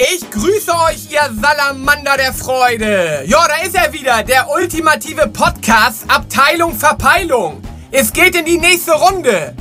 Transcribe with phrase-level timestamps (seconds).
[0.00, 3.24] Ich grüße euch, ihr Salamander der Freude.
[3.26, 7.60] Ja, da ist er wieder, der ultimative Podcast Abteilung Verpeilung.
[7.90, 9.56] Es geht in die nächste Runde.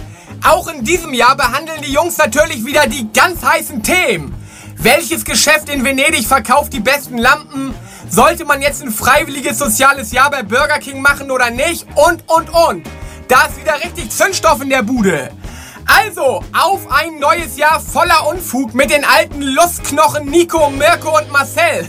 [0.47, 4.35] Auch in diesem Jahr behandeln die Jungs natürlich wieder die ganz heißen Themen.
[4.77, 7.73] Welches Geschäft in Venedig verkauft die besten Lampen?
[8.07, 11.87] Sollte man jetzt ein freiwilliges soziales Jahr bei Burger King machen oder nicht?
[11.95, 12.85] Und, und, und.
[13.27, 15.31] Da ist wieder richtig Zündstoff in der Bude.
[15.87, 21.87] Also, auf ein neues Jahr voller Unfug mit den alten Lustknochen Nico, Mirko und Marcel.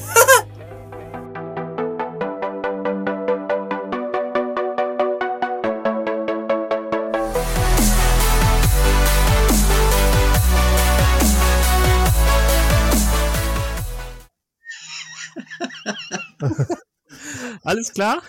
[17.65, 18.23] Alles klar?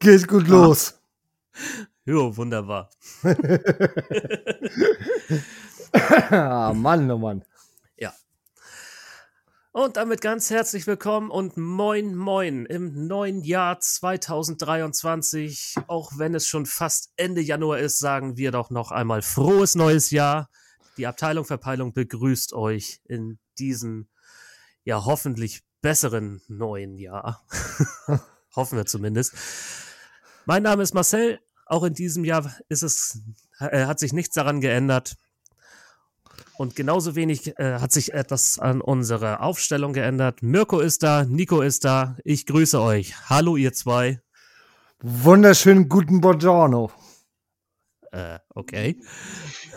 [0.00, 0.94] Geht gut los.
[2.06, 2.90] Jo, wunderbar.
[6.30, 7.42] ah, Mann, oh Mann.
[7.96, 8.12] Ja.
[9.72, 15.76] Und damit ganz herzlich willkommen und moin, moin im neuen Jahr 2023.
[15.86, 20.10] Auch wenn es schon fast Ende Januar ist, sagen wir doch noch einmal frohes neues
[20.10, 20.50] Jahr.
[20.98, 24.08] Die Abteilung Verpeilung begrüßt euch in diesem,
[24.84, 27.46] ja, hoffentlich besseren neuen Jahr.
[28.54, 29.32] Hoffen wir zumindest.
[30.44, 31.40] Mein Name ist Marcel.
[31.66, 33.20] Auch in diesem Jahr ist es,
[33.58, 35.16] äh, hat sich nichts daran geändert.
[36.56, 40.42] Und genauso wenig äh, hat sich etwas an unserer Aufstellung geändert.
[40.42, 42.16] Mirko ist da, Nico ist da.
[42.24, 43.14] Ich grüße euch.
[43.28, 44.20] Hallo, ihr zwei.
[45.00, 46.92] Wunderschönen guten Buongiorno.
[48.12, 49.00] Äh, okay.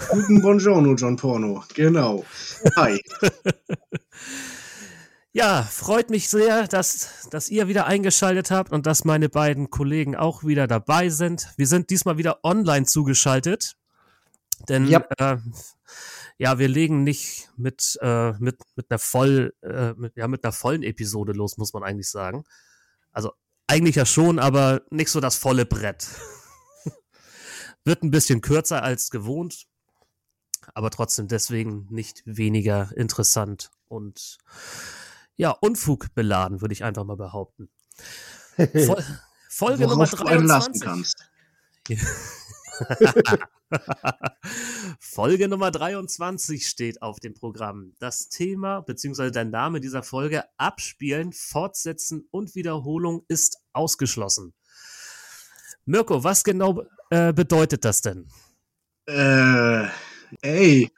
[0.10, 1.64] Guten Buongiorno, John Porno.
[1.74, 2.24] Genau.
[2.76, 3.02] Hi.
[5.34, 10.16] Ja, freut mich sehr, dass, dass ihr wieder eingeschaltet habt und dass meine beiden Kollegen
[10.16, 11.50] auch wieder dabei sind.
[11.58, 13.76] Wir sind diesmal wieder online zugeschaltet.
[14.68, 15.14] Denn Yep.
[15.20, 15.38] äh,
[16.40, 20.54] ja, wir legen nicht mit, äh, mit, mit einer voll, äh, mit, ja, mit einer
[20.54, 22.44] vollen Episode los, muss man eigentlich sagen.
[23.12, 23.34] Also
[23.68, 26.08] eigentlich ja schon, aber nicht so das volle Brett.
[27.84, 29.66] Wird ein bisschen kürzer als gewohnt,
[30.74, 34.38] aber trotzdem deswegen nicht weniger interessant und
[35.38, 37.70] ja, Unfug beladen, würde ich einfach mal behaupten.
[38.58, 39.04] Fol
[39.50, 40.84] Folge Nummer Worauf du einen lassen 23.
[40.84, 41.26] kannst.
[45.00, 47.94] Folge Nummer 23 steht auf dem Programm.
[48.00, 49.32] Das Thema bzw.
[49.32, 54.54] der Name dieser Folge Abspielen, Fortsetzen und Wiederholung ist ausgeschlossen.
[55.86, 58.28] Mirko, was genau äh, bedeutet das denn?
[59.08, 59.88] Äh,
[60.42, 60.92] ey.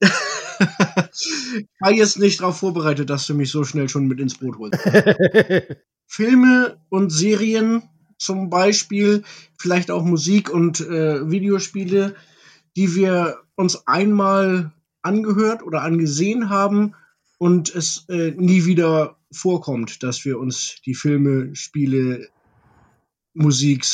[1.26, 4.58] ich war jetzt nicht darauf vorbereitet, dass du mich so schnell schon mit ins Boot
[4.58, 4.78] holst.
[6.06, 7.82] Filme und Serien
[8.18, 9.22] zum Beispiel,
[9.58, 12.14] vielleicht auch Musik und äh, Videospiele,
[12.76, 14.72] die wir uns einmal
[15.02, 16.94] angehört oder angesehen haben
[17.38, 22.28] und es äh, nie wieder vorkommt, dass wir uns die Filme, Spiele,
[23.32, 23.84] Musik,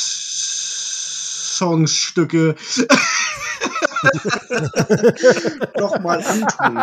[1.57, 2.55] Songs, Stücke
[5.79, 6.77] nochmal antun.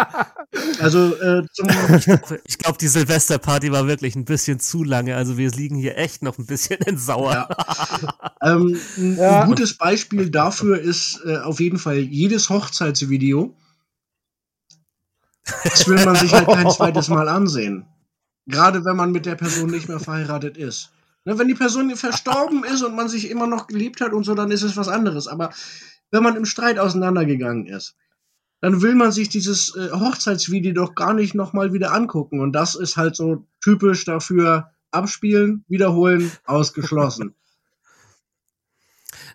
[0.80, 1.68] Also äh, zum,
[2.44, 5.16] Ich glaube, die Silvesterparty war wirklich ein bisschen zu lange.
[5.16, 7.48] Also wir liegen hier echt noch ein bisschen in Sauer.
[7.48, 8.34] Ja.
[8.42, 9.42] ähm, ein, Ja.
[9.42, 13.54] ein gutes Beispiel dafür ist äh, auf jeden Fall jedes Hochzeitsvideo.
[15.64, 17.86] Das will man sich halt kein zweites Mal ansehen.
[18.46, 20.90] Gerade wenn man mit der Person nicht mehr verheiratet ist.
[21.26, 24.34] Ne, wenn die Person verstorben ist und man sich immer noch geliebt hat und so,
[24.34, 25.26] dann ist es was anderes.
[25.26, 25.50] Aber
[26.14, 27.96] wenn man im Streit auseinandergegangen ist,
[28.60, 32.40] dann will man sich dieses äh, Hochzeitsvideo doch gar nicht nochmal wieder angucken.
[32.40, 37.34] Und das ist halt so typisch dafür abspielen, wiederholen, ausgeschlossen.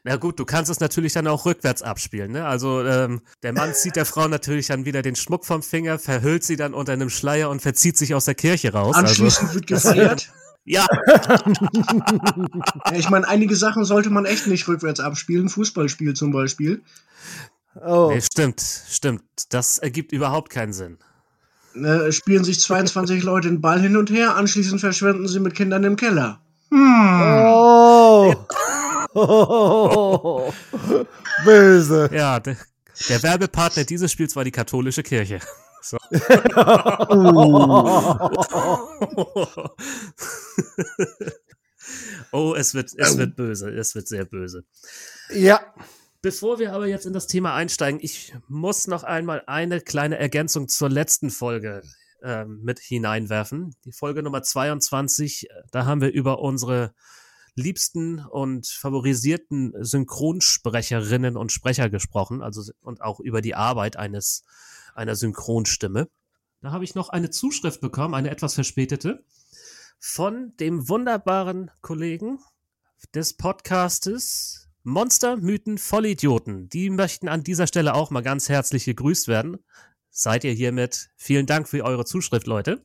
[0.06, 2.32] Na gut, du kannst es natürlich dann auch rückwärts abspielen.
[2.32, 2.46] Ne?
[2.46, 6.46] Also ähm, der Mann zieht der Frau natürlich dann wieder den Schmuck vom Finger, verhüllt
[6.46, 8.96] sie dann unter einem Schleier und verzieht sich aus der Kirche raus.
[8.96, 10.32] Also, Anschließend wird gefeiert.
[10.66, 10.86] ja,
[12.86, 15.50] Ja, ich meine, einige Sachen sollte man echt nicht rückwärts abspielen.
[15.50, 16.82] Fußballspiel zum Beispiel.
[17.82, 18.12] Oh.
[18.12, 19.24] nee, stimmt, stimmt.
[19.50, 20.98] Das ergibt überhaupt keinen Sinn.
[21.76, 25.84] Äh, spielen sich 22 Leute den Ball hin und her, anschließend verschwinden sie mit Kindern
[25.84, 26.42] im Keller.
[26.72, 28.36] Hm.
[29.14, 30.54] Oh.
[31.46, 32.10] Böse.
[32.14, 32.58] Ja, der,
[33.08, 35.40] der Werbepartner dieses Spiels war die katholische Kirche.
[35.82, 35.98] So.
[42.32, 44.64] oh, es wird, es wird böse, es wird sehr böse.
[45.34, 45.62] Ja.
[46.22, 50.68] Bevor wir aber jetzt in das Thema einsteigen, ich muss noch einmal eine kleine Ergänzung
[50.68, 51.82] zur letzten Folge
[52.22, 53.74] ähm, mit hineinwerfen.
[53.86, 56.94] Die Folge Nummer 22, äh, da haben wir über unsere
[57.56, 64.44] liebsten und favorisierten Synchronsprecherinnen und Sprecher gesprochen, also und auch über die Arbeit eines
[64.96, 66.10] einer Synchronstimme.
[66.62, 69.24] da habe ich noch eine Zuschrift bekommen, eine etwas verspätete,
[70.00, 72.40] von dem wunderbaren Kollegen
[73.14, 76.70] des Podcastes Monster, Mythen, Vollidioten.
[76.70, 79.58] Die möchten an dieser Stelle auch mal ganz herzlich gegrüßt werden.
[80.10, 81.10] Seid ihr hiermit.
[81.18, 82.84] Vielen Dank für eure Zuschrift, Leute.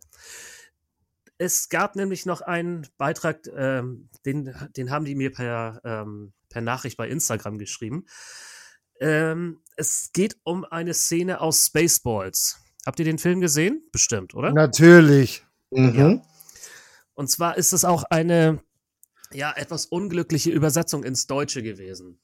[1.38, 6.62] Es gab nämlich noch einen Beitrag, ähm, den, den haben die mir per, ähm, per
[6.62, 8.06] Nachricht bei Instagram geschrieben.
[9.00, 12.60] Ähm, es geht um eine Szene aus Spaceballs.
[12.86, 13.82] Habt ihr den Film gesehen?
[13.92, 14.52] Bestimmt, oder?
[14.52, 15.44] Natürlich.
[15.70, 15.98] Mhm.
[15.98, 16.22] Ja.
[17.14, 18.62] Und zwar ist es auch eine
[19.32, 22.20] ja, etwas unglückliche Übersetzung ins Deutsche gewesen.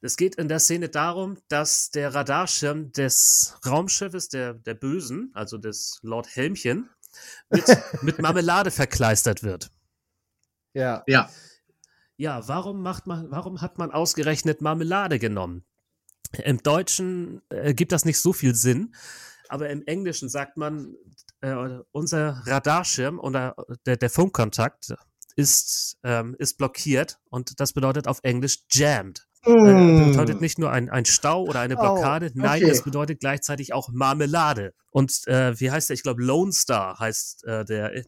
[0.00, 5.58] Es geht in der Szene darum, dass der Radarschirm des Raumschiffes der, der Bösen, also
[5.58, 6.90] des Lord Helmchen,
[7.50, 7.64] mit,
[8.02, 9.70] mit Marmelade verkleistert wird.
[10.74, 11.02] Ja.
[11.06, 11.30] Ja.
[12.16, 15.64] Ja, warum macht man, warum hat man ausgerechnet Marmelade genommen?
[16.44, 18.94] Im Deutschen äh, gibt das nicht so viel Sinn,
[19.48, 20.94] aber im Englischen sagt man,
[21.42, 21.54] äh,
[21.92, 23.54] unser Radarschirm oder
[23.86, 24.94] der, der Funkkontakt
[25.36, 29.26] ist, ähm, ist blockiert und das bedeutet auf Englisch jammed.
[29.44, 30.12] Äh, Mm.
[30.12, 32.70] bedeutet nicht nur ein, ein Stau oder eine Oh, Blockade, nein, okay.
[32.70, 34.72] es bedeutet gleichzeitig auch Marmelade.
[34.90, 35.94] Und äh, wie heißt der?
[35.94, 38.04] Ich glaube, Lone Star heißt äh, der.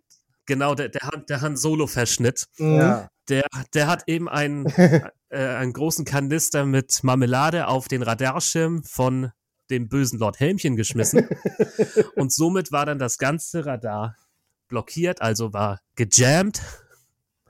[0.47, 2.47] Genau, der, der, Han- der Han Solo-Verschnitt.
[2.59, 3.09] Ja.
[3.29, 4.67] Der, der hat eben einen,
[5.29, 9.33] äh, einen großen Kanister mit Marmelade auf den Radarschirm von
[9.71, 11.29] dem bösen Lord Helmchen geschmissen.
[12.17, 14.17] und somit war dann das ganze Radar
[14.69, 16.61] blockiert, also war gejammt,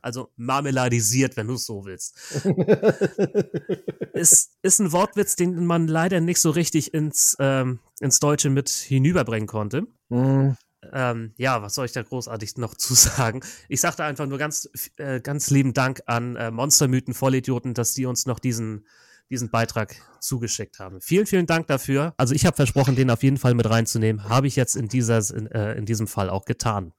[0.02, 2.14] also marmeladisiert, wenn du es so willst.
[4.12, 8.68] ist, ist ein Wortwitz, den man leider nicht so richtig ins, ähm, ins Deutsche mit
[8.68, 9.86] hinüberbringen konnte.
[10.10, 10.56] Mhm.
[10.92, 13.40] Ähm, ja, was soll ich da großartig noch zu sagen?
[13.68, 18.06] Ich sagte einfach nur ganz, äh, ganz lieben Dank an äh, Monstermythen Vollidioten, dass die
[18.06, 18.86] uns noch diesen,
[19.30, 21.00] diesen Beitrag zugeschickt haben.
[21.00, 22.14] Vielen, vielen Dank dafür.
[22.16, 24.28] Also ich habe versprochen, den auf jeden Fall mit reinzunehmen.
[24.28, 26.92] Habe ich jetzt in, dieser, in, äh, in diesem Fall auch getan.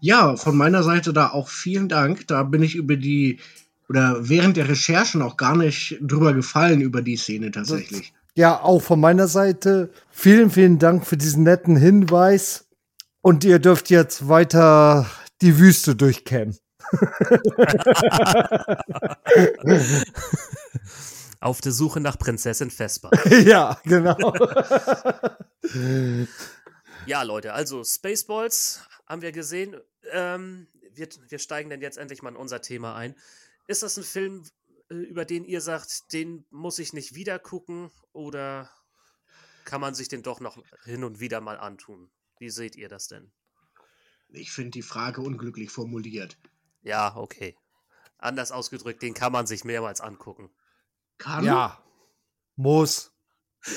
[0.00, 2.26] Ja, von meiner Seite da auch vielen Dank.
[2.26, 3.40] Da bin ich über die
[3.88, 8.12] oder während der Recherchen auch gar nicht drüber gefallen über die Szene tatsächlich.
[8.34, 12.66] Ja, auch von meiner Seite vielen, vielen Dank für diesen netten Hinweis.
[13.24, 15.10] Und ihr dürft jetzt weiter
[15.40, 16.58] die Wüste durchkämmen.
[21.40, 23.10] Auf der Suche nach Prinzessin Vespa.
[23.30, 24.18] ja, genau.
[27.06, 29.76] Ja, Leute, also Spaceballs haben wir gesehen.
[30.12, 33.14] Ähm, wir, wir steigen dann jetzt endlich mal in unser Thema ein.
[33.66, 34.44] Ist das ein Film,
[34.90, 38.70] äh, über den ihr sagt, den muss ich nicht wieder gucken oder
[39.64, 42.10] kann man sich den doch noch hin und wieder mal antun?
[42.38, 43.32] Wie seht ihr das denn?
[44.28, 46.38] Ich finde die Frage unglücklich formuliert.
[46.82, 47.56] Ja, okay.
[48.18, 50.50] Anders ausgedrückt, den kann man sich mehrmals angucken.
[51.18, 51.44] Kann?
[51.44, 51.80] ja.
[52.56, 53.12] Muss.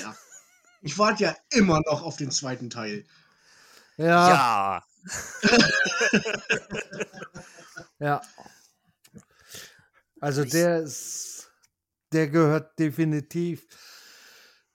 [0.02, 0.16] ja.
[0.80, 3.04] Ich warte ja immer noch auf den zweiten Teil.
[3.96, 4.28] Ja.
[4.28, 4.84] Ja,
[7.98, 8.22] Ja.
[10.20, 11.50] Also der ist,
[12.12, 13.66] der gehört definitiv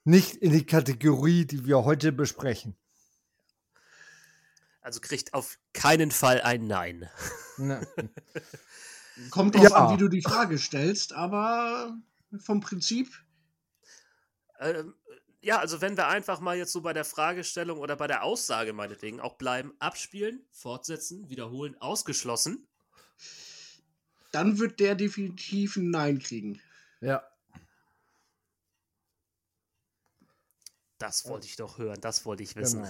[0.04, 2.76] nicht in die Kategorie, die wir heute besprechen.
[4.84, 7.08] Also kriegt auf keinen Fall ein Nein.
[7.56, 7.86] Ne.
[9.30, 9.86] Kommt drauf Ja.
[9.86, 11.96] an, wie du die Frage stellst, aber
[12.38, 13.12] vom Prinzip.
[14.60, 14.94] Ähm,
[15.40, 18.72] ja, also wenn wir einfach mal jetzt so bei der Fragestellung oder bei der Aussage
[18.72, 22.66] meinetwegen auch bleiben, abspielen, fortsetzen, wiederholen, ausgeschlossen.
[24.32, 26.60] Dann wird der definitiv ein Nein kriegen.
[27.00, 27.22] Ja.
[30.98, 32.82] Das wollte ich doch hören, das wollte ich wissen.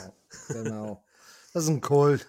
[0.49, 0.63] Genau.
[0.65, 1.05] Genau.
[1.55, 2.29] Das ist ein Kult.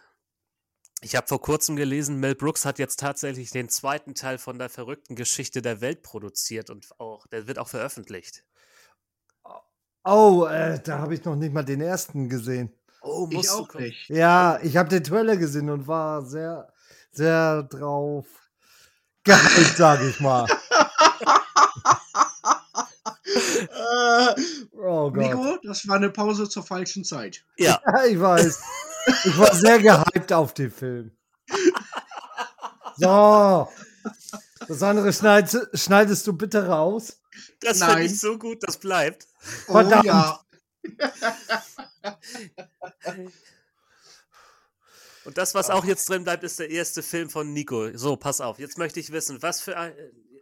[1.01, 4.69] Ich habe vor kurzem gelesen, Mel Brooks hat jetzt tatsächlich den zweiten Teil von der
[4.69, 8.43] verrückten Geschichte der Welt produziert und auch, der wird auch veröffentlicht.
[10.03, 12.71] Oh, äh, da habe ich noch nicht mal den ersten gesehen.
[13.01, 13.85] Oh, Ich musst du auch gucken.
[13.87, 14.09] nicht.
[14.09, 16.71] Ja, ich habe den Trailer gesehen und war sehr,
[17.11, 18.25] sehr drauf
[19.23, 20.45] gehypt, sage ich mal.
[23.25, 24.35] Äh,
[24.87, 25.15] Oh Gott.
[25.17, 27.43] Nico, das war eine Pause zur falschen Zeit.
[27.57, 28.61] Ja, Ja, ich weiß.
[29.25, 31.11] Ich war sehr gehypt auf den Film.
[32.97, 33.69] So.
[34.67, 37.19] Das andere schneid, schneidest du bitte raus.
[37.59, 39.27] das finde ich so gut, das bleibt.
[39.65, 40.05] Verdammt.
[40.05, 40.39] Oh ja.
[45.25, 47.97] Und das, was auch jetzt drin bleibt, ist der erste Film von Nico.
[47.97, 49.93] So, pass auf, jetzt möchte ich wissen, was für ein.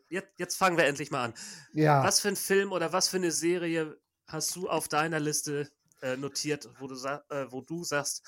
[0.09, 1.33] Jetzt, jetzt fangen wir endlich mal an.
[1.73, 2.03] Ja.
[2.03, 6.17] Was für ein Film oder was für eine Serie hast du auf deiner Liste äh,
[6.17, 8.23] notiert, wo du, äh, wo du sagst,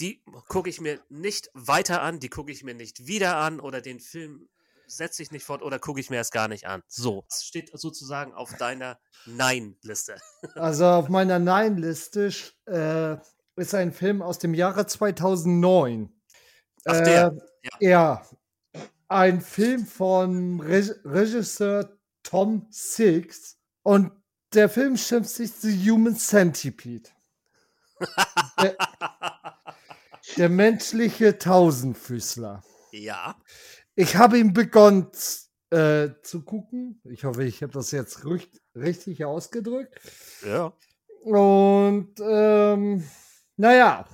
[0.00, 3.80] die gucke ich mir nicht weiter an, die gucke ich mir nicht wieder an oder
[3.80, 4.48] den Film
[4.88, 6.82] setze ich nicht fort oder gucke ich mir erst gar nicht an.
[6.88, 10.18] So, das steht sozusagen auf deiner Nein-Liste.
[10.54, 12.32] Also auf meiner Nein-Liste
[12.66, 13.16] äh,
[13.56, 16.12] ist ein Film aus dem Jahre 2009.
[16.84, 17.36] Ach, der.
[17.80, 18.26] Äh, ja.
[19.08, 23.58] Ein Film von Re Regisseur Tom Six.
[23.82, 24.12] Und
[24.52, 27.10] der Film schimpft sich The Human Centipede.
[28.62, 28.76] der,
[30.36, 32.62] der menschliche Tausendfüßler.
[32.92, 33.36] Ja.
[33.94, 35.08] Ich habe ihn begonnen
[35.70, 37.00] äh, zu gucken.
[37.04, 38.24] Ich hoffe, ich habe das jetzt
[38.74, 40.00] richtig ausgedrückt.
[40.46, 40.72] Ja.
[41.24, 43.04] Und ähm,
[43.56, 44.06] naja,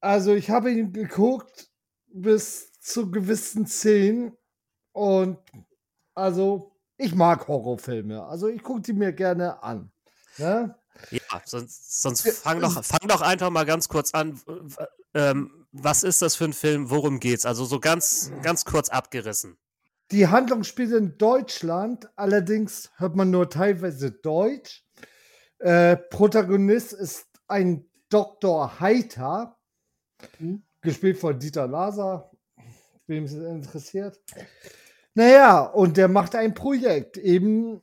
[0.00, 1.70] also ich habe ihn geguckt
[2.06, 4.36] bis zu gewissen Szenen
[4.92, 5.38] und
[6.14, 8.24] also ich mag Horrorfilme.
[8.24, 9.90] Also ich gucke die mir gerne an.
[10.38, 10.77] Ne?
[11.10, 14.40] Ja, sonst, sonst fang, doch, fang doch einfach mal ganz kurz an.
[15.14, 16.90] Ähm, was ist das für ein Film?
[16.90, 17.46] Worum geht's?
[17.46, 19.58] Also so ganz, ganz kurz abgerissen.
[20.10, 24.84] Die Handlung spielt in Deutschland, allerdings hört man nur teilweise Deutsch.
[25.58, 28.80] Äh, Protagonist ist ein Dr.
[28.80, 29.58] Heiter,
[30.38, 30.62] mhm.
[30.80, 32.30] gespielt von Dieter Laser,
[33.06, 34.18] wem es interessiert.
[35.14, 37.82] Naja, und der macht ein Projekt, eben,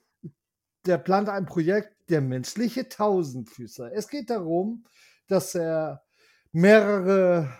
[0.85, 3.91] der plant ein Projekt, der menschliche Tausendfüßer.
[3.93, 4.85] Es geht darum,
[5.27, 6.03] dass er
[6.51, 7.51] mehrere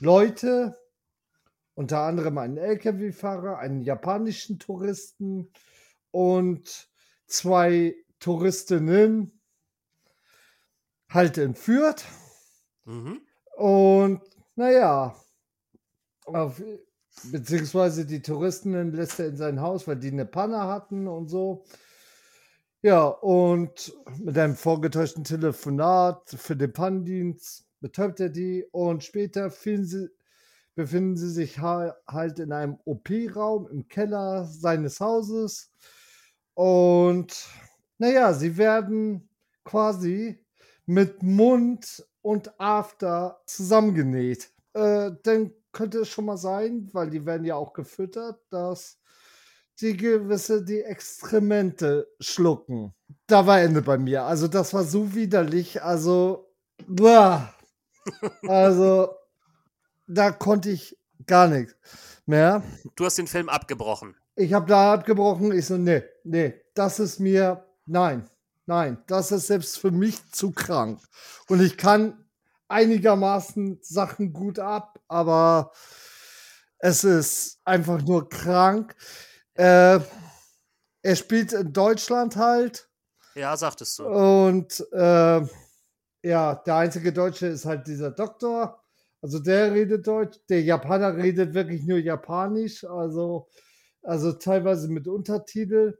[0.00, 0.76] Leute,
[1.74, 5.50] unter anderem einen Lkw-Fahrer, einen japanischen Touristen
[6.10, 6.88] und
[7.26, 9.40] zwei Touristinnen
[11.08, 12.04] halt entführt.
[12.84, 13.20] Mhm.
[13.56, 14.22] Und
[14.54, 15.14] naja,
[16.24, 16.62] auf,
[17.30, 21.64] beziehungsweise die Touristen lässt er in sein Haus, weil die eine Panne hatten und so.
[22.86, 30.08] Ja, und mit einem vorgetäuschten Telefonat für den Pannendienst betäubt er die und später sie,
[30.76, 35.72] befinden sie sich halt in einem OP-Raum im Keller seines Hauses
[36.54, 37.48] und
[37.98, 39.30] naja, sie werden
[39.64, 40.38] quasi
[40.84, 44.52] mit Mund und After zusammengenäht.
[44.74, 49.00] Äh, dann könnte es schon mal sein, weil die werden ja auch gefüttert, dass
[49.80, 52.94] die gewisse die Exkremente schlucken.
[53.26, 54.24] Da war Ende bei mir.
[54.24, 55.82] Also das war so widerlich.
[55.82, 56.48] Also,
[56.86, 57.52] boah.
[58.46, 59.10] also
[60.06, 61.74] da konnte ich gar nichts
[62.24, 62.62] mehr.
[62.94, 64.14] Du hast den Film abgebrochen.
[64.34, 65.52] Ich habe da abgebrochen.
[65.52, 68.28] Ich so, nee, nee, das ist mir, nein,
[68.66, 71.00] Nein, das ist selbst für mich zu krank.
[71.48, 72.24] Und ich kann
[72.66, 75.70] einigermaßen Sachen gut ab, aber
[76.78, 78.96] es ist einfach nur krank.
[79.56, 80.00] Äh,
[81.02, 82.88] er spielt in Deutschland halt.
[83.34, 84.06] Ja, sagtest du.
[84.06, 85.40] Und äh,
[86.22, 88.82] ja, der einzige Deutsche ist halt dieser Doktor.
[89.22, 90.38] Also der redet Deutsch.
[90.48, 92.84] Der Japaner redet wirklich nur Japanisch.
[92.84, 93.48] Also,
[94.02, 95.98] also teilweise mit Untertitel.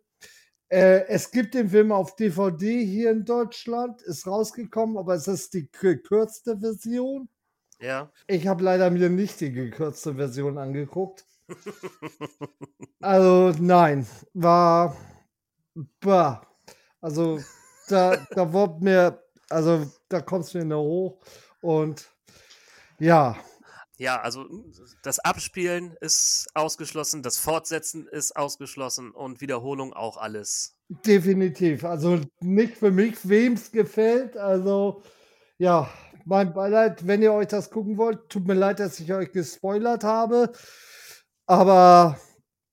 [0.69, 5.55] Äh, es gibt den Film auf DVD hier in Deutschland, ist rausgekommen, aber es ist
[5.55, 7.29] die gekürzte Version.
[7.79, 8.11] Ja.
[8.27, 11.25] Ich habe leider mir nicht die gekürzte Version angeguckt.
[13.01, 14.97] Also nein, war
[16.01, 16.47] bah.
[17.01, 17.41] Also
[17.89, 21.21] da, da wurde mir, also da kommst du mir nur hoch
[21.61, 22.11] und
[22.99, 23.37] ja,
[23.99, 24.47] ja, also
[25.03, 30.77] das Abspielen ist ausgeschlossen, das Fortsetzen ist ausgeschlossen und Wiederholung auch alles.
[30.89, 31.85] Definitiv.
[31.85, 34.37] Also nicht für mich, wem es gefällt.
[34.37, 35.03] Also
[35.57, 35.89] ja,
[36.27, 40.05] mein Beileid, wenn ihr euch das gucken wollt, tut mir leid, dass ich euch gespoilert
[40.05, 40.53] habe.
[41.47, 42.19] Aber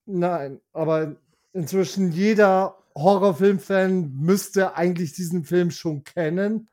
[0.06, 1.16] nein, aber
[1.54, 6.70] inzwischen jeder Horrorfilm-Fan müsste eigentlich diesen Film schon kennen.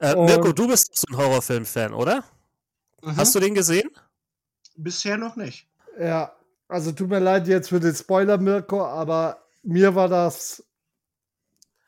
[0.00, 2.24] Äh, Mirko, du bist so ein Horrorfilm-Fan, oder?
[3.02, 3.16] Mhm.
[3.16, 3.90] Hast du den gesehen?
[4.76, 5.66] Bisher noch nicht.
[5.98, 6.32] Ja,
[6.68, 10.64] also tut mir leid jetzt für den Spoiler, Mirko, aber mir war das.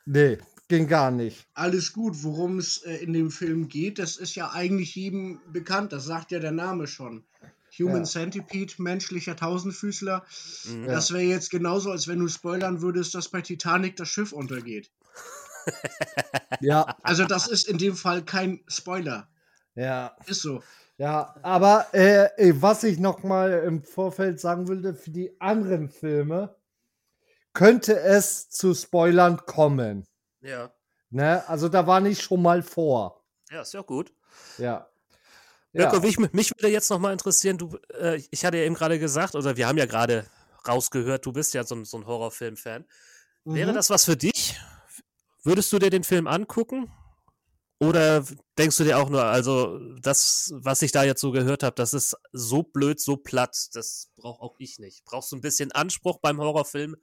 [0.05, 1.47] Nee, ging gar nicht.
[1.55, 5.93] Alles gut, worum es äh, in dem Film geht, das ist ja eigentlich jedem bekannt,
[5.93, 7.25] das sagt ja der Name schon.
[7.79, 8.05] Human ja.
[8.05, 10.25] Centipede, menschlicher Tausendfüßler.
[10.67, 10.87] Mhm.
[10.87, 14.91] Das wäre jetzt genauso, als wenn du spoilern würdest, dass bei Titanic das Schiff untergeht.
[16.61, 16.97] ja.
[17.03, 19.29] Also das ist in dem Fall kein Spoiler.
[19.75, 20.17] Ja.
[20.27, 20.63] Ist so.
[20.99, 26.55] Ja, aber äh, was ich noch mal im Vorfeld sagen würde, für die anderen Filme
[27.55, 30.07] könnte es zu Spoilern kommen.
[30.41, 30.73] Ja.
[31.11, 31.43] Ne?
[31.49, 33.25] Also da war nicht schon mal vor.
[33.51, 34.13] Ja, ist ja gut.
[34.59, 34.89] Ja.
[35.73, 36.03] Mirko, ja.
[36.03, 39.35] mich, mich würde jetzt noch mal interessieren, du, äh, ich hatte ja eben gerade gesagt,
[39.35, 40.27] oder wir haben ja gerade
[40.69, 42.85] rausgehört, du bist ja so, so ein Horrorfilm-Fan.
[43.45, 43.55] Mhm.
[43.55, 44.59] Wäre das was für dich?
[45.45, 46.93] Würdest du dir den Film angucken?
[47.81, 48.25] Oder
[48.57, 51.95] denkst du dir auch nur, also das, was ich da jetzt so gehört habe, das
[51.95, 55.05] ist so blöd, so platt, das brauche auch ich nicht.
[55.05, 56.95] Brauchst du ein bisschen Anspruch beim Horrorfilm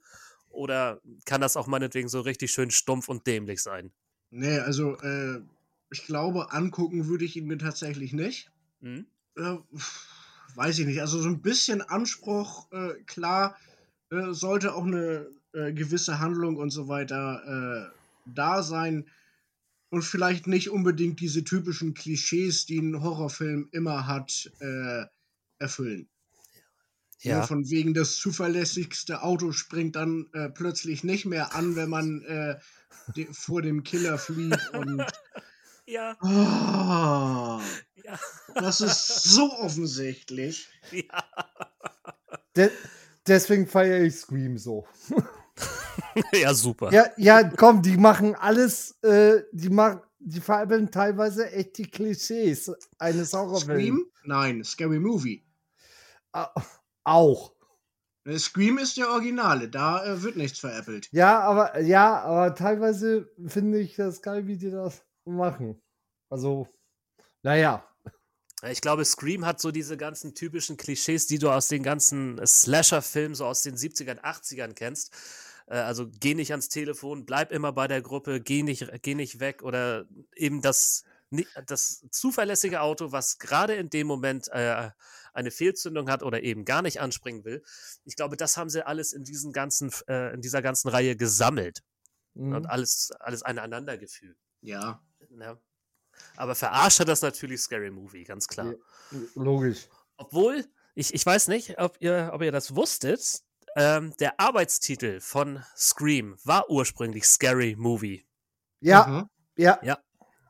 [0.48, 3.92] oder kann das auch meinetwegen so richtig schön stumpf und dämlich sein?
[4.30, 5.42] Nee, also äh,
[5.90, 8.50] ich glaube, angucken würde ich ihn mir tatsächlich nicht.
[8.80, 9.06] Mhm.
[9.36, 9.56] Äh,
[10.54, 11.00] weiß ich nicht.
[11.00, 13.56] Also so ein bisschen Anspruch, äh, klar,
[14.10, 19.06] äh, sollte auch eine äh, gewisse Handlung und so weiter äh, da sein.
[19.90, 25.04] Und vielleicht nicht unbedingt diese typischen Klischees, die ein Horrorfilm immer hat, äh,
[25.58, 26.08] erfüllen.
[27.22, 27.38] Ja.
[27.38, 32.24] Nur von wegen das zuverlässigste Auto springt dann plötzlich nicht mehr an, wenn man
[33.14, 35.04] de vor dem Killer flieht und
[35.90, 36.16] ja.
[36.22, 37.60] Oh,
[38.04, 38.18] ja.
[38.54, 40.68] Das ist so offensichtlich.
[40.92, 41.24] Ja.
[42.56, 42.70] De
[43.24, 44.88] deswegen feiere ich Scream so.
[46.32, 46.92] ja, super.
[46.92, 52.72] Ja, ja, komm, die machen alles, äh, die machen, die veräppeln teilweise echt die Klischees
[52.98, 53.82] eines Horrorfilms.
[53.82, 54.06] Scream?
[54.24, 55.44] Nein, Scary Movie.
[57.04, 57.52] Auch.
[58.24, 61.08] Äh, Scream ist der Originale, da äh, wird nichts veräppelt.
[61.12, 65.80] Ja, aber ja, aber teilweise finde ich das geil, wie die das machen.
[66.28, 66.68] Also,
[67.42, 67.86] naja.
[68.68, 73.34] Ich glaube, Scream hat so diese ganzen typischen Klischees, die du aus den ganzen Slasher-Filmen,
[73.34, 75.14] so aus den 70ern, 80ern kennst.
[75.66, 79.40] Äh, also geh nicht ans Telefon, bleib immer bei der Gruppe, geh nicht, geh nicht
[79.40, 81.04] weg oder eben das,
[81.66, 84.90] das zuverlässige Auto, was gerade in dem Moment äh,
[85.32, 87.62] eine Fehlzündung hat oder eben gar nicht anspringen will.
[88.04, 91.82] Ich glaube, das haben sie alles in diesen ganzen, äh, in dieser ganzen Reihe gesammelt
[92.34, 92.56] mhm.
[92.56, 94.36] und alles, alles aneinander gefügt.
[94.60, 95.00] Ja.
[95.30, 95.58] Ja.
[96.36, 98.74] Aber verarscht hat das natürlich Scary Movie, ganz klar.
[99.10, 99.88] Ja, logisch.
[100.16, 103.42] Obwohl, ich, ich weiß nicht, ob ihr, ob ihr das wusstet,
[103.76, 108.26] ähm, der Arbeitstitel von Scream war ursprünglich Scary Movie.
[108.80, 109.30] Ja, mhm.
[109.56, 109.78] ja.
[109.82, 109.98] Ja.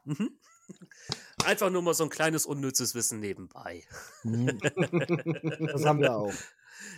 [0.04, 0.38] Mhm.
[1.44, 3.84] Einfach nur mal so ein kleines unnützes Wissen nebenbei.
[4.22, 4.58] Mhm.
[5.66, 6.34] das haben wir auch.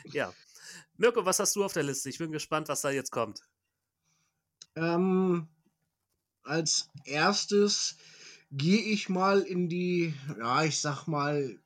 [0.05, 0.33] Ja.
[0.97, 2.09] Mirko, was hast du auf der Liste?
[2.09, 3.43] Ich bin gespannt, was da jetzt kommt.
[4.77, 5.49] Ähm,
[6.43, 7.97] als erstes
[8.51, 11.59] gehe ich mal in die, ja, ich sag mal,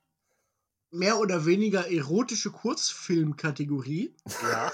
[0.91, 4.15] mehr oder weniger erotische Kurzfilmkategorie.
[4.41, 4.71] Ja.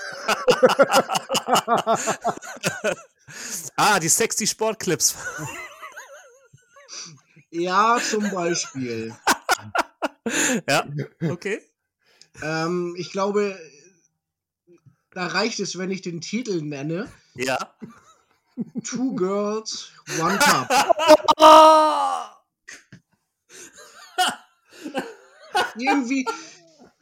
[3.76, 5.16] ah, die sexy Sportclips.
[7.50, 9.16] Ja, zum Beispiel.
[10.68, 10.88] ja,
[11.22, 11.62] okay.
[12.42, 13.60] Ähm, ich glaube,
[15.12, 17.12] da reicht es, wenn ich den Titel nenne.
[17.36, 17.76] Ja.
[18.84, 20.70] Two Girls, One Cup.
[25.76, 26.26] Irgendwie,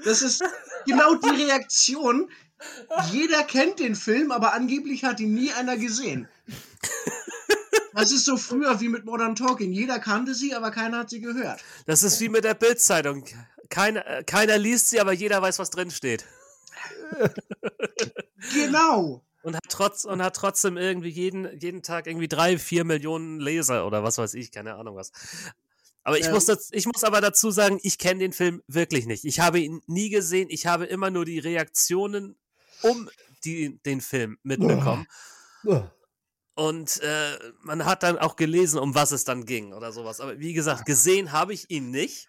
[0.04, 0.44] das ist
[0.86, 2.30] genau die Reaktion.
[3.12, 6.28] Jeder kennt den Film, aber angeblich hat ihn nie einer gesehen.
[7.94, 9.74] Das ist so früher wie mit Modern Talking.
[9.74, 11.62] Jeder kannte sie, aber keiner hat sie gehört.
[11.86, 13.26] Das ist wie mit der Bildzeitung.
[13.70, 16.26] Keiner, keiner liest sie, aber jeder weiß, was drin steht.
[18.54, 19.24] Genau.
[19.44, 23.88] Und hat, trotz, und hat trotzdem irgendwie jeden, jeden Tag irgendwie drei, vier Millionen Leser
[23.88, 25.12] oder was weiß ich, keine Ahnung was.
[26.04, 26.32] Aber ich, ja.
[26.32, 29.26] muss das, ich muss aber dazu sagen, ich kenne den Film wirklich nicht.
[29.26, 30.48] Ich habe ihn nie gesehen.
[30.50, 32.36] Ich habe immer nur die Reaktionen
[32.82, 33.10] um
[33.44, 35.08] die, den Film mitbekommen.
[36.56, 40.20] Und äh, man hat dann auch gelesen, um was es dann ging oder sowas.
[40.20, 42.28] Aber wie gesagt, gesehen habe ich ihn nicht.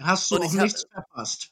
[0.00, 1.50] Hast du auch nichts hab, verpasst.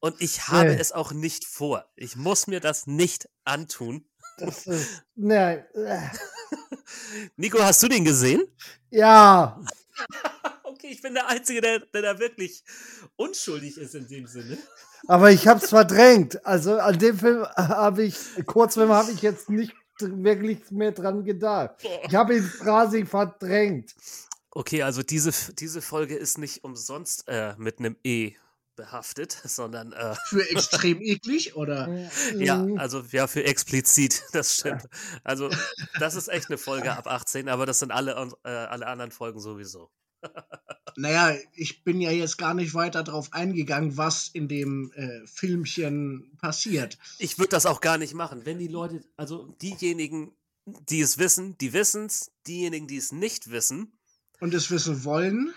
[0.00, 0.80] Und ich habe nee.
[0.80, 1.84] es auch nicht vor.
[1.96, 4.04] Ich muss mir das nicht antun.
[4.38, 5.02] Das ist.
[5.14, 5.64] Nein.
[7.36, 8.42] Nico, hast du den gesehen?
[8.90, 9.60] Ja.
[10.64, 12.62] okay, ich bin der Einzige, der, der da wirklich
[13.16, 14.58] unschuldig ist in dem Sinne.
[15.06, 16.44] Aber ich habe es verdrängt.
[16.46, 21.76] Also an dem Film habe ich, Kurzfilm habe ich jetzt nicht wirklich mehr dran gedacht.
[22.06, 23.94] Ich habe ihn quasi verdrängt.
[24.50, 28.32] Okay, also diese, diese Folge ist nicht umsonst äh, mit einem E
[28.78, 32.78] behaftet, sondern äh, für extrem eklig oder ja, mhm.
[32.78, 34.84] also ja für explizit, das stimmt.
[35.22, 35.50] Also
[35.98, 38.12] das ist echt eine Folge ab 18, aber das sind alle
[38.44, 39.90] äh, alle anderen Folgen sowieso.
[40.96, 46.36] naja, ich bin ja jetzt gar nicht weiter darauf eingegangen, was in dem äh, Filmchen
[46.40, 46.98] passiert.
[47.18, 48.44] Ich würde das auch gar nicht machen.
[48.44, 50.32] Wenn die Leute, also diejenigen,
[50.88, 52.32] die es wissen, die wissen es.
[52.46, 53.98] Diejenigen, die es nicht wissen.
[54.40, 55.54] Und es wissen wollen.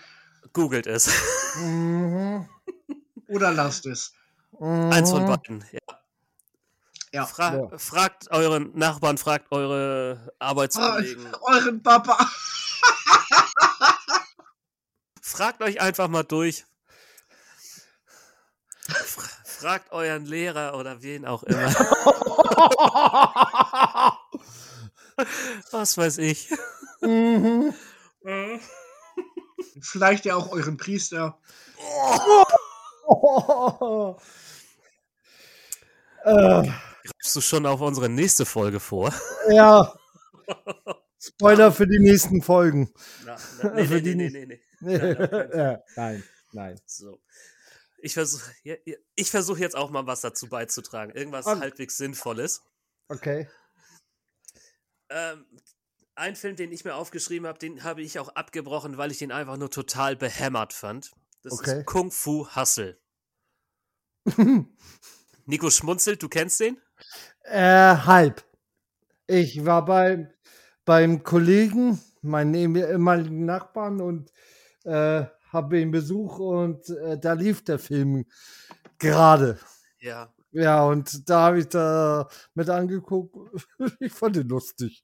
[0.52, 1.10] Googelt es.
[1.56, 2.48] Mhm.
[3.32, 4.12] Oder lasst es.
[4.60, 5.80] Eins von beiden, ja.
[7.12, 7.26] Ja.
[7.26, 7.78] Fra ja.
[7.78, 11.34] Fragt euren Nachbarn, fragt eure Arbeitskollegen.
[11.42, 12.30] Euren Papa.
[15.20, 16.64] Fragt euch einfach mal durch.
[19.44, 21.66] Fragt euren Lehrer oder wen auch immer.
[25.70, 26.50] Was weiß ich.
[27.00, 27.72] Mhm.
[29.80, 31.38] Vielleicht ja auch euren Priester.
[31.78, 32.44] Oh.
[36.24, 39.12] Greifst du schon auf unsere nächste Folge vor?
[39.50, 39.92] Ja.
[41.18, 42.92] Spoiler für die nächsten Folgen.
[43.24, 44.98] Na, na, nee, Für nee, die nee, nee, nee, nee.
[44.98, 45.50] Nein.
[45.54, 46.80] Ja, nein, nein.
[46.86, 47.20] So.
[47.98, 48.50] Ich versuche
[49.14, 51.12] ich versuch jetzt auch mal was dazu beizutragen.
[51.12, 51.58] Irgendwas Ah.
[51.60, 52.62] halbwegs Sinnvolles.
[53.08, 53.48] Okay.
[55.10, 55.46] Ähm,
[56.16, 59.32] ein Film, den ich mir aufgeschrieben habe, den habe ich auch abgebrochen, weil ich den
[59.32, 61.12] einfach nur total behämmert fand.
[61.42, 61.80] Das Okay.
[61.80, 62.98] ist Kung Fu Hustle.
[65.46, 66.78] Nico schmunzelt, du kennst den?
[67.42, 68.44] Äh, halb.
[69.26, 70.32] Ich war bei,
[70.84, 74.32] beim Kollegen, meinen ehemaligen Nachbarn, und
[74.84, 78.24] äh, habe ihn Besuch und äh, da lief der Film
[78.98, 79.58] gerade.
[80.00, 80.32] Ja.
[80.52, 83.36] Ja, und da habe ich da mit angeguckt.
[84.00, 85.02] ich fand ihn lustig.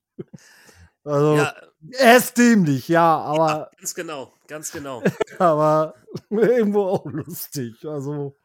[1.08, 1.54] Also, Ja,
[1.92, 5.02] er ist dämlich, ja, aber, ganz genau, ganz genau.
[5.38, 5.94] aber
[6.28, 7.82] irgendwo auch lustig.
[7.86, 8.36] Also,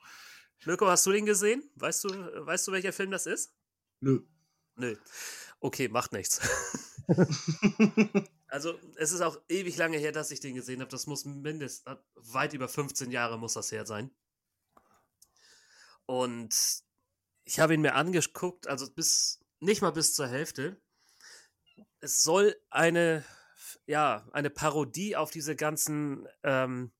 [0.66, 1.70] Mirko, hast du den gesehen?
[1.76, 3.54] Weißt du, weißt du, welcher Film das ist?
[4.00, 4.22] Nö.
[4.76, 4.96] Nö.
[5.60, 6.40] Okay, macht nichts.
[8.48, 10.92] also, es ist auch ewig lange her, dass ich den gesehen habe.
[10.92, 11.84] Das muss mindestens
[12.16, 14.10] weit über 15 Jahre muss das her sein.
[16.06, 16.56] Und
[17.44, 20.82] ich habe ihn mir angeguckt, also bis nicht mal bis zur Hälfte.
[22.04, 23.24] Es soll eine
[23.86, 26.92] ja, eine Parodie auf diese ganzen ähm,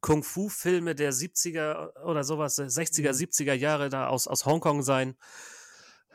[0.00, 5.16] Kung-Fu-Filme der 70er oder sowas, äh, 60er, 70er Jahre da aus, aus Hongkong sein.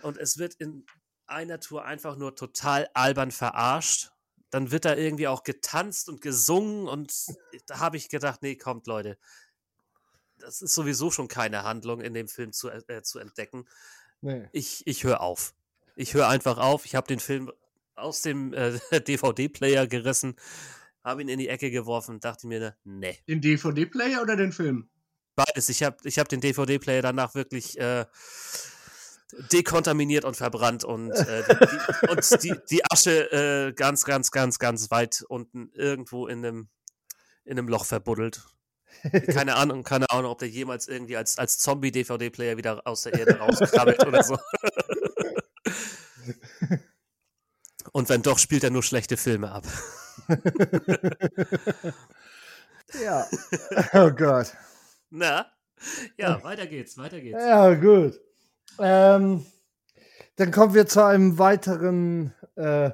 [0.01, 0.85] Und es wird in
[1.25, 4.11] einer Tour einfach nur total albern verarscht.
[4.49, 7.13] Dann wird da irgendwie auch getanzt und gesungen und
[7.67, 9.17] da habe ich gedacht, nee, kommt Leute.
[10.37, 13.67] Das ist sowieso schon keine Handlung in dem Film zu, äh, zu entdecken.
[14.21, 14.47] nee.
[14.53, 15.53] Ich, ich höre auf.
[15.95, 16.85] Ich höre einfach auf.
[16.85, 17.51] Ich habe den Film
[18.01, 20.35] aus dem äh, DVD-Player gerissen,
[21.03, 23.17] habe ihn in die Ecke geworfen, dachte mir, nee.
[23.27, 24.89] Den DVD-Player oder den Film?
[25.35, 25.69] Beides.
[25.69, 28.05] Ich habe ich hab den DVD-Player danach wirklich äh,
[29.51, 34.59] dekontaminiert und verbrannt und, äh, die, die, und die, die Asche äh, ganz, ganz, ganz,
[34.59, 36.69] ganz weit unten irgendwo in einem,
[37.45, 38.43] in einem Loch verbuddelt.
[39.27, 43.37] Keine Ahnung, keine Ahnung, ob der jemals irgendwie als, als Zombie-DVD-Player wieder aus der Erde
[43.37, 44.37] rauskrabbelt oder so.
[47.91, 49.65] Und wenn doch, spielt er nur schlechte Filme ab.
[53.03, 53.27] Ja.
[53.93, 54.53] Oh Gott.
[55.09, 55.47] Na?
[56.17, 57.41] Ja, weiter geht's, weiter geht's.
[57.41, 58.19] Ja, gut.
[58.79, 59.45] Ähm,
[60.35, 62.91] dann kommen wir zu einem weiteren äh,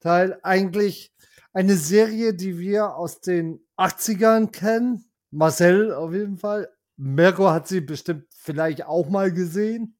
[0.00, 0.38] Teil.
[0.42, 1.14] Eigentlich
[1.52, 5.04] eine Serie, die wir aus den 80ern kennen.
[5.30, 6.68] Marcel auf jeden Fall.
[6.96, 9.96] Mirko hat sie bestimmt vielleicht auch mal gesehen.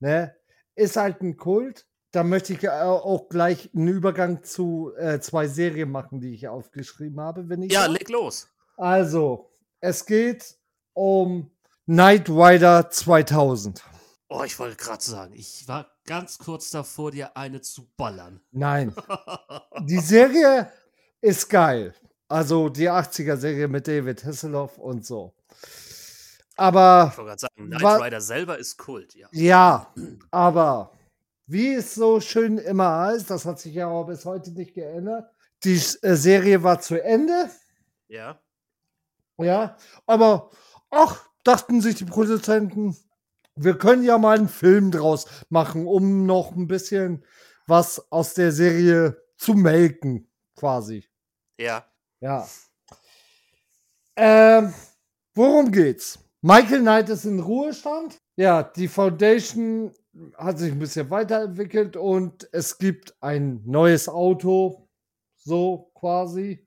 [0.00, 0.34] Ne?
[0.74, 1.86] Ist halt ein Kult.
[2.12, 6.48] Da möchte ich äh, auch gleich einen Übergang zu äh, zwei Serien machen, die ich
[6.48, 7.92] aufgeschrieben habe, wenn ich Ja, darf.
[7.98, 8.48] leg los.
[8.76, 10.56] Also, es geht
[10.92, 11.50] um
[11.86, 13.82] Knight Rider 2000.
[14.28, 18.40] Oh, ich wollte gerade sagen, ich war ganz kurz davor, dir eine zu ballern.
[18.52, 18.94] Nein,
[19.86, 20.70] die Serie
[21.20, 21.94] ist geil.
[22.28, 25.34] Also die 80er-Serie mit David Hasselhoff und so.
[26.56, 29.28] Aber Ich wollte gerade sagen, Knight Rider selber ist Kult, ja.
[29.32, 29.92] ja,
[30.30, 30.92] aber
[31.50, 35.30] wie es so schön immer heißt, das hat sich ja auch bis heute nicht geändert.
[35.64, 37.50] Die äh, Serie war zu Ende,
[38.08, 38.40] Ja.
[39.38, 40.50] ja, aber
[40.90, 42.96] ach, dachten sich die Produzenten,
[43.56, 47.24] wir können ja mal einen Film draus machen, um noch ein bisschen
[47.66, 51.04] was aus der Serie zu melken, quasi.
[51.58, 51.84] Ja.
[52.20, 52.48] Ja.
[54.16, 54.72] Ähm,
[55.34, 56.18] worum geht's?
[56.42, 58.18] Michael Knight ist in Ruhestand.
[58.36, 59.92] Ja, die Foundation
[60.36, 64.88] hat sich ein bisschen weiterentwickelt und es gibt ein neues Auto.
[65.36, 66.66] So quasi.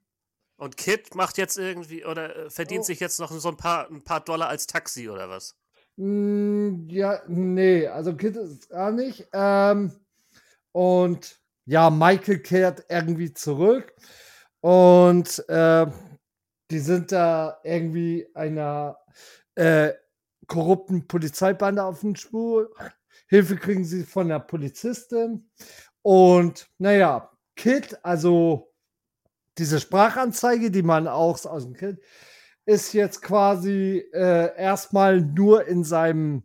[0.56, 2.86] Und Kid macht jetzt irgendwie oder äh, verdient Oh.
[2.86, 5.56] sich jetzt noch so ein paar, ein paar Dollar als Taxi oder was?
[5.96, 9.28] Mm, ja, nee, also Kid ist gar nicht.
[9.32, 9.92] Ähm,
[10.72, 13.94] und ja, Michael kehrt irgendwie zurück.
[14.60, 15.86] Und äh,
[16.70, 18.98] die sind da irgendwie einer
[19.54, 19.92] äh,
[20.46, 22.70] korrupten Polizeibande auf den Spur.
[23.26, 25.50] Hilfe kriegen sie von der Polizistin.
[26.02, 28.72] Und naja, Kid, also
[29.58, 32.00] diese Sprachanzeige, die man auch aus dem Kid,
[32.66, 36.44] ist jetzt quasi äh, erstmal nur in seinem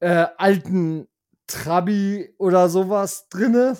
[0.00, 1.08] äh, alten
[1.46, 3.76] Trabi oder sowas drinne.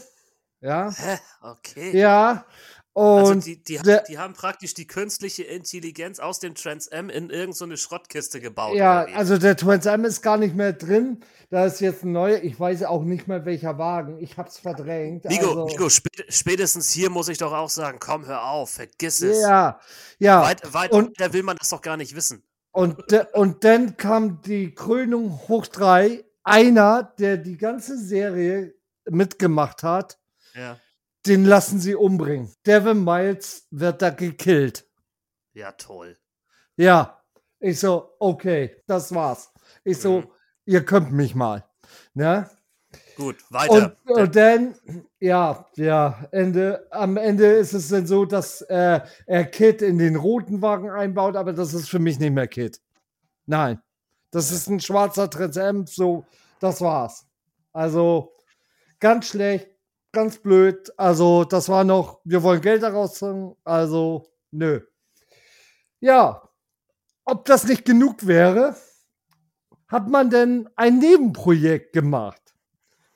[0.60, 1.18] Ja, Hä?
[1.40, 1.98] Okay.
[1.98, 2.46] ja.
[2.94, 7.08] Also Und die, die, der- die haben praktisch die künstliche Intelligenz aus dem Trans M
[7.08, 8.74] in irgendeine so Schrottkiste gebaut.
[8.76, 11.20] ja, also der Trans Am ist gar nicht mehr drin.
[11.48, 14.18] Da ist jetzt ein neuer, ich weiß auch nicht mehr welcher Wagen.
[14.20, 15.24] Ich hab's verdrängt.
[15.24, 19.22] Nico, also, Nico spät, spätestens hier muss ich doch auch sagen, komm, hör auf, vergiss
[19.22, 19.40] es.
[19.40, 19.80] Ja,
[20.18, 20.42] ja.
[20.42, 22.42] Weit, weit und- da will man das doch gar nicht wissen.
[22.72, 22.96] Und,
[23.34, 26.24] und dann kam die Krönung hoch drei.
[26.44, 28.74] Einer, der die ganze Serie
[29.08, 30.18] mitgemacht hat,
[30.54, 30.78] Ja.
[31.26, 32.52] Den lassen sie umbringen.
[32.66, 34.88] Devin Miles wird da gekillt.
[35.54, 36.18] Ja, toll.
[36.76, 37.22] Ja,
[37.60, 39.52] ich so, okay, das war's.
[39.84, 40.28] Ich so, Mhm.
[40.66, 41.64] ihr könnt mich mal.
[42.14, 42.50] Ne?
[43.16, 43.96] Gut, weiter.
[44.06, 44.74] Und, und dann,
[45.20, 50.16] ja, ja, Ende, am Ende ist es dann so, dass äh, er Kit in den
[50.16, 52.80] roten Wagen einbaut, aber das ist für mich nicht mehr Kit.
[53.46, 53.80] Nein.
[54.30, 56.24] Das ist ein schwarzer Trans M, so,
[56.58, 57.26] das war's.
[57.74, 58.32] Also,
[58.98, 59.68] ganz schlecht,
[60.12, 60.92] ganz blöd.
[60.98, 64.80] Also, das war noch, wir wollen Geld daraus ziehen, also, nö.
[66.00, 66.48] Ja,
[67.24, 68.76] ob das nicht genug wäre,
[69.88, 72.42] hat man denn ein Nebenprojekt gemacht.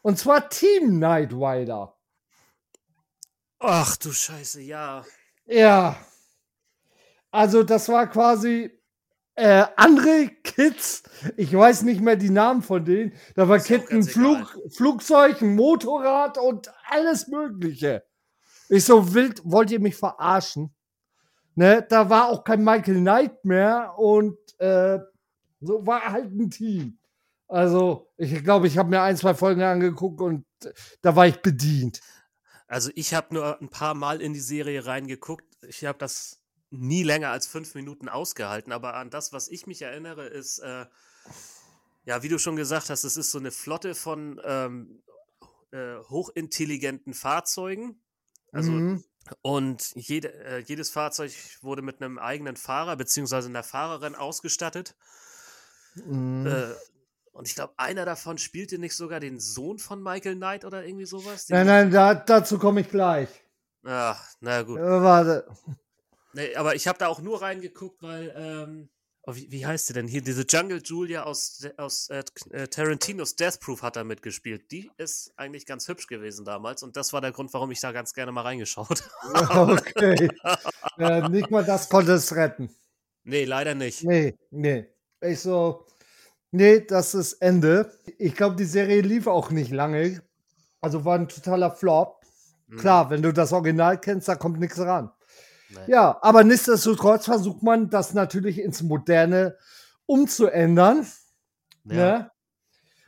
[0.03, 1.97] Und zwar Team Night Rider.
[3.59, 5.05] Ach du Scheiße, ja.
[5.47, 5.97] Ja.
[7.31, 8.71] Also das war quasi
[9.37, 11.03] äh, andere Kids.
[11.37, 13.12] Ich weiß nicht mehr die Namen von denen.
[13.35, 14.03] Da war Kid ein.
[14.03, 18.05] Flug, Flugzeug, ein Motorrad und alles Mögliche.
[18.68, 20.75] Ich so wild, wollt ihr mich verarschen?
[21.55, 24.99] Ne, da war auch kein Michael Knight mehr und äh,
[25.61, 26.99] so war halt ein Team.
[27.49, 31.40] Also, ich glaube, ich habe mir ein, zwei Folgen angeguckt und äh, da war ich
[31.40, 32.01] bedient.
[32.66, 35.46] Also ich habe nur ein paar Mal in die Serie reingeguckt.
[35.68, 36.40] Ich habe das
[36.71, 38.73] nie länger als fünf Minuten ausgehalten.
[38.73, 40.87] Aber an das, was ich mich erinnere, ist, äh,
[42.05, 45.03] ja, wie du schon gesagt hast, es ist so eine Flotte von ähm,
[45.73, 48.01] äh, hochintelligenten Fahrzeugen.
[48.53, 49.05] Also Mhm.
[49.43, 54.95] Und jede, äh, jedes Fahrzeug wurde mit einem eigenen Fahrer beziehungsweise einer Fahrerin ausgestattet.
[55.97, 56.47] Mhm.
[56.47, 56.75] Äh,
[57.33, 61.07] und ich glaube, einer davon spielte nicht sogar den Sohn von Michael Knight oder irgendwie
[61.07, 61.49] sowas.
[61.49, 63.29] Nein, nein, da, dazu komme ich gleich.
[63.85, 64.79] Ach, na gut.
[64.79, 65.47] Äh, warte.
[66.37, 68.90] Nee, aber ich habe da auch nur reingeguckt, weil, ähm,
[69.22, 70.20] oh, wie, wie heißt sie denn hier?
[70.20, 74.70] Diese Jungle Julia aus, aus äh, äh, Tarantinos Death Proof hat da mitgespielt.
[74.70, 77.90] Die ist eigentlich ganz hübsch gewesen damals und das war der Grund, warum ich da
[77.90, 79.03] ganz gerne mal reingeschaut
[79.35, 79.72] habe.
[79.72, 80.29] Okay.
[80.99, 82.68] äh, nicht mal das konnte es retten.
[83.25, 84.05] nee, leider nicht.
[84.05, 84.87] Nee, nee.
[85.22, 85.87] Ich so,
[86.51, 87.90] nee, das ist Ende.
[88.18, 90.22] Ich glaube, die Serie lief auch nicht lange.
[90.83, 92.20] Also war ein totaler Flop.
[92.66, 92.77] Mhm.
[92.77, 95.11] Klar, wenn du das Original kennst, da kommt nichts ran.
[95.69, 95.79] Nee.
[95.93, 99.57] Ja, aber nichtsdestotrotz versucht man, das natürlich ins Moderne
[100.07, 101.07] umzuändern.
[101.85, 101.95] Ja.
[101.95, 102.31] Ne?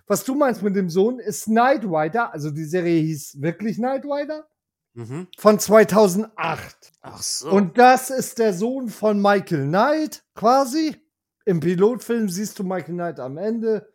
[0.06, 4.04] Was du meinst mit dem Sohn ist Knight Rider, also die Serie hieß wirklich Knight
[4.04, 4.48] Rider,
[4.94, 5.28] Mhm.
[5.38, 6.92] von 2008.
[7.02, 7.50] Ach so.
[7.50, 10.96] Und das ist der Sohn von Michael Knight, quasi.
[11.44, 13.88] Im Pilotfilm siehst du Michael Knight am Ende.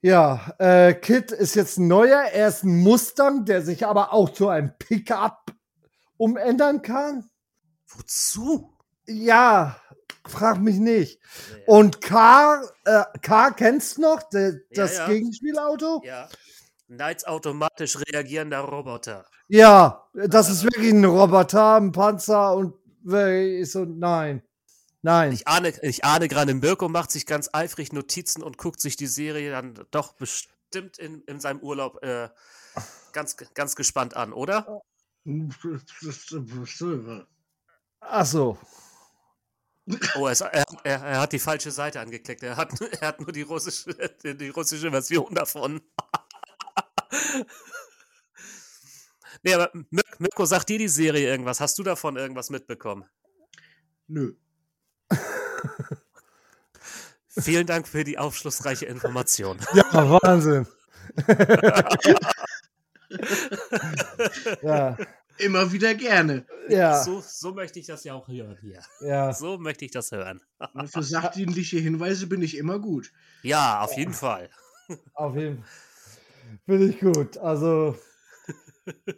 [0.00, 2.20] Ja, äh, Kid ist jetzt ein neuer.
[2.32, 5.52] Er ist ein Mustang, der sich aber auch zu einem Pickup
[6.16, 7.28] umändern kann.
[7.98, 8.72] Wozu?
[9.06, 9.80] Ja,
[10.26, 11.20] frag mich nicht.
[11.50, 11.62] Nee.
[11.66, 14.22] Und Car, äh, Car kennst du noch?
[14.24, 15.06] De, Ja, das ja.
[15.06, 16.02] Gegenspielauto?
[16.04, 16.28] Ja.
[16.86, 19.26] Knights automatisch reagierender Roboter.
[19.48, 22.74] Ja, das ist wirklich ein Roboter, ein Panzer und
[23.10, 24.42] äh, ich so, nein.
[25.02, 25.32] Nein.
[25.32, 29.06] Ich ahne, ich ahne gerade, Mirko macht sich ganz eifrig Notizen und guckt sich die
[29.06, 32.28] Serie dann doch bestimmt in, in seinem Urlaub äh,
[33.12, 34.82] ganz, ganz gespannt an, oder?
[38.10, 38.58] Ach so.
[40.16, 42.42] Oh, er, ist- er, er, er hat die falsche Seite angeklickt.
[42.42, 45.80] Er hat, er hat nur die russische, die russische Version davon.
[49.42, 51.60] nee, aber Mir- Mirko, sagt dir die Serie irgendwas?
[51.60, 53.04] Hast du davon irgendwas mitbekommen?
[54.08, 54.34] Nö.
[57.28, 59.58] Vielen Dank für die aufschlussreiche Information.
[59.74, 60.66] Ja, Wahnsinn.
[64.62, 64.96] ja,
[65.38, 66.44] Immer wieder gerne.
[66.68, 68.82] ja, So, so möchte ich das ja auch hören hier.
[69.00, 69.32] ja.
[69.32, 70.40] So möchte ich das hören.
[70.86, 73.12] Für sachdienliche Hinweise bin ich immer gut.
[73.42, 74.50] Ja, auf jeden Fall.
[75.14, 75.68] Auf jeden Fall.
[76.66, 77.36] Finde ich gut.
[77.38, 77.96] Also,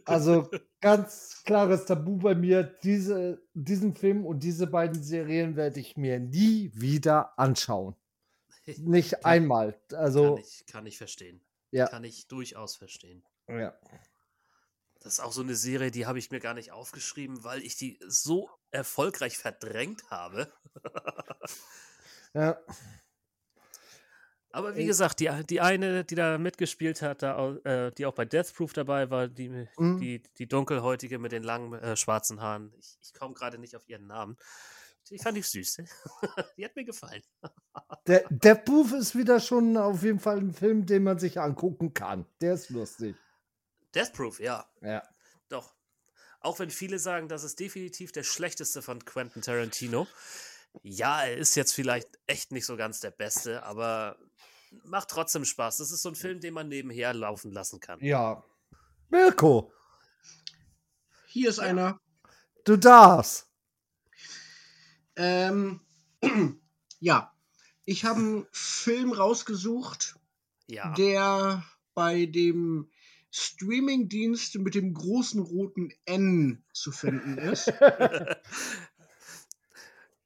[0.05, 2.63] also ganz klares Tabu bei mir.
[2.83, 7.95] Diese, diesen Film und diese beiden Serien werde ich mir nie wieder anschauen.
[8.79, 9.79] Nicht einmal.
[9.89, 11.41] Kann Also, ich, kann ich verstehen.
[11.71, 13.23] ja, Kann ich durchaus verstehen.
[13.49, 13.75] ja.
[15.01, 17.77] Das ist auch so eine Serie, die habe ich mir gar nicht aufgeschrieben, weil ich
[17.77, 20.53] die so erfolgreich verdrängt habe.
[22.35, 22.59] ja.
[24.53, 24.87] Aber wie Äh.
[24.87, 28.73] gesagt, die, die eine, die da mitgespielt hat, da, äh, die auch bei Death Proof
[28.73, 29.99] dabei war, die, Mhm.
[30.01, 32.73] die, die dunkelhäutige mit den langen äh, schwarzen Haaren.
[32.79, 34.37] Ich, ich komme gerade nicht auf ihren Namen.
[35.09, 35.79] Die fand ich süß.
[36.57, 37.23] die hat mir gefallen.
[38.07, 41.95] Der, der Buff ist wieder schon auf jeden Fall ein Film, den man sich angucken
[41.95, 42.27] kann.
[42.41, 43.17] Der ist lustig.
[43.95, 44.67] Death Proof, ja.
[44.83, 45.03] Ja.
[45.49, 45.75] Doch.
[46.41, 50.07] Auch wenn viele sagen, das ist definitiv der schlechteste von Quentin Tarantino.
[50.83, 54.17] Ja, er ist jetzt vielleicht echt nicht so ganz der Beste, aber
[54.85, 55.79] macht trotzdem Spaß.
[55.79, 57.99] Das ist so ein Film, den man nebenher laufen lassen kann.
[58.03, 58.43] Ja.
[59.09, 59.73] Mirko.
[61.27, 62.01] hier ist einer.
[62.65, 63.49] Du darfst.
[65.17, 65.81] Ähm,
[67.01, 67.35] ja,
[67.85, 70.17] ich habe einen Film rausgesucht,
[70.69, 70.93] Ja.
[70.95, 72.91] der bei dem
[73.31, 77.73] Streamingdienst mit dem großen roten N zu finden ist.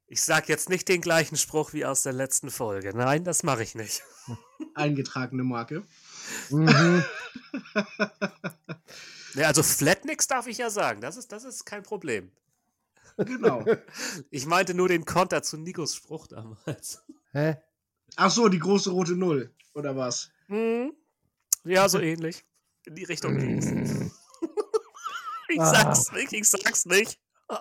[0.06, 2.96] Ich sag jetzt nicht den gleichen Spruch wie aus der letzten Folge.
[2.96, 4.02] Nein, das mache ich nicht.
[4.74, 5.82] Eingetragene Marke.
[6.50, 7.04] Mhm.
[9.34, 11.00] Ja, also Flatnix darf ich ja sagen.
[11.00, 12.30] Das ist, das ist kein Problem.
[13.16, 13.64] Genau.
[14.30, 17.02] Ich meinte nur den Konter zu Nikos Spruch damals.
[17.32, 17.56] Hä?
[18.14, 20.30] Ach so, die große rote Null, oder was?
[20.46, 20.94] Hm.
[21.64, 22.44] Ja, so ähnlich.
[22.86, 23.66] In die Richtung ging's.
[25.48, 25.66] ich Ah.
[25.94, 27.18] sag's nicht, ich sag's nicht.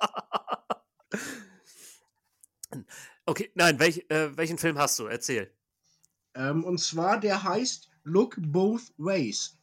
[3.25, 5.05] okay, nein, welch, äh, welchen Film hast du?
[5.05, 5.51] Erzähl.
[6.35, 9.57] Ähm, und zwar, der heißt Look Both Ways.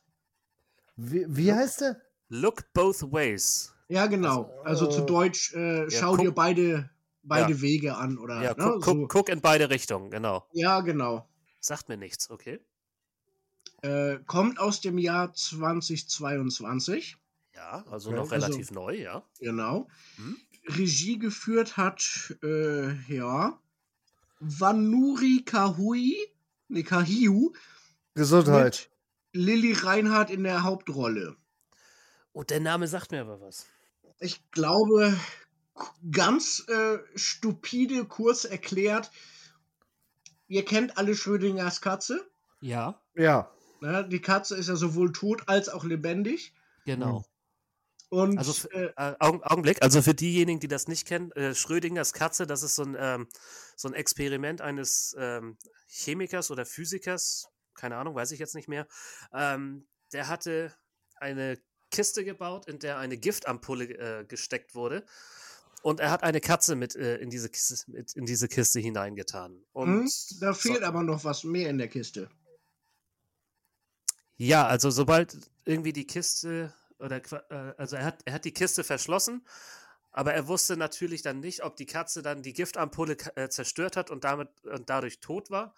[0.96, 2.00] Wie, wie heißt der?
[2.28, 3.74] Look Both Ways.
[3.88, 4.50] Ja, genau.
[4.64, 6.90] Also, zu äh, Deutsch, äh, schau guck- dir beide,
[7.22, 7.60] beide Ja.
[7.60, 8.40] Wege an, oder?
[8.42, 9.06] Ja, ne, guck, so.
[9.08, 10.46] guck in beide Richtungen, genau.
[10.52, 11.28] Ja, genau.
[11.58, 12.60] Sagt mir nichts, okay?
[13.82, 17.16] Äh, kommt aus dem Jahr 2022.
[17.54, 19.22] Ja, also Okay, noch also- relativ neu, ja.
[19.38, 19.88] Genau.
[20.16, 20.36] Hm?
[20.66, 23.58] Regie geführt hat, äh, ja,
[24.40, 26.16] Vanuri Kahui,
[26.68, 27.52] ne, Kahiu,
[28.14, 28.90] Gesundheit.
[29.32, 31.30] Lilly Reinhardt in der Hauptrolle.
[31.30, 31.36] Und
[32.32, 33.66] Oh, der Name sagt mir aber was.
[34.20, 35.18] Ich glaube,
[36.12, 39.10] ganz äh, stupide, kurz erklärt,
[40.46, 42.29] ihr kennt alle Schrödingers Katze.
[42.60, 43.50] Ja, Ja.
[43.80, 44.06] Ne?
[44.08, 46.52] Die Katze ist ja sowohl tot als auch lebendig.
[46.84, 47.24] genau.
[48.10, 52.12] Und Also äh, Äh, Augen, Augenblick, also für diejenigen, die das nicht kennen, äh, Schrödingers
[52.12, 53.28] Katze, das ist so ein, ähm,
[53.76, 58.86] so ein Experiment eines ähm, Chemikers oder Physikers, keine Ahnung, weiß ich jetzt nicht mehr.
[59.32, 60.74] Ähm, der hatte
[61.16, 61.58] eine
[61.90, 65.04] Kiste gebaut, in der eine Giftampulle äh, gesteckt wurde.
[65.82, 69.64] Und er hat eine Katze mit, äh, in, diese Kiste, mit in diese Kiste hineingetan.
[69.72, 72.28] Und hm, da fehlt so, aber noch was mehr in der Kiste.
[74.40, 78.84] Ja, also sobald irgendwie die Kiste oder äh, also er hat, er hat die Kiste
[78.84, 79.44] verschlossen,
[80.12, 84.10] aber er wusste natürlich dann nicht, ob die Katze dann die Giftampulle äh, zerstört hat
[84.10, 85.74] und damit und dadurch tot war.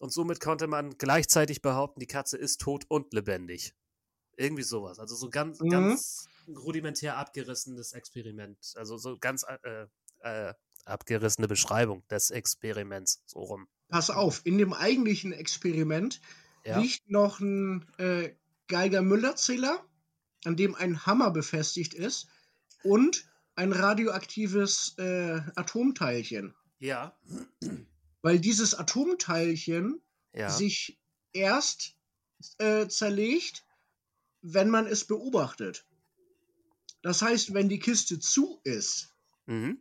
[0.00, 3.72] Und somit konnte man gleichzeitig behaupten, die Katze ist tot und lebendig.
[4.36, 4.98] Irgendwie sowas.
[4.98, 5.68] Also so ganz, Mhm.
[5.70, 8.58] ganz rudimentär abgerissenes Experiment.
[8.74, 9.86] Also so ganz äh,
[10.22, 10.54] äh,
[10.86, 13.22] abgerissene Beschreibung des Experiments.
[13.26, 13.68] So rum.
[13.90, 16.20] Pass auf, in dem eigentlichen Experiment
[16.66, 16.80] Ja.
[16.80, 18.34] liegt noch ein äh,
[18.68, 19.84] Geiger-Müller-Zähler,
[20.44, 22.28] an dem ein Hammer befestigt ist
[22.82, 26.54] und ein radioaktives äh, Atomteilchen.
[26.78, 27.16] Ja.
[28.22, 30.00] Weil dieses Atomteilchen
[30.34, 30.50] Ja.
[30.50, 30.98] sich
[31.32, 31.94] erst
[32.58, 33.64] äh, zerlegt,
[34.42, 35.86] wenn man es beobachtet.
[37.02, 39.14] Das heißt, wenn die Kiste zu ist,
[39.46, 39.78] Mhm.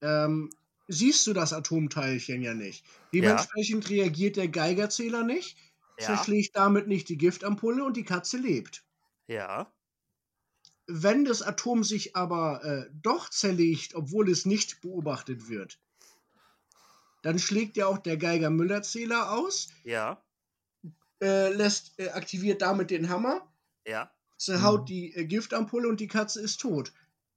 [0.00, 0.50] ähm,
[0.88, 2.84] siehst du das Atomteilchen ja nicht.
[3.12, 5.56] Dementsprechend reagiert der Geigerzähler nicht,
[5.98, 6.06] Ja.
[6.06, 8.84] zerschlägt damit nicht die Giftampulle und die Katze lebt.
[9.28, 9.72] Ja.
[10.86, 15.78] Wenn das Atom sich aber äh, doch zerlegt, obwohl es nicht beobachtet wird,
[17.22, 20.22] dann schlägt ja auch der Geiger-Müller-Zähler aus, Ja.
[21.22, 23.52] äh, lässt, äh, aktiviert damit den Hammer,
[23.86, 24.10] Ja.
[24.38, 24.86] zerhaut Mhm.
[24.86, 26.92] die äh, Giftampulle und die Katze ist tot.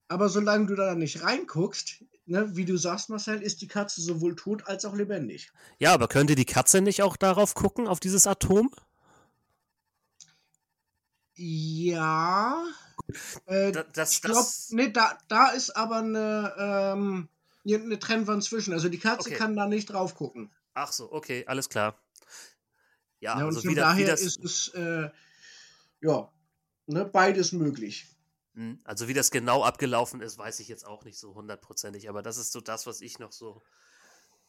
[0.09, 4.35] Aber solange du da nicht reinguckst, ne, wie du sagst, Marcel, ist die Katze sowohl
[4.35, 5.51] tot als auch lebendig.
[5.79, 8.71] Ja, aber könnte die Katze nicht auch darauf gucken, auf dieses Atom?
[11.35, 12.65] Ja.
[13.45, 17.29] Äh, Da, das, ich glaube, das, ne, da, da ist aber eine, ähm,
[17.65, 18.73] eine Trennwand zwischen.
[18.73, 19.37] Also die Katze Okay.
[19.37, 20.51] kann da nicht drauf gucken.
[20.73, 21.99] ach so, okay, alles klar.
[23.19, 25.09] Ja, Ja, und also von wieder, daher wie ist das, es äh,
[26.01, 26.31] ja
[26.87, 28.07] ne, beides möglich.
[28.57, 32.23] Hm, also wie das genau abgelaufen ist, weiß ich jetzt auch nicht so hundertprozentig, aber
[32.23, 33.61] das ist so das, was ich noch so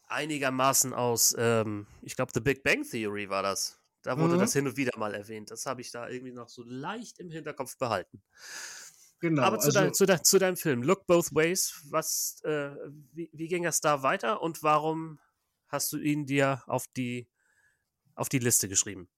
[0.08, 3.80] einigermaßen aus, ähm, ich glaube, The Big Bang Theory war das.
[4.02, 4.38] Da wurde Mhm.
[4.38, 5.50] das hin und wieder mal erwähnt.
[5.50, 8.22] Das habe ich da irgendwie noch so leicht im Hinterkopf behalten.
[9.20, 9.44] Genau.
[9.46, 12.70] Aber zu, also, dein, zu, dein, zu deinem Film, Look Both Ways, was, äh,
[13.12, 15.20] wie, wie ging es da weiter und warum
[15.68, 17.28] hast du ihn dir auf die,
[18.14, 19.08] auf die Liste geschrieben?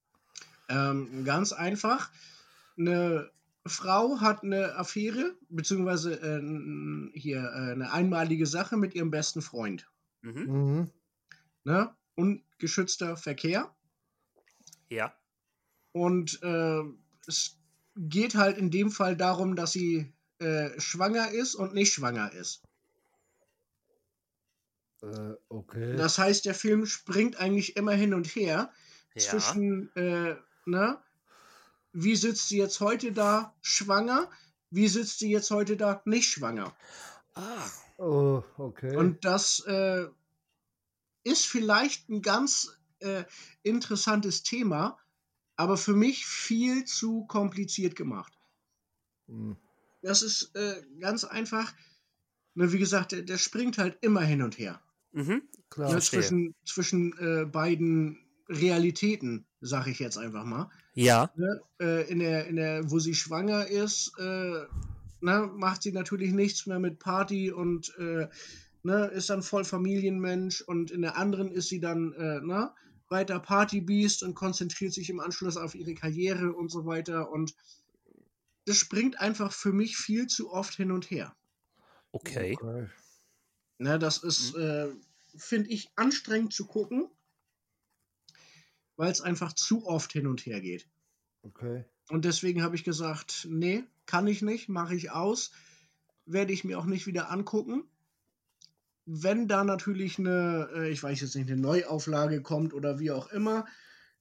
[0.68, 2.11] ähm, ganz einfach.
[2.78, 3.30] Eine
[3.66, 9.90] Frau hat eine Affäre, beziehungsweise äh, hier äh, eine einmalige Sache mit ihrem besten Freund.
[10.22, 10.42] Mhm.
[10.42, 10.90] Mhm.
[11.64, 11.94] Ne?
[12.14, 13.74] Ungeschützter Verkehr.
[14.88, 15.14] Ja.
[15.92, 16.82] Und äh,
[17.26, 17.58] es
[17.96, 22.62] geht halt in dem Fall darum, dass sie äh, schwanger ist und nicht schwanger ist.
[25.02, 25.96] Äh, okay.
[25.96, 28.72] Das heißt, der Film springt eigentlich immer hin und her
[29.14, 29.20] Ja.
[29.20, 30.36] zwischen, äh,
[30.66, 30.98] ne,
[31.93, 34.30] wie sitzt sie jetzt heute da, schwanger,
[34.70, 36.03] wie sitzt sie jetzt heute da?
[36.05, 36.74] Nicht schwanger.
[37.34, 37.68] Ah.
[37.99, 38.97] Oh, okay.
[38.97, 40.07] Und das äh,
[41.24, 43.24] ist vielleicht ein ganz äh,
[43.62, 44.99] interessantes Thema,
[45.57, 48.32] aber für mich viel zu kompliziert gemacht.
[49.26, 49.57] Hm.
[50.03, 51.74] Das ist äh, ganz einfach.
[52.55, 54.80] Ne, wie gesagt, der, der springt halt immer hin und her.
[55.12, 55.43] Mhm.
[55.68, 55.91] Klar.
[55.91, 56.20] Verstehe.
[56.20, 58.18] zwischen zwischen äh, beiden
[58.49, 60.70] Realitäten, sag ich jetzt einfach mal.
[60.95, 61.30] Ja.
[61.36, 61.61] Ne?
[61.80, 64.64] Äh, in, der, in der, wo sie schwanger ist, äh,
[65.20, 68.28] ne, macht sie natürlich nichts mehr mit Party und äh,
[68.82, 72.72] ne, ist dann voll Familienmensch und in der anderen ist sie dann äh, ne,
[73.09, 77.55] weiter Partybeast und konzentriert sich im Anschluss auf ihre Karriere und so weiter und
[78.66, 81.34] das springt einfach für mich viel zu oft hin und her.
[82.12, 82.57] Okay.
[82.61, 82.88] okay.
[83.78, 84.88] Ne, das ist, äh,
[85.36, 87.09] finde ich, anstrengend zu gucken,
[89.01, 90.86] weil es einfach zu oft hin und her geht.
[91.40, 91.86] Okay.
[92.11, 95.53] Und deswegen habe ich gesagt, nee, kann ich nicht, mache ich aus,
[96.26, 97.84] werde ich mir auch nicht wieder angucken.
[99.07, 103.32] Wenn da natürlich eine, äh, ich weiß jetzt nicht, eine Neuauflage kommt oder wie auch
[103.32, 103.64] immer,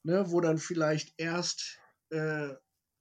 [0.03, 1.77] ne, wo dann vielleicht erst
[2.09, 2.47] äh,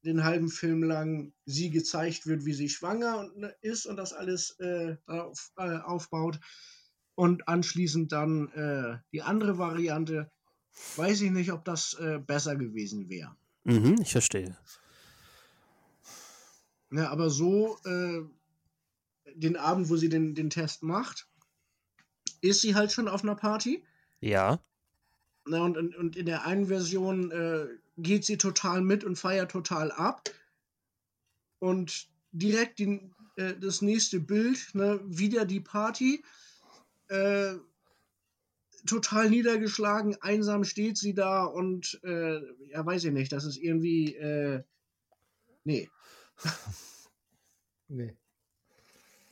[0.05, 4.13] den halben Film lang sie gezeigt wird, wie sie schwanger und, ne, ist und das
[4.13, 6.41] alles äh, darauf, äh, aufbaut
[7.15, 10.29] und anschließend dann äh, die andere Variante,
[10.97, 13.37] weiß ich nicht, ob das äh, besser gewesen wäre.
[13.65, 14.57] Mhm, ich verstehe.
[16.91, 18.23] Ja, aber so, äh,
[19.35, 21.29] den Abend, wo sie den, den Test macht,
[22.41, 23.85] ist sie halt schon auf einer Party.
[24.21, 24.61] Ja.
[25.45, 27.67] Na, und, und, und in der einen Version äh,
[27.97, 30.31] geht sie total mit und feiert total ab.
[31.59, 36.25] Und direkt die, äh, das nächste Bild, ne, wieder die Party.
[37.09, 37.55] Äh,
[38.87, 44.15] total niedergeschlagen, einsam steht sie da und äh, ja, weiß ich nicht, das ist irgendwie,
[44.15, 44.63] äh,
[45.65, 45.89] nee.
[47.89, 48.15] Nee.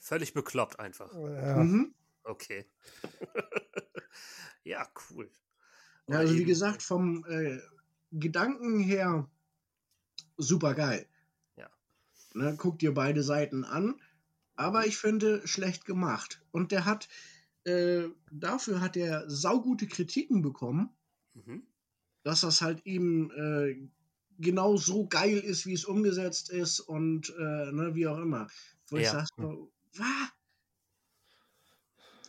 [0.01, 1.13] Völlig bekloppt einfach.
[1.13, 1.57] Ja.
[1.57, 1.95] Mhm.
[2.25, 2.67] Okay.
[4.65, 5.31] ja, cool.
[6.09, 7.61] Ja, also wie gesagt, vom äh,
[8.13, 9.29] Gedanken her
[10.37, 11.07] super geil.
[11.57, 11.69] Ja.
[12.35, 14.01] Ne, guck dir beide Seiten an,
[14.55, 16.41] aber ich finde schlecht gemacht.
[16.51, 17.09] Und der hat,
[17.67, 20.91] äh, dafür hat er saugute Kritiken bekommen,
[21.35, 21.67] Mhm.
[22.23, 23.77] dass das halt eben äh,
[24.39, 28.49] genau so geil ist, wie es umgesetzt ist und äh, ne, wie auch immer.
[28.89, 29.13] Wo ich Ja.
[29.13, 30.29] sag so, was?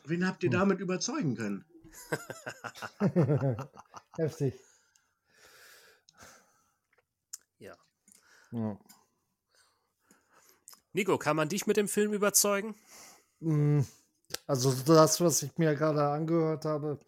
[0.05, 0.59] Wen habt ihr Hm.
[0.59, 1.65] damit überzeugen können?
[4.17, 4.53] Heftig.
[7.59, 7.75] Ja.
[8.51, 8.77] Ja.
[10.93, 12.75] Nico, kann man dich mit dem Film überzeugen?
[13.39, 13.81] Mm,
[14.45, 16.99] Also das, was ich mir gerade angehört habe,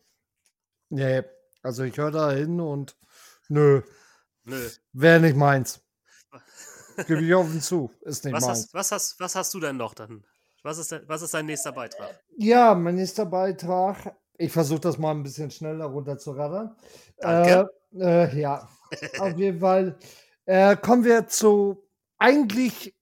[0.89, 1.23] nee,
[1.61, 2.97] also ich höre da hin und
[3.49, 3.81] nö,
[4.43, 4.69] Nö.
[4.93, 5.81] wäre nicht meins.
[7.07, 8.59] Gebe ich offen zu, ist nicht Was meins.
[8.59, 10.23] hast, was, hast, was hast du denn noch dann?
[10.63, 12.19] Was ist, denn, was ist dein nächster Beitrag?
[12.35, 14.15] Ja, mein nächster Beitrag.
[14.37, 16.75] Ich versuche das mal ein bisschen schneller runterzuraddern.
[17.17, 17.69] Danke.
[17.93, 18.69] Äh, äh, ja,
[19.19, 19.97] auf jeden Fall.
[20.45, 22.95] Äh, kommen wir zu eigentlich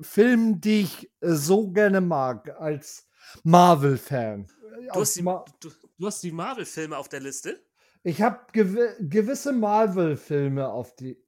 [0.00, 3.07] Filmen, die ich so gerne mag als
[3.44, 4.46] Marvel-Fan.
[4.92, 7.60] Du hast die, Ma- du, du hast die Marvel-Filme auf der Liste?
[8.02, 11.22] Ich habe gewi gewisse Marvel-Filme auf, die-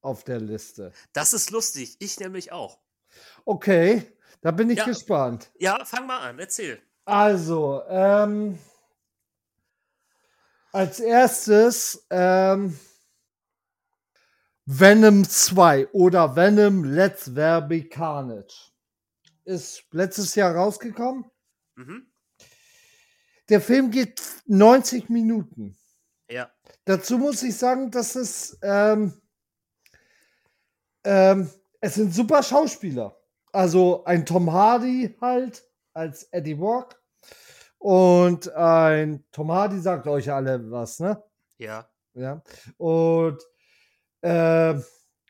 [0.00, 0.92] auf der Liste.
[1.12, 1.96] Das ist lustig.
[2.00, 2.78] Ich nämlich auch.
[3.44, 4.84] Okay, da bin ich Ja.
[4.86, 5.50] gespannt.
[5.58, 6.38] Ja, fang mal an.
[6.38, 6.80] Erzähl.
[7.04, 8.58] Also, ähm,
[10.72, 12.76] als erstes ähm,
[14.66, 18.72] Venom 2 oder Venom Let's There Be Carnage.
[19.44, 21.30] Ist letztes Jahr rausgekommen.
[21.76, 22.06] Mhm.
[23.48, 25.76] Der Film geht 90 Minuten.
[26.30, 26.50] Ja.
[26.84, 29.12] Dazu muss ich sagen, dass es, ähm,
[31.04, 31.50] ähm,
[31.80, 33.16] es sind super Schauspieler.
[33.52, 37.00] Also ein Tom Hardy halt als Eddie Rock
[37.78, 41.22] und ein Tom Hardy sagt euch alle was, ne?
[41.58, 41.88] Ja.
[42.14, 42.42] Ja.
[42.78, 43.42] Und
[44.22, 44.74] äh,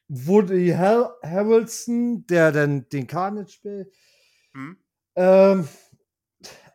[0.08, 3.92] Woody Har Harrelson, der dann den Carnage spielt,
[4.52, 4.76] Hm?
[5.16, 5.68] ähm,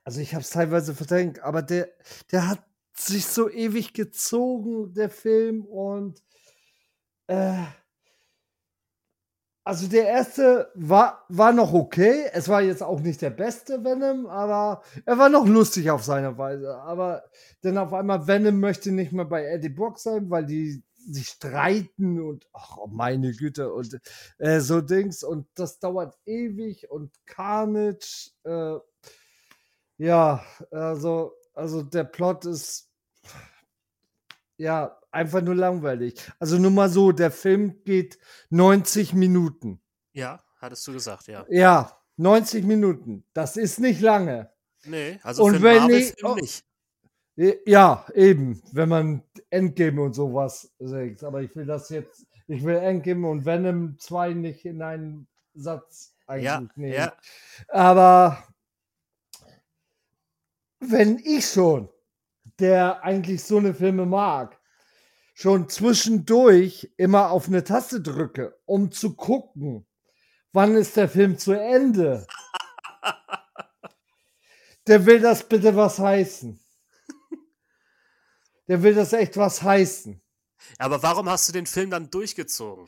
[0.09, 1.87] also ich habe es teilweise verdrängt, aber der,
[2.31, 2.63] der hat
[2.95, 6.23] sich so ewig gezogen, der Film und
[7.27, 7.63] äh,
[9.63, 12.25] also der erste war, war noch okay.
[12.33, 16.35] Es war jetzt auch nicht der beste Venom, aber er war noch lustig auf seine
[16.39, 16.75] Weise.
[16.77, 17.25] Aber
[17.61, 22.19] dann auf einmal Venom möchte nicht mehr bei Eddie Brock sein, weil die sich streiten
[22.19, 23.99] und ach oh meine Güte und
[24.39, 28.79] äh, so Dings und das dauert ewig und Carnage äh,
[29.99, 32.89] ja also also der Plot ist
[34.57, 38.17] ja einfach nur langweilig also nur mal so der Film geht
[38.49, 39.79] 90 Minuten
[40.13, 40.41] Ja.
[40.59, 41.45] hattest du gesagt, ja.
[41.49, 43.23] Ja, 90 Minuten.
[43.33, 44.51] Das ist nicht lange.
[44.83, 46.35] Nee, also Und für wenn einen ich- oh.
[46.35, 46.65] nicht.
[47.65, 51.23] Ja, eben, wenn man Endgame und sowas sagt.
[51.23, 56.13] Aber ich will das jetzt, ich will Endgame und Venom 2 nicht in einen Satz
[56.27, 56.93] eigentlich Ja, nehmen.
[56.93, 57.13] ja.
[57.69, 58.43] Aber
[60.79, 61.89] wenn ich schon,
[62.59, 64.59] der eigentlich so eine Filme mag,
[65.33, 69.85] schon zwischendurch immer auf eine Taste drücke, um zu gucken,
[70.51, 72.27] wann ist der Film zu Ende,
[74.87, 76.59] der will das bitte was heißen.
[78.67, 80.21] Der will das echt was heißen.
[80.77, 82.87] Aber warum hast du den Film dann durchgezogen?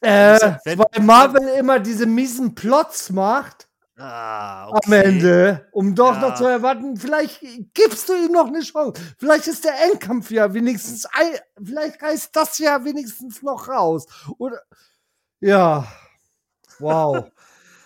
[0.00, 3.67] Äh, wenn- weil Marvel immer diese miesen Plots macht
[4.00, 6.20] Ah, am Ende, um doch Ja.
[6.20, 7.40] noch zu erwarten, vielleicht
[7.74, 9.02] gibst du ihm noch eine Chance.
[9.18, 14.06] Vielleicht ist der Endkampf ja wenigstens, ein, vielleicht reißt das ja wenigstens noch raus.
[14.38, 14.62] Oder,
[15.40, 15.84] ja,
[16.78, 17.24] wow.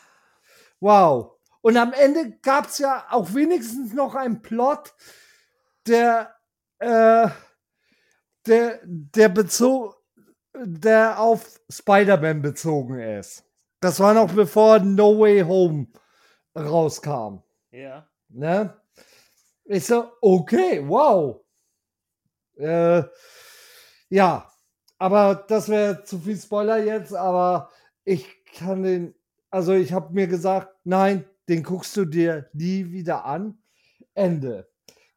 [0.80, 1.32] wow.
[1.62, 4.92] Und am Ende gab es ja auch wenigstens noch einen Plot,
[5.86, 6.34] der,
[6.78, 7.28] äh,
[8.46, 9.96] der, der bezog,
[10.54, 13.44] der auf Spider-Man bezogen ist.
[13.80, 15.86] Das war noch bevor No Way Home
[16.54, 17.42] rauskam.
[17.70, 18.08] Ja.
[18.28, 18.76] Ne?
[19.64, 21.40] Ich so, okay, wow.
[22.56, 23.02] Äh,
[24.08, 24.50] ja,
[24.98, 27.70] aber das wäre zu viel Spoiler jetzt, aber
[28.04, 29.14] ich kann den,
[29.50, 33.58] also ich habe mir gesagt, nein, den guckst du dir nie wieder an.
[34.14, 34.68] Ende.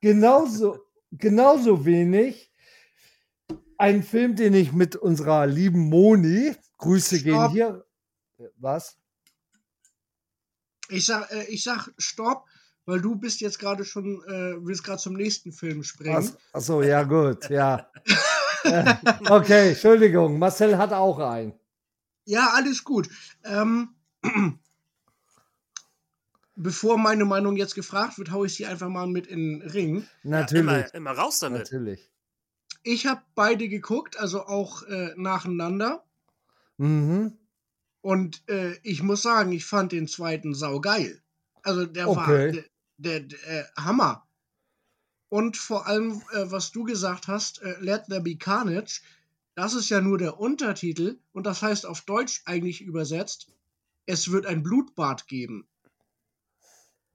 [0.01, 0.79] Genauso,
[1.11, 2.51] genauso wenig
[3.77, 7.51] ein Film, den ich mit unserer lieben Moni, Grüße gehen Stopp.
[7.51, 7.85] hier.
[8.57, 8.97] Was?
[10.89, 12.45] Ich sag, äh, ich sag Stopp,
[12.85, 16.31] weil du bist jetzt gerade schon, äh, willst gerade zum nächsten Film springen.
[16.33, 17.89] Ach, achso, ja, gut, ja.
[18.63, 18.95] Äh,
[19.29, 21.53] okay, Entschuldigung, Marcel hat auch einen.
[22.25, 23.09] Ja, alles gut.
[23.43, 23.89] Ähm,
[26.55, 30.07] bevor meine Meinung jetzt gefragt wird, hau ich sie einfach mal mit in den Ring.
[30.23, 30.65] Natürlich.
[30.65, 31.59] Ja, immer, immer raus damit.
[31.59, 32.09] natürlich.
[32.83, 36.03] Ich habe beide geguckt, also auch äh, nacheinander.
[36.77, 37.37] Mhm.
[38.05, 41.23] Und äh, ich muss sagen, ich fand den zweiten saugeil.
[41.63, 42.51] Also der war Okay.
[42.51, 42.65] der,
[42.97, 44.27] der, der äh, Hammer.
[45.29, 49.01] Und vor allem, äh, was du gesagt hast, äh, Let There Be Carnage,
[49.55, 53.47] das ist ja nur der Untertitel und das heißt auf Deutsch eigentlich übersetzt,
[54.05, 55.67] es wird ein Blutbad geben.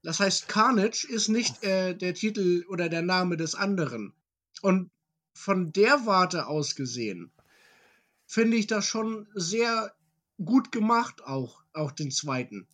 [0.02, 4.12] Das heißt, Carnage ist nicht äh, der Titel oder der Name des anderen.
[4.60, 4.90] Und
[5.34, 7.30] von der Warte aus gesehen,
[8.26, 9.94] finde ich das schon sehr
[10.44, 12.66] gut gemacht, auch, auch den zweiten.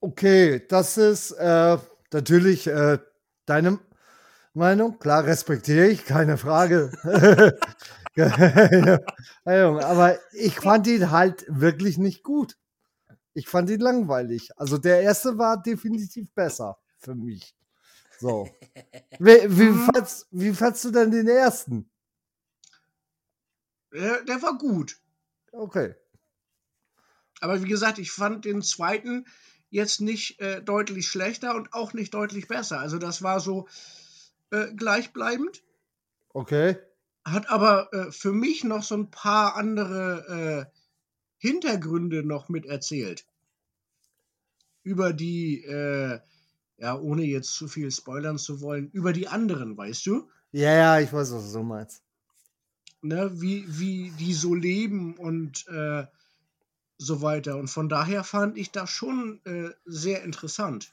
[0.00, 1.78] Okay, das ist äh,
[2.12, 2.98] natürlich äh,
[3.46, 3.78] deine
[4.52, 4.98] Meinung.
[4.98, 6.92] Klar, respektiere ich, keine Frage.
[9.44, 12.56] Aber ich fand ihn halt wirklich nicht gut.
[13.32, 14.50] Ich fand ihn langweilig.
[14.56, 17.56] Also der erste war definitiv besser für mich.
[18.20, 18.48] So.
[19.18, 21.90] Wie, wie, fandst, wie fandst du denn den ersten?
[23.92, 25.00] Der, der war gut.
[25.54, 25.94] Okay.
[27.40, 29.26] Aber wie gesagt, ich fand den zweiten
[29.70, 32.80] jetzt nicht äh, deutlich schlechter und auch nicht deutlich besser.
[32.80, 33.68] Also das war so
[34.50, 35.62] äh, gleichbleibend.
[36.30, 36.76] Okay.
[37.24, 40.78] Hat aber äh, für mich noch so ein paar andere äh,
[41.38, 43.26] Hintergründe noch mit erzählt.
[44.82, 46.20] Über die, äh,
[46.78, 50.28] ja, ohne jetzt zu viel spoilern zu wollen, über die anderen, weißt du?
[50.52, 52.03] Ja, ja, ich weiß, was du meinst.
[53.04, 56.06] Ne, wie, wie die so leben und äh,
[56.96, 57.56] so weiter.
[57.56, 60.92] Und von daher fand ich das schon äh, sehr interessant.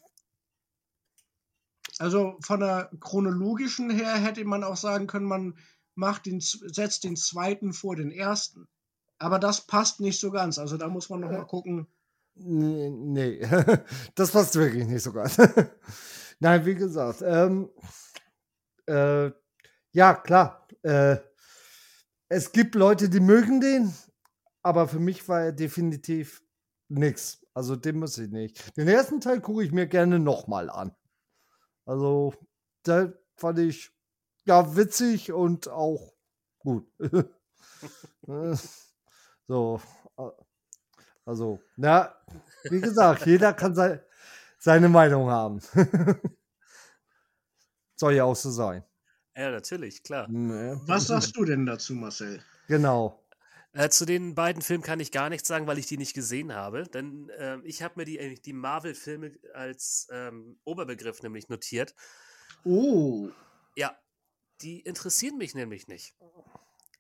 [1.99, 5.57] Also von der chronologischen her hätte man auch sagen können, man
[5.95, 8.68] macht den, setzt den zweiten vor den ersten.
[9.18, 10.57] Aber das passt nicht so ganz.
[10.57, 11.88] Also da muss man noch mal gucken.
[12.36, 13.47] Nee, nee.
[14.16, 15.38] das passt wirklich nicht so ganz.
[16.39, 17.70] Nein, wie gesagt, ähm,
[18.88, 19.32] äh,
[19.91, 20.68] ja, klar.
[20.82, 21.18] Äh,
[22.32, 23.93] es gibt Leute, die mögen den,
[24.63, 26.41] aber für mich war er definitiv
[26.88, 27.45] nix.
[27.53, 28.77] Also den muss ich nicht.
[28.77, 30.95] Den ersten Teil gucke ich mir gerne nochmal an.
[31.86, 32.34] Also,
[32.84, 33.91] da fand ich
[34.45, 36.13] ja witzig und auch
[36.59, 36.89] gut.
[39.47, 39.82] So,
[40.17, 40.29] äh,
[41.25, 42.15] also, na,
[42.63, 44.01] wie gesagt, jeder kann sei,
[44.59, 45.59] seine Meinung haben.
[47.97, 48.86] Soll ja auch so sein.
[49.36, 50.27] Ja, natürlich, klar.
[50.27, 50.82] Ne?
[50.88, 52.43] Was sagst du denn dazu, Marcel?
[52.67, 53.27] Genau.
[53.73, 56.53] Äh, zu den beiden Filmen kann ich gar nichts sagen, weil ich die nicht gesehen
[56.53, 56.84] habe.
[56.84, 61.95] Denn äh, ich habe mir die, äh, die Marvel-Filme als ähm, Oberbegriff nämlich notiert.
[62.65, 63.32] Oh,
[63.75, 63.97] Ja,
[64.61, 66.15] die interessieren mich nämlich nicht.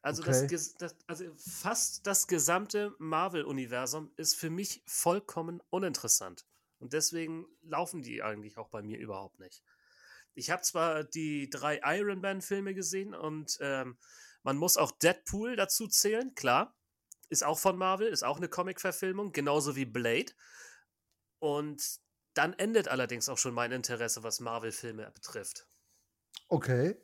[0.01, 0.47] Also, Okay.
[0.47, 6.47] das, das, also fast das gesamte Marvel-Universum ist für mich vollkommen uninteressant.
[6.79, 9.63] Und deswegen laufen die eigentlich auch bei mir überhaupt nicht.
[10.33, 13.97] Ich habe zwar die drei Iron Man-Filme gesehen und ähm,
[14.43, 16.75] man muss auch Deadpool dazu zählen, klar.
[17.29, 20.33] Ist auch von Marvel, ist auch eine Comic-Verfilmung, genauso wie Blade.
[21.39, 21.99] Und
[22.33, 25.67] dann endet allerdings auch schon mein Interesse, was Marvel-Filme betrifft.
[26.49, 26.97] Okay.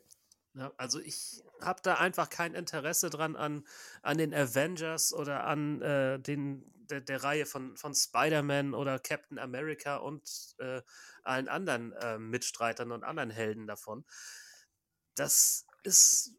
[0.58, 3.64] Ja, also ich habe da einfach kein Interesse dran an,
[4.02, 9.38] an den Avengers oder an äh, den, der, der Reihe von, von Spider-Man oder Captain
[9.38, 10.82] America und äh,
[11.22, 14.04] allen anderen äh, Mitstreitern und anderen Helden davon.
[15.14, 16.32] Das ist,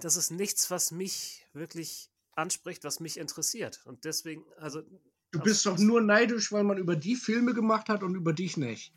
[0.00, 3.80] das ist nichts, was mich wirklich anspricht, was mich interessiert.
[3.86, 4.82] Und deswegen, also.
[5.30, 8.58] Du bist doch nur neidisch, weil man über die Filme gemacht hat und über dich
[8.58, 8.92] nicht.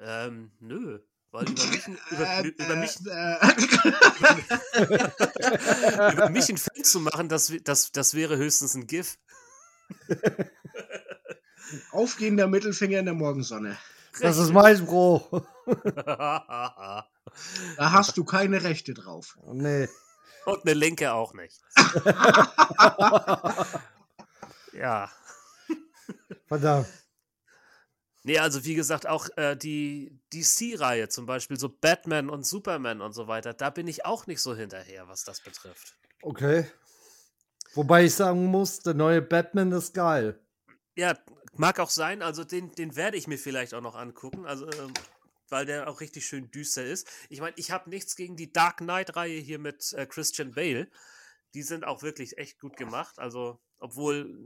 [0.00, 0.98] Ähm, nö.
[1.30, 2.96] Weil über mich, ein- über, über, mich,
[6.12, 9.18] über mich einen Film zu machen, das, das, das wäre höchstens ein GIF.
[11.92, 13.76] Aufgehender Mittelfinger in der Morgensonne.
[14.20, 15.42] Das ist mein Spruch.
[17.76, 19.36] Da hast du keine Rechte drauf.
[19.52, 19.86] nee.
[20.46, 21.60] Und eine linke auch nicht.
[24.72, 25.10] Ja.
[26.46, 26.86] Verdammt.
[28.28, 33.14] Nee, also wie gesagt, auch äh, die DC-Reihe zum Beispiel, so Batman und Superman und
[33.14, 35.96] so weiter, da bin ich auch nicht so hinterher, was das betrifft.
[36.20, 36.70] Okay.
[37.72, 40.38] Wobei ich sagen muss, der neue Batman ist geil.
[40.94, 41.18] Ja,
[41.54, 44.92] mag auch sein, also den, den werde ich mir vielleicht auch noch angucken, also ähm,
[45.48, 47.08] weil der auch richtig schön düster ist.
[47.30, 50.90] Ich meine, ich habe nichts gegen die Dark Knight-Reihe hier mit äh, Christian Bale.
[51.54, 53.18] Die sind auch wirklich echt gut gemacht.
[53.18, 54.44] Also, obwohl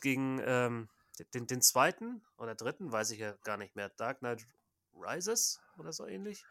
[0.00, 0.88] gegen ähm,
[1.34, 4.44] den, den zweiten oder dritten, weiß ich ja gar nicht mehr, Dark Knight
[4.94, 6.44] Rises oder so ähnlich.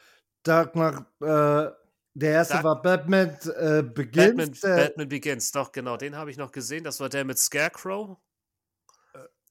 [0.43, 1.71] Dark Knight, äh,
[2.13, 4.25] der erste Dark- war Batman äh, Begins.
[4.27, 6.83] Batman, der, Batman Begins, doch, genau, den habe ich noch gesehen.
[6.83, 8.17] Das war der mit Scarecrow.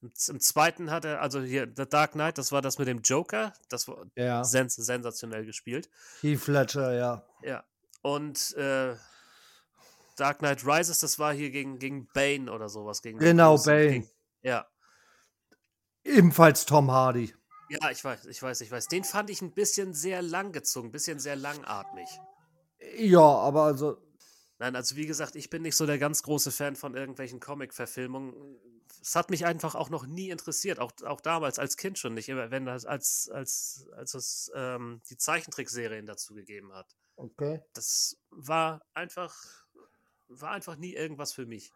[0.00, 2.86] Im z- Im zweiten hat er, also hier, The Dark Knight, das war das mit
[2.86, 3.52] dem Joker.
[3.68, 5.90] Das war ja, sens sensationell gespielt.
[6.20, 7.26] Heath Ledger, ja.
[7.42, 7.64] Ja.
[8.02, 8.94] Und äh,
[10.16, 13.02] Dark Knight Rises, das war hier gegen, gegen Bane oder sowas.
[13.02, 13.88] Gegen Genau, Bane.
[13.90, 14.10] Gegen,
[14.42, 14.66] ja.
[16.09, 17.34] Ebenfalls Tom Hardy.
[17.68, 18.88] Ja, ich weiß, ich weiß, ich weiß.
[18.88, 22.09] Den fand ich ein bisschen sehr lang gezogen, ein bisschen sehr langatmig.
[22.96, 23.98] Ja, aber also,
[24.59, 28.59] Nein, also wie gesagt, ich bin nicht so der ganz große Fan von irgendwelchen Comic-Verfilmungen.
[29.00, 32.28] Es hat mich einfach auch noch nie interessiert, auch, auch damals als Kind schon nicht,
[32.28, 36.96] wenn das als, als, als es ähm, die Zeichentrickserien dazu gegeben hat.
[37.16, 37.62] okay.
[37.74, 39.36] Das war einfach,
[40.26, 41.72] war einfach nie irgendwas für mich.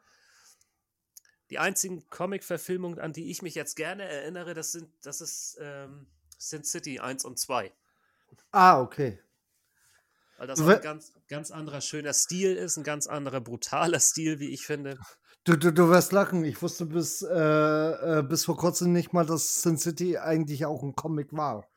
[1.52, 6.06] Die einzigen Comic-Verfilmungen, an die ich mich jetzt gerne erinnere, das sind, das ist ähm,
[6.38, 7.70] Sin City 1 und 2.
[8.52, 9.20] Ah, okay.
[10.38, 14.48] Weil das ein ganz, ganz anderer schöner Stil ist, ein ganz anderer brutaler Stil, wie
[14.48, 14.98] ich finde.
[15.44, 16.42] Du, du, du wirst lachen.
[16.42, 20.82] Ich wusste bis, äh, äh, bis vor kurzem nicht mal, dass Sin City eigentlich auch
[20.82, 21.68] ein Comic war.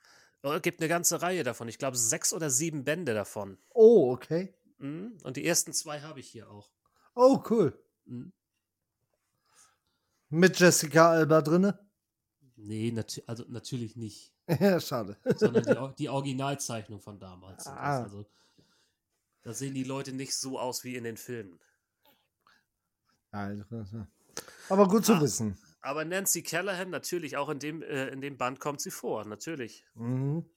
[0.42, 1.68] Oh, Es gibt eine ganze Reihe davon.
[1.68, 3.58] Ich glaube, sechs oder sieben Bände davon.
[3.74, 4.56] Oh, okay.
[4.78, 5.18] Mhm.
[5.24, 6.72] Und die ersten zwei habe ich hier auch.
[7.14, 7.78] Oh, cool.
[8.06, 8.32] Mhm.
[10.30, 11.80] Mit Jessica Alba drinne?
[12.56, 14.34] Nee, natu also natürlich nicht.
[14.60, 15.18] ja, schade.
[15.36, 17.68] Sondern die, die Originalzeichnung von damals.
[17.68, 18.04] Ah.
[18.04, 18.26] Also,
[19.44, 21.60] da sehen die Leute nicht so aus wie in den Filmen.
[23.32, 23.64] Also,
[24.70, 25.22] Aber gut zu Ah.
[25.22, 25.58] wissen.
[25.82, 29.86] Aber Nancy Callahan, natürlich, auch in dem, äh, in dem Band kommt sie vor, natürlich.
[29.94, 30.50] Mhm.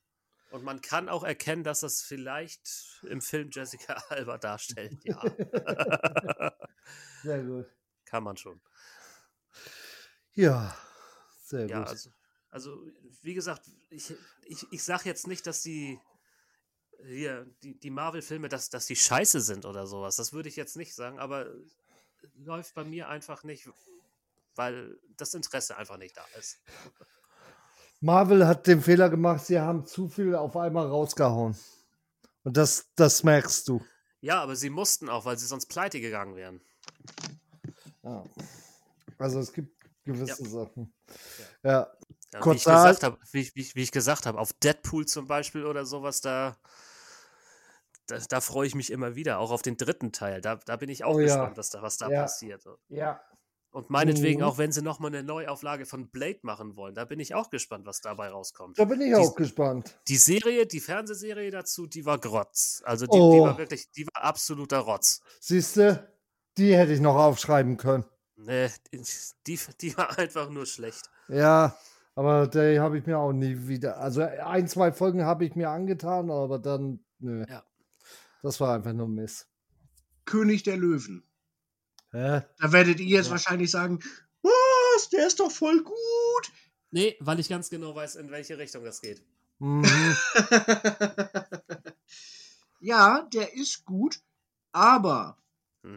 [0.50, 4.98] Und man kann auch erkennen, dass das vielleicht im Film Jessica Alba darstellt.
[5.04, 5.20] Ja,
[7.22, 7.66] Sehr gut.
[8.06, 8.60] kann man schon.
[10.34, 10.76] Ja,
[11.44, 11.88] sehr Ja, gut.
[11.88, 12.10] also,
[12.50, 12.86] also
[13.22, 15.98] wie gesagt, ich, ich, ich sage jetzt nicht, dass die
[17.04, 20.16] hier, die, die Marvel-Filme, dass, dass die scheiße sind oder sowas.
[20.16, 21.46] Das würde ich jetzt nicht sagen, aber
[22.34, 23.68] läuft bei mir einfach nicht,
[24.54, 26.58] weil das Interesse einfach nicht da ist.
[28.00, 31.56] Marvel hat den Fehler gemacht, sie haben zu viel auf einmal rausgehauen.
[32.44, 33.84] Und das, das merkst du.
[34.20, 36.60] Ja, aber sie mussten auch, weil sie sonst pleite gegangen wären.
[38.02, 38.24] Ja.
[39.18, 40.48] Also es gibt gewisse Ja.
[40.48, 40.94] Sachen.
[41.62, 41.70] Ja.
[41.70, 41.92] Ja,
[42.32, 45.64] wie, Kurz ich gesagt hab, wie, wie, wie ich gesagt habe, auf Deadpool zum Beispiel
[45.64, 46.56] oder sowas, da,
[48.06, 50.40] da, da freue ich mich immer wieder, auch auf den dritten Teil.
[50.40, 51.26] Da, da bin ich auch Oh ja.
[51.26, 52.22] gespannt, was da, was da Ja.
[52.22, 52.64] passiert.
[52.88, 53.20] Ja.
[53.70, 54.46] Und meinetwegen Mhm.
[54.46, 57.84] auch, wenn sie nochmal eine Neuauflage von Blade machen wollen, da bin ich auch gespannt,
[57.86, 58.78] was dabei rauskommt.
[58.78, 59.98] Da bin ich Die- auch gespannt.
[60.08, 62.82] Die Serie, die Fernsehserie dazu, die war Grotz.
[62.84, 63.44] Also die, die Oh.
[63.44, 65.20] war wirklich, die war absoluter Rotz.
[65.40, 66.08] Siehst du,
[66.56, 68.04] die hätte ich noch aufschreiben können.
[68.40, 68.70] Nee,
[69.46, 71.10] die, die war einfach nur schlecht.
[71.28, 71.76] Ja,
[72.14, 73.98] aber die habe ich mir auch nie wieder.
[73.98, 77.44] Also ein, zwei Folgen habe ich mir angetan, aber dann, nö.
[77.48, 77.64] Ja.
[78.42, 79.48] Das war einfach nur Mist.
[80.24, 81.24] König der Löwen.
[82.12, 82.42] Hä?
[82.60, 83.32] Da werdet ihr jetzt Ja.
[83.32, 83.98] wahrscheinlich sagen,
[84.42, 86.52] was, der ist doch voll gut.
[86.90, 89.22] Nee, weil ich ganz genau weiß, in welche Richtung das geht.
[89.58, 89.84] Mhm.
[92.80, 94.20] ja, der ist gut,
[94.72, 95.36] aber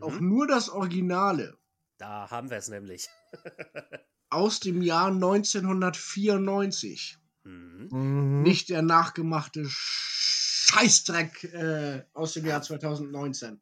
[0.01, 0.29] auch Mhm.
[0.29, 1.57] nur das Originale
[2.01, 3.07] Da haben wir es nämlich.
[4.31, 7.19] aus dem Jahr 1994.
[7.43, 7.89] Mhm.
[7.91, 8.41] Mhm.
[8.41, 13.59] Nicht der nachgemachte Scheißdreck äh, aus dem Jahr 2019.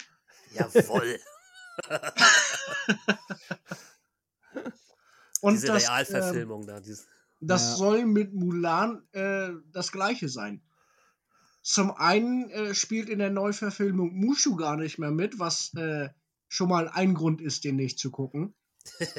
[0.53, 1.19] Jawohl.
[5.41, 6.79] Und Diese das, ähm, Realverfilmung da.
[6.79, 7.09] Dieses,
[7.41, 7.75] das Ja.
[7.75, 10.61] soll mit Mulan äh, das gleiche sein.
[11.61, 16.07] Zum einen äh, spielt in der Neuverfilmung Mushu gar nicht mehr mit, was äh,
[16.49, 18.53] schon mal ein Grund ist, den nicht zu gucken.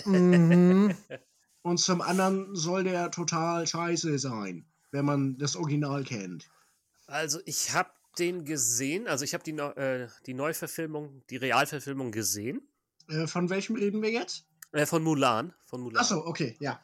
[0.05, 0.95] Mhm.
[1.63, 6.51] Und zum anderen soll der total scheiße sein, wenn man das Original kennt.
[7.07, 12.61] Also ich habe den gesehen, also ich habe die, äh, die Neuverfilmung, die Realverfilmung gesehen.
[13.09, 14.47] Äh, von welchem reden wir jetzt?
[14.73, 15.55] Äh, von Mulan.
[15.67, 16.01] Von Mulan.
[16.01, 16.81] Achso, okay, ja.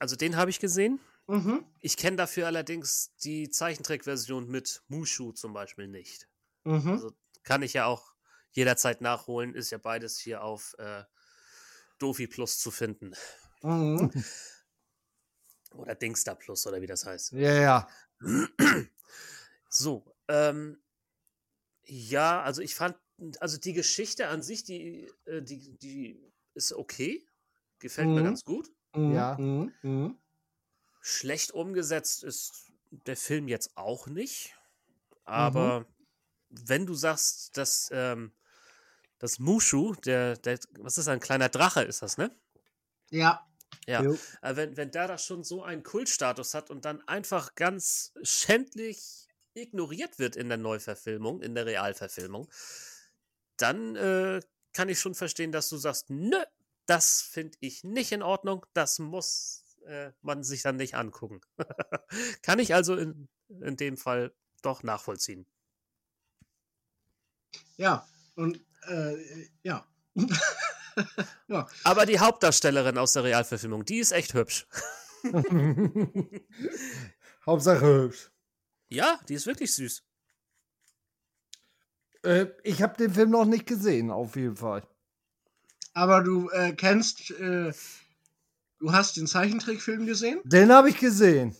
[0.00, 1.00] Also den habe ich gesehen.
[1.28, 1.64] Mhm.
[1.80, 6.28] Ich kenne dafür allerdings die Zeichentrickversion mit Mushu zum Beispiel nicht.
[6.64, 6.88] Mhm.
[6.88, 8.15] Also kann ich ja auch
[8.56, 9.54] jederzeit nachholen.
[9.54, 11.04] Ist ja beides hier auf äh,
[11.98, 13.14] Dofi Plus zu finden.
[13.62, 14.10] Mhm.
[15.74, 17.32] Oder Dingster Plus oder wie das heißt.
[17.32, 17.88] Ja, ja.
[19.68, 20.82] So, ähm,
[21.84, 22.96] ja, also ich fand,
[23.40, 27.26] also die Geschichte an sich, die, äh, die, die ist okay.
[27.78, 28.24] Gefällt mir Mhm.
[28.24, 28.70] ganz gut.
[28.94, 29.12] Mhm.
[29.12, 29.36] Ja.
[29.38, 29.72] Mhm.
[29.82, 30.18] Mhm.
[31.00, 34.54] Schlecht umgesetzt ist der Film jetzt auch nicht.
[35.24, 35.86] Aber
[36.50, 38.32] wenn du sagst, dass ähm,
[39.18, 42.30] das Mushu, der, der, was ist ein kleiner Drache, ist das, ne?
[43.10, 43.46] Ja.
[43.86, 44.02] Ja.
[44.02, 44.18] Jo.
[44.42, 49.28] Äh, wenn, wenn der da schon so einen Kultstatus hat und dann einfach ganz schändlich
[49.54, 52.48] ignoriert wird in der Neuverfilmung, in der Realverfilmung,
[53.56, 54.40] dann äh,
[54.72, 56.42] kann ich schon verstehen, dass du sagst, nö,
[56.84, 61.40] das finde ich nicht in Ordnung, das muss äh, man sich dann nicht angucken.
[62.42, 65.46] kann ich also in, in dem Fall doch nachvollziehen.
[67.76, 68.06] Ja.
[68.34, 69.16] Und äh,
[69.62, 69.86] ja.
[71.48, 71.66] ja.
[71.84, 74.66] Aber die Hauptdarstellerin aus der Realverfilmung, die ist echt hübsch.
[77.46, 78.30] Hauptsache hübsch.
[78.88, 80.02] Ja, die ist wirklich süß.
[82.22, 84.86] Äh, ich habe den Film noch nicht gesehen, auf jeden Fall.
[85.92, 87.72] Aber du äh, kennst, äh,
[88.78, 90.40] du hast den Zeichentrickfilm gesehen?
[90.44, 91.56] Den habe ich gesehen.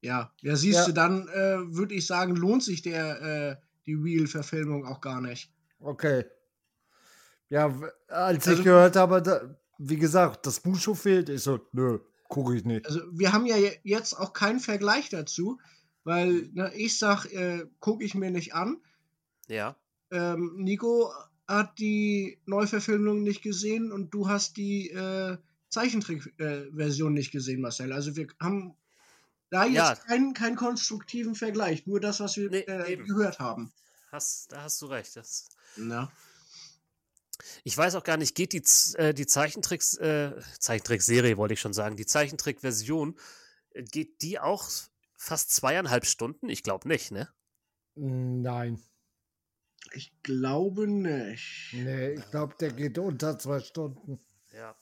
[0.00, 0.32] Ja.
[0.40, 0.86] Ja, siehst Ja.
[0.86, 3.56] du, dann äh, würde ich sagen, lohnt sich der, äh,
[3.86, 5.52] die Real-Verfilmung auch gar nicht.
[5.80, 6.24] Okay.
[7.48, 7.66] Ja,
[8.08, 11.98] als Also- ich gehört habe, da, wie gesagt, das Mushu fehlt, ich so, nö,
[12.28, 12.84] gucke ich nicht.
[12.86, 15.58] Also wir haben ja je- jetzt auch keinen Vergleich dazu,
[16.04, 18.78] weil ne, ich sag, äh, gucke ich mir nicht an.
[19.46, 19.76] Ja.
[20.10, 21.12] Ähm, Nico
[21.46, 25.38] hat die Neuverfilmung nicht gesehen und du hast die äh,
[25.70, 27.92] Zeichentrick-Version nicht gesehen, Marcel.
[27.92, 28.74] Also wir haben
[29.50, 29.94] da jetzt Ja.
[29.94, 33.72] keinen, keinen konstruktiven Vergleich, nur das, was wir Nee, äh, gehört haben.
[34.10, 35.16] Hast, da hast du recht.
[35.16, 36.10] Das, Na?
[37.62, 38.62] Ich weiß auch gar nicht, geht die,
[38.96, 43.18] äh, die Zeichentricks, äh, Zeichentrickserie, wollte ich schon sagen, die Zeichentrickversion,
[43.70, 44.68] äh, geht die auch
[45.16, 46.48] fast zweieinhalb Stunden?
[46.48, 47.28] Ich glaube nicht, ne?
[47.94, 48.82] Nein.
[49.92, 51.70] Ich glaube nicht.
[51.72, 54.20] Nee, ich glaube, der geht unter zwei Stunden.
[54.52, 54.76] Ja.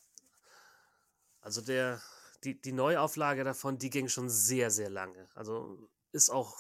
[1.41, 2.01] Also der,
[2.45, 5.29] die, die Neuauflage davon, die ging schon sehr, sehr lange.
[5.35, 6.57] Also ist auch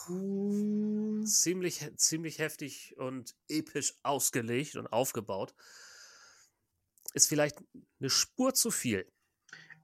[1.24, 5.54] ziemlich, ziemlich heftig und episch ausgelegt und aufgebaut.
[7.14, 7.58] Ist vielleicht
[8.00, 9.10] eine Spur zu viel.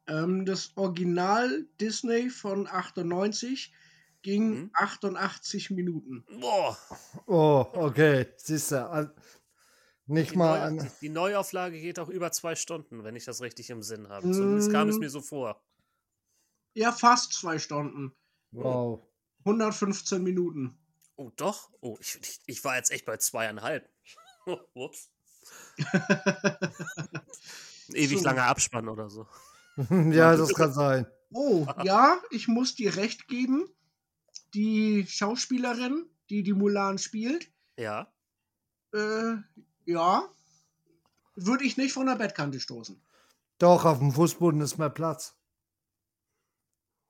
[0.06, 3.72] Ähm, das Original Disney von 98
[4.22, 4.70] ging Mhm.
[4.74, 6.24] 88 Minuten.
[6.40, 6.76] Boah,
[7.26, 8.26] Oh, okay.
[8.36, 9.12] Siehst du,
[10.06, 10.78] nicht die, mal Neu an.
[10.78, 14.30] die, die Neuauflage geht auch über zwei Stunden, wenn ich das richtig im Sinn habe.
[14.30, 15.00] Zumindest kam es Mm.
[15.00, 15.64] mir so vor.
[16.74, 18.12] Ja, fast zwei Stunden.
[18.52, 19.06] Wow.
[19.44, 20.78] 115 Minuten.
[21.16, 21.70] Oh, doch?
[21.80, 23.88] Oh, ich, ich, ich war jetzt echt bei zweieinhalb.
[24.74, 25.10] Ups.
[27.92, 28.24] Ewig So.
[28.24, 29.26] langer Abspann oder so.
[29.90, 31.06] ja, das kann sein.
[31.32, 33.68] Oh, ja, ich muss dir recht geben.
[34.54, 38.12] Die Schauspielerin, die die Mulan spielt, Ja.
[38.94, 39.36] äh,
[39.86, 40.28] ja,
[41.34, 43.00] würde ich nicht von der Bettkante stoßen.
[43.58, 45.34] Doch, auf dem Fußboden ist mehr Platz.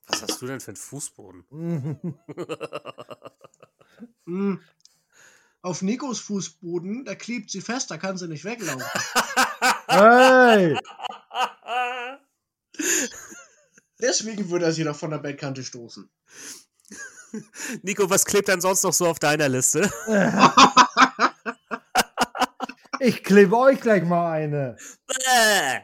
[0.06, 1.44] Was hast du denn für einen Fußboden?
[4.26, 4.60] Hm.
[5.60, 8.82] Auf Nikos Fußboden, da klebt sie fest, da kann sie nicht weglaufen.
[9.88, 10.76] hey!
[14.00, 16.10] Deswegen würde er sie doch von der Bettkante stoßen.
[17.82, 19.90] Nico, was klebt denn sonst noch so auf deiner Liste?
[22.98, 24.76] Ich klebe euch gleich mal eine.
[25.06, 25.80] Bäh.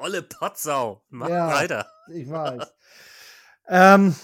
[0.00, 1.04] Olle Potsau.
[1.10, 1.48] Mach Ja.
[1.48, 1.86] weiter.
[2.12, 2.72] Ich weiß.
[3.68, 4.16] ähm,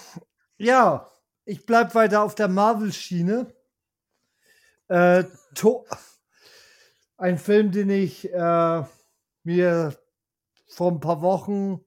[0.57, 1.11] ja,
[1.45, 3.53] ich bleib weiter auf der Marvel-Schiene.
[4.87, 5.23] Äh,
[7.17, 8.83] ein Film, den ich äh,
[9.43, 9.95] mir
[10.67, 11.85] vor ein paar Wochen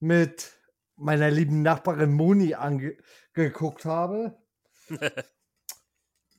[0.00, 0.52] mit
[0.96, 4.36] meiner lieben Nachbarin Moni angeguckt habe.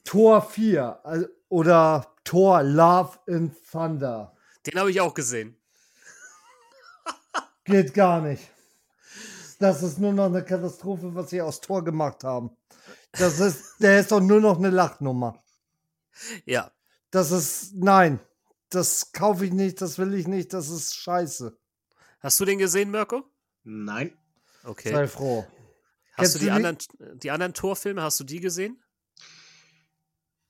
[0.04, 4.36] Tor 4 also, oder Tor Love in Thunder.
[4.66, 5.58] Den habe ich auch gesehen.
[7.66, 8.49] Geht gar nicht.
[9.59, 12.55] Das ist nur noch eine Katastrophe, was sie aus Tor gemacht haben.
[13.11, 15.43] Das ist, der ist doch nur noch eine Lachnummer.
[16.45, 16.72] Ja.
[17.11, 18.20] Das ist, nein,
[18.70, 21.57] das kaufe ich nicht, das will ich nicht, das ist scheiße.
[22.20, 23.24] Hast du den gesehen, Mirko?
[23.63, 24.18] Nein.
[24.63, 24.91] Okay.
[24.91, 25.45] Sei froh.
[26.18, 26.78] Hast du Kennst die du anderen,
[27.16, 28.82] die anderen Torfilme, hast du die gesehen?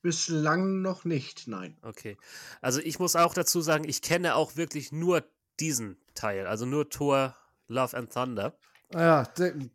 [0.02, 1.78] Bislang noch nicht, nein.
[1.82, 2.16] Okay.
[2.60, 5.24] Also ich muss auch dazu sagen, ich kenne auch wirklich nur
[5.60, 7.36] diesen Teil, also nur Tor
[7.68, 8.58] Love and Thunder.
[8.92, 9.70] Ja, de,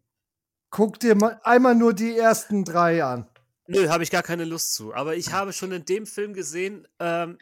[0.70, 3.28] guck dir mal einmal nur die ersten drei an.
[3.68, 4.94] Nö, habe ich gar keine Lust zu.
[4.94, 7.38] Aber ich habe schon in dem Film gesehen, ähm,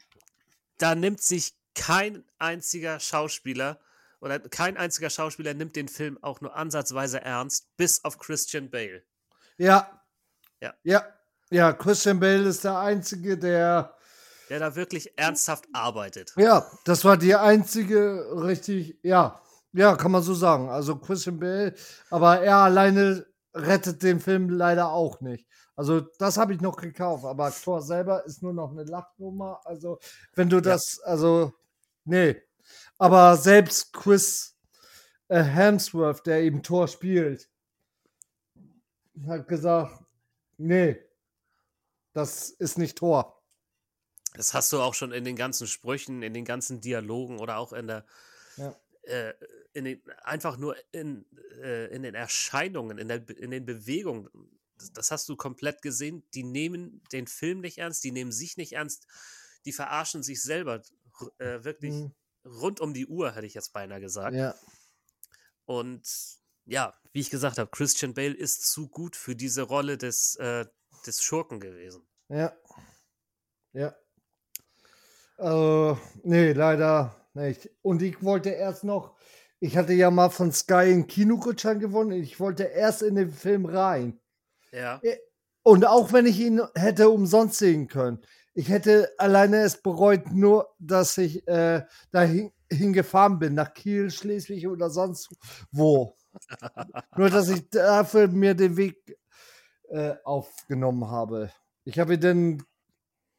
[0.78, 3.80] da nimmt sich kein einziger Schauspieler
[4.22, 9.04] oder kein einziger Schauspieler nimmt den Film auch nur ansatzweise ernst, bis auf Christian Bale.
[9.58, 10.02] Ja.
[10.62, 10.74] Ja.
[10.84, 11.06] Ja.
[11.52, 13.96] Ja, Christian Bale ist der Einzige, der.
[14.50, 16.34] Der da wirklich ernsthaft arbeitet.
[16.36, 18.98] Ja, das war die einzige richtig.
[19.04, 19.42] Ja,
[19.74, 20.70] ja, kann man so sagen.
[20.70, 21.76] Also Christian Bale,
[22.10, 25.48] aber er alleine rettet den Film leider auch nicht.
[25.76, 29.62] Also das habe ich noch gekauft, aber Thor selber ist nur noch eine Lachnummer.
[29.64, 30.00] Also
[30.36, 31.54] wenn du das, also
[32.04, 32.42] nee.
[32.98, 34.58] Aber selbst Chris
[35.30, 37.50] äh, Hemsworth, der eben Thor spielt,
[39.28, 40.04] hat gesagt,
[40.58, 40.98] nee,
[42.14, 43.39] das ist nicht Thor.
[44.36, 47.74] Das hast du auch schon in den ganzen Sprüchen, in den ganzen Dialogen oder auch
[47.74, 48.06] in der
[48.58, 48.76] Ja.
[49.04, 49.34] äh,
[49.74, 51.26] in den, einfach nur in,
[51.62, 54.30] äh, in den Erscheinungen, in, der, in den Bewegungen.
[54.78, 56.24] Das, das hast du komplett gesehen.
[56.34, 59.06] Die nehmen den Film nicht ernst, die nehmen sich nicht ernst,
[59.66, 60.82] die verarschen sich selber
[61.38, 62.16] äh, wirklich Mhm.
[62.46, 64.36] rund um die Uhr, hätte ich jetzt beinahe gesagt.
[64.36, 64.56] Ja.
[65.66, 66.08] Und
[66.66, 70.66] ja, wie ich gesagt habe, Christian Bale ist zu gut für diese Rolle des, äh,
[71.06, 72.08] des Schurken gewesen.
[72.30, 72.56] Ja.
[73.74, 73.96] Ja.
[75.40, 77.70] Äh, nee, leider nicht.
[77.82, 79.16] Und ich wollte erst noch,
[79.60, 82.12] ich hatte ja mal von Sky einen Kinogutschein gewonnen.
[82.12, 84.20] Ich wollte erst in den Film rein.
[84.72, 85.02] Ja.
[85.64, 88.20] Und auch wenn ich ihn hätte umsonst sehen können,
[88.54, 94.68] ich hätte alleine es bereut, nur dass ich äh, dahin hingefahren bin, nach Kiel, Schleswig
[94.68, 95.30] oder sonst
[95.72, 96.16] wo.
[97.18, 99.18] nur dass ich dafür mir den Weg
[99.90, 101.52] äh, aufgenommen habe.
[101.84, 102.64] Ich habe ihn dann,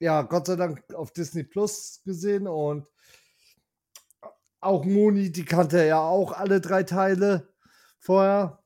[0.01, 2.87] ja, Gott sei Dank auf Disney Plus gesehen und
[4.61, 7.49] auch Moni, die kannte ja auch alle drei Teile
[7.99, 8.63] vorher.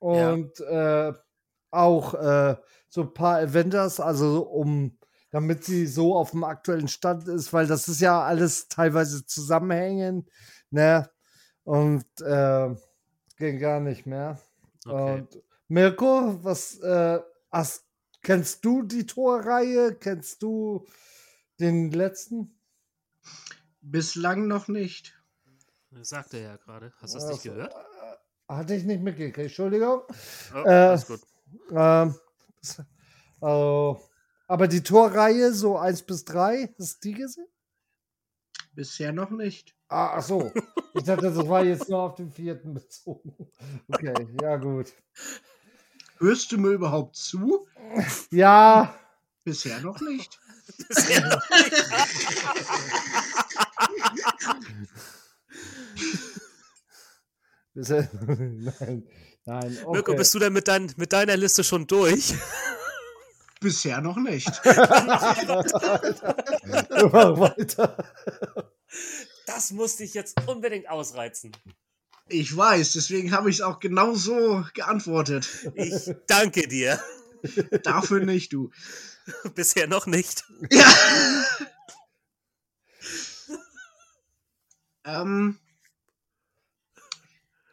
[0.00, 0.32] Ja.
[0.32, 1.12] Und äh,
[1.70, 2.56] auch äh,
[2.88, 4.98] so ein paar Avengers, also um,
[5.30, 10.28] damit sie so auf dem aktuellen Stand ist, weil das ist ja alles teilweise zusammenhängend,
[10.70, 11.08] ne?
[11.64, 12.74] Und äh,
[13.36, 14.38] ging gar nicht mehr.
[14.86, 15.20] Okay.
[15.20, 17.20] Und Mirko, was äh,
[17.50, 17.84] hast,
[18.22, 19.94] kennst du die Torreihe?
[19.94, 20.86] Kennst du
[21.60, 22.58] den letzten?
[23.80, 25.14] Bislang noch nicht.
[25.90, 26.92] Das sagt er ja gerade.
[27.00, 27.72] Hast du das Ach nicht gehört?
[27.72, 30.02] äh, Hatte ich nicht mitgekriegt, Entschuldigung.
[30.54, 31.20] Oh, äh, alles gut.
[31.70, 32.14] Ähm,
[33.40, 34.00] also,
[34.46, 37.46] aber die Torreihe, so 1 bis 3, hast du die gesehen?
[38.72, 39.74] Bisher noch nicht.
[39.88, 40.52] Ah, ach so.
[40.94, 43.34] Ich dachte, das war jetzt nur auf den vierten bezogen.
[43.88, 44.92] Okay, ja, gut.
[46.18, 47.66] Hörst du mir überhaupt zu?
[48.30, 48.94] Ja,
[49.44, 50.38] Bisher noch nicht.
[50.88, 51.72] Bisher noch nicht.
[57.74, 59.08] bisher- nein,
[59.44, 59.78] nein.
[59.84, 59.92] Okay.
[59.92, 62.34] Mirko, bist du denn mit, dein, mit deiner Liste schon durch?
[63.60, 64.46] Bisher noch nicht.
[64.64, 65.36] Mach
[67.40, 67.96] weiter.
[69.46, 71.52] Das musste ich jetzt unbedingt ausreizen.
[72.28, 75.48] Ich weiß, deswegen habe ich es auch genau so geantwortet.
[75.74, 77.02] Ich danke dir.
[77.82, 78.70] Dafür nicht, du.
[79.54, 80.44] Bisher noch nicht.
[80.70, 80.94] Ja.
[85.22, 85.58] ähm,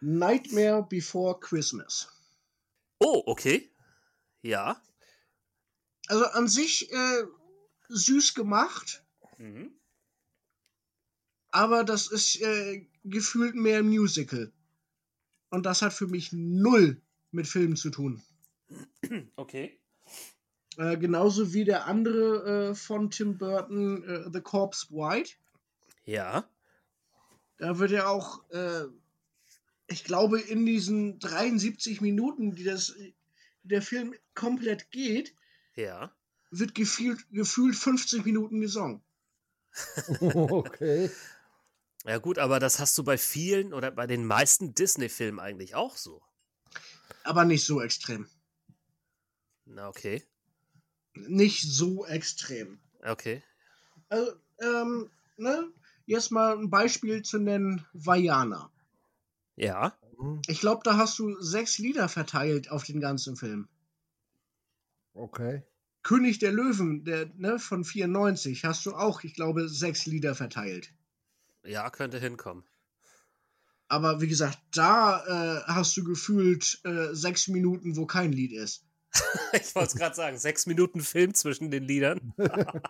[0.01, 2.09] Nightmare Before Christmas.
[2.99, 3.71] Oh, okay.
[4.41, 4.81] Ja.
[6.07, 7.23] Also an sich äh,
[7.89, 9.05] süß gemacht,
[9.37, 9.77] Mhm.
[11.55, 14.51] Aber das ist äh, gefühlt mehr ein Musical.
[15.49, 17.01] Und das hat für mich null
[17.31, 18.21] mit Filmen zu tun.
[19.37, 19.79] Okay.
[20.77, 25.35] Äh, genauso wie der andere äh, von Tim Burton, äh, The Corpse White.
[26.03, 26.49] Ja.
[27.57, 28.85] Da wird ja auch, äh,
[29.87, 32.93] ich glaube, in diesen 73 Minuten, die das,
[33.63, 35.33] der Film komplett geht,
[35.75, 36.11] Ja.
[36.51, 39.01] wird gefühlt, gefühlt 50 Minuten gesungen.
[40.19, 41.09] okay.
[42.05, 45.97] Ja, gut, aber das hast du bei vielen oder bei den meisten Disney-Filmen eigentlich auch
[45.97, 46.21] so.
[47.23, 48.27] Aber nicht so extrem.
[49.65, 50.23] Na, okay.
[51.15, 52.79] Nicht so extrem.
[53.01, 53.41] Okay.
[54.09, 55.71] Also, ähm, ne?
[56.05, 58.71] Jetzt mal ein Beispiel zu nennen: Vajana.
[59.55, 59.97] Ja.
[60.47, 63.67] Ich glaube, da hast du sechs Lieder verteilt auf den ganzen Film.
[65.13, 65.63] Okay.
[66.03, 70.93] König der Löwen, der, ne, von 94, hast du auch, ich glaube, sechs Lieder verteilt.
[71.65, 72.63] Ja, könnte hinkommen.
[73.87, 78.83] Aber wie gesagt, da äh, hast du gefühlt äh, sechs Minuten, wo kein Lied ist.
[79.53, 82.33] ich wollte es gerade sagen, sechs Minuten Film zwischen den Liedern.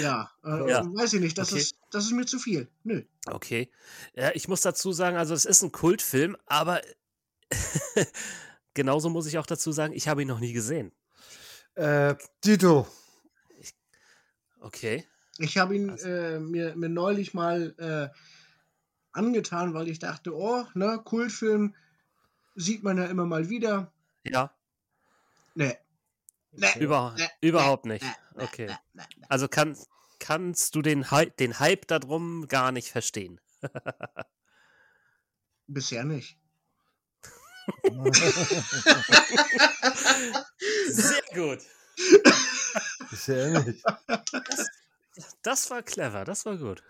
[0.00, 0.84] Ja, äh, Ja.
[0.84, 1.62] weiß ich nicht, das, Okay.
[1.62, 2.68] ist, das ist mir zu viel.
[2.84, 3.02] Nö.
[3.26, 3.72] Okay.
[4.14, 6.80] Ja, ich muss dazu sagen, also es ist ein Kultfilm, aber
[8.74, 10.92] genauso muss ich auch dazu sagen, ich habe ihn noch nie gesehen.
[11.74, 12.86] Äh, Dito.
[14.60, 15.04] Okay.
[15.40, 18.08] Ich habe ihn Also- äh, mir, mir neulich mal äh,
[19.12, 21.74] angetan, weil ich dachte, oh, ne, Kultfilm
[22.54, 23.92] sieht man ja immer mal wieder.
[24.24, 24.54] Ja,
[25.54, 25.76] Nee.
[26.52, 26.66] Nee.
[26.78, 28.04] über, Nee, überhaupt nicht.
[28.04, 28.66] nee, Okay.
[28.66, 29.26] nee, nee, nee.
[29.28, 29.76] Also kann,
[30.18, 33.40] kannst du den, Hy den Hype darum gar nicht verstehen.
[35.66, 36.38] Bisher nicht.
[40.88, 41.60] Sehr gut.
[43.10, 43.84] Bisher nicht.
[44.06, 44.68] Das
[45.70, 46.82] war clever, das war gut.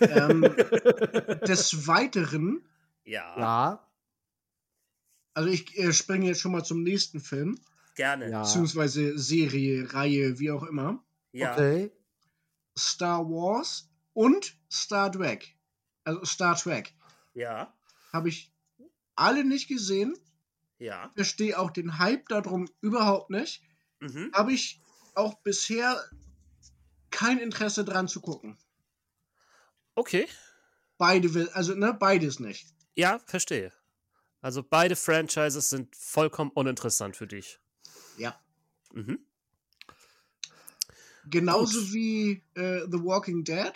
[0.00, 0.42] ähm,
[1.46, 2.64] des Weiteren,
[3.04, 3.88] Ja, Ja.
[5.34, 7.58] also ich äh, springe jetzt schon mal zum nächsten Film,
[7.94, 8.30] gerne.
[8.30, 8.42] Ja.
[8.42, 11.04] beziehungsweise Serie, Reihe, wie auch immer.
[11.32, 11.52] Ja.
[11.52, 11.92] Okay.
[12.78, 15.56] Star Wars und Star Trek.
[16.04, 16.94] Also Star Trek.
[17.34, 17.72] Ja.
[18.12, 18.52] Habe ich
[19.16, 20.16] alle nicht gesehen.
[20.78, 21.10] Ja.
[21.14, 23.62] Verstehe auch den Hype darum überhaupt nicht.
[24.00, 24.30] Mhm.
[24.32, 24.80] Habe ich
[25.14, 26.02] auch bisher
[27.10, 28.58] kein Interesse dran zu gucken.
[29.94, 30.28] Okay.
[30.98, 32.68] Beide will, also ne, beides nicht.
[32.94, 33.72] Ja, verstehe.
[34.42, 37.58] Also beide Franchises sind vollkommen uninteressant für dich.
[38.18, 38.38] Ja.
[38.92, 39.18] Mhm.
[41.28, 41.92] Genauso Gut.
[41.92, 43.72] wie äh, The Walking Dead,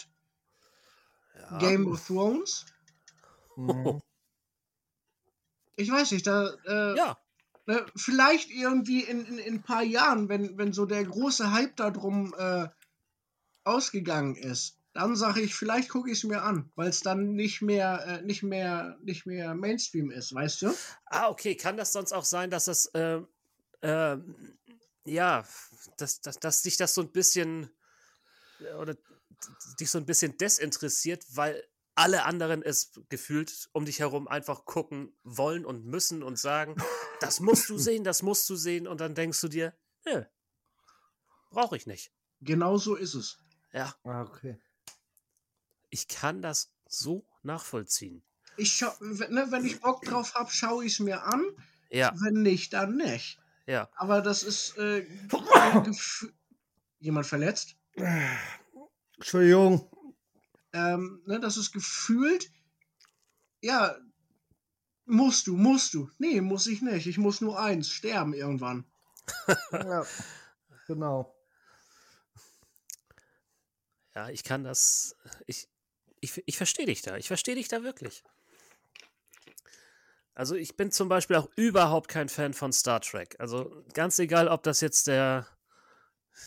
[1.34, 1.58] Ja.
[1.58, 2.66] Game of Thrones.
[3.56, 4.00] Mhm.
[5.80, 7.18] Ich weiß nicht, da äh, ja.
[7.66, 11.76] ne, vielleicht irgendwie in, in, in ein paar Jahren, wenn, wenn so der große Hype
[11.76, 12.68] darum äh,
[13.64, 17.62] ausgegangen ist, dann sage ich, vielleicht gucke ich es mir an, weil es dann nicht
[17.62, 20.74] mehr, äh, nicht mehr, nicht mehr Mainstream ist, weißt du?
[21.06, 21.54] Ah, okay.
[21.54, 23.28] Kann das sonst auch sein, dass das, ähm,
[23.82, 24.58] ähm,
[25.04, 25.44] ja,
[25.96, 27.70] dass, dass, dass dich das so ein bisschen
[28.60, 28.96] äh, oder
[29.78, 31.64] dich so ein bisschen desinteressiert, weil
[32.00, 36.74] alle anderen es gefühlt um dich herum einfach gucken wollen und müssen und sagen,
[37.20, 39.74] das musst du sehen, das musst du sehen und dann denkst du dir,
[40.06, 40.24] nö,
[41.50, 42.12] brauche ich nicht.
[42.40, 43.38] Genau so ist es.
[43.72, 44.58] Ja, Ah, okay.
[45.90, 48.22] ich kann das so nachvollziehen.
[48.56, 51.44] Ich schau, wenn- ne, wenn ich Bock drauf habe, schaue ich es mir an.
[51.90, 53.38] Ja, Wenn nicht, dann nicht.
[53.66, 53.88] ja.
[53.96, 55.06] Aber das ist äh,
[57.00, 57.76] jemand verletzt.
[59.16, 59.88] Entschuldigung.
[60.72, 62.50] Ähm, ne, das ist gefühlt,
[63.60, 63.96] ja,
[65.04, 66.10] musst du, musst du.
[66.18, 67.06] Nee, muss ich nicht.
[67.06, 68.84] Ich muss nur eins, sterben irgendwann.
[69.72, 70.04] Ja.
[70.86, 71.36] Genau.
[74.14, 75.14] Ja, ich kann das.
[75.46, 75.68] Ich,
[76.20, 77.16] ich, ich verstehe dich da.
[77.16, 78.24] Ich verstehe dich da wirklich.
[80.34, 83.36] Also ich bin zum Beispiel auch überhaupt kein Fan von Star Trek.
[83.38, 85.46] Also ganz egal, ob das jetzt der,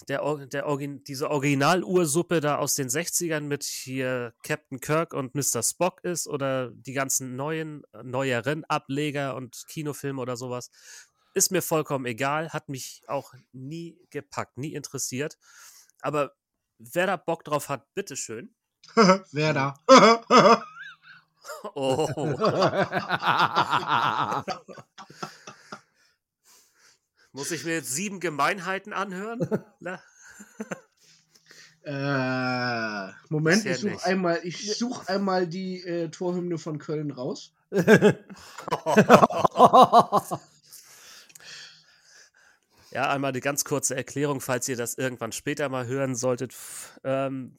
[0.08, 5.64] der, der diese Original-Ursuppe da aus den 60ern mit hier Captain Kirk und Mr.
[5.64, 10.72] Spock ist oder die ganzen neuen, neueren Ableger und Kinofilme oder sowas.
[11.34, 15.38] Ist mir vollkommen egal, hat mich auch nie gepackt, nie interessiert.
[16.02, 16.34] Aber
[16.78, 18.54] wer da Bock drauf hat, bitteschön.
[19.32, 19.76] Wer da?
[21.76, 22.08] Oh.
[27.34, 29.47] Muss ich mir jetzt sieben Gemeinheiten anhören?
[31.86, 37.51] Äh, Moment, Bisher ich suche einmal, ich such einmal die äh, Torhymne von Köln raus.
[42.91, 46.53] Ja, einmal eine ganz kurze Erklärung, falls ihr das irgendwann später mal hören solltet.
[47.03, 47.57] Ähm,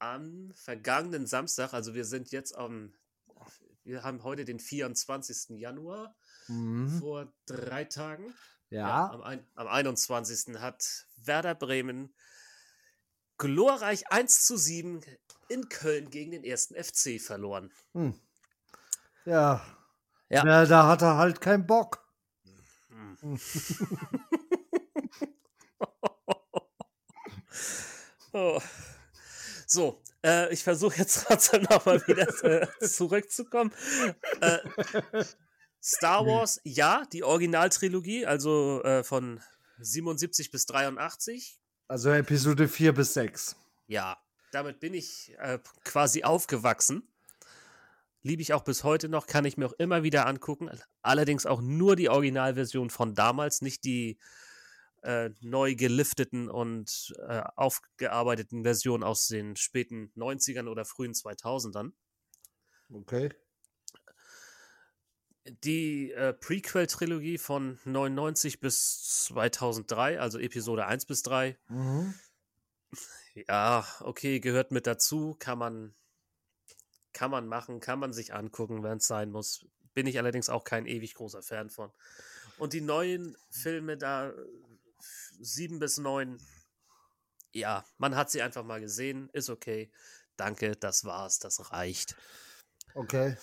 [0.00, 2.92] am vergangenen Samstag, also wir sind jetzt am,
[3.84, 5.56] wir haben heute den 24.
[5.60, 6.16] Januar,
[6.48, 6.98] Mhm.
[7.00, 8.34] vor drei Tagen.
[8.70, 9.10] Ja.
[9.10, 10.56] am, ein, am 21.
[10.60, 12.12] hat Werder Bremen
[13.38, 15.00] glorreich 1 zu 7
[15.48, 17.72] in Köln gegen den ersten FC verloren.
[17.94, 18.20] Hm.
[19.24, 19.64] Ja.
[20.28, 20.44] Ja.
[20.44, 20.66] ja.
[20.66, 22.06] Da hat er halt keinen Bock.
[22.88, 23.40] Hm.
[28.32, 28.60] oh.
[29.66, 33.72] So, äh, ich versuche jetzt trotzdem nochmal wieder äh, zurückzukommen.
[34.40, 34.58] Äh,
[35.82, 39.40] Star Wars, ja, die Originaltrilogie, also äh, von
[39.78, 41.60] 77 bis 83.
[41.86, 43.56] Also Episode 4 bis 6.
[43.86, 44.18] Ja,
[44.52, 47.08] damit bin ich äh, quasi aufgewachsen.
[48.22, 50.70] Liebe ich auch bis heute noch, kann ich mir auch immer wieder angucken.
[51.02, 54.18] Allerdings auch nur die Originalversion von damals, nicht die
[55.02, 61.92] äh, neu gelifteten und äh, aufgearbeiteten Versionen aus den späten 90ern oder frühen 2000ern.
[62.92, 63.30] Okay.
[65.64, 72.14] Die äh, Prequel-Trilogie von 99 bis 2003, also Episode 1 bis 3, Mhm.
[73.34, 75.94] ja, okay, gehört mit dazu, kann man,
[77.12, 79.66] kann man machen, kann man sich angucken, wenn es sein muss.
[79.94, 81.90] Bin ich allerdings auch kein ewig großer Fan von.
[82.58, 84.32] Und die neuen Filme da,
[85.40, 86.38] 7 bis 9,
[87.52, 89.90] ja, man hat sie einfach mal gesehen, ist okay.
[90.36, 92.16] Danke, das war's, das reicht.
[92.94, 93.36] Okay.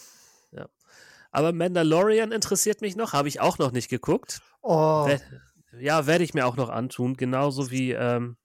[1.35, 4.41] Aber Mandalorian interessiert mich noch, habe ich auch noch nicht geguckt.
[4.61, 5.21] Oh, Wer-
[5.79, 7.15] Ja, werde ich mir auch noch antun.
[7.17, 8.37] Genauso wie, ähm,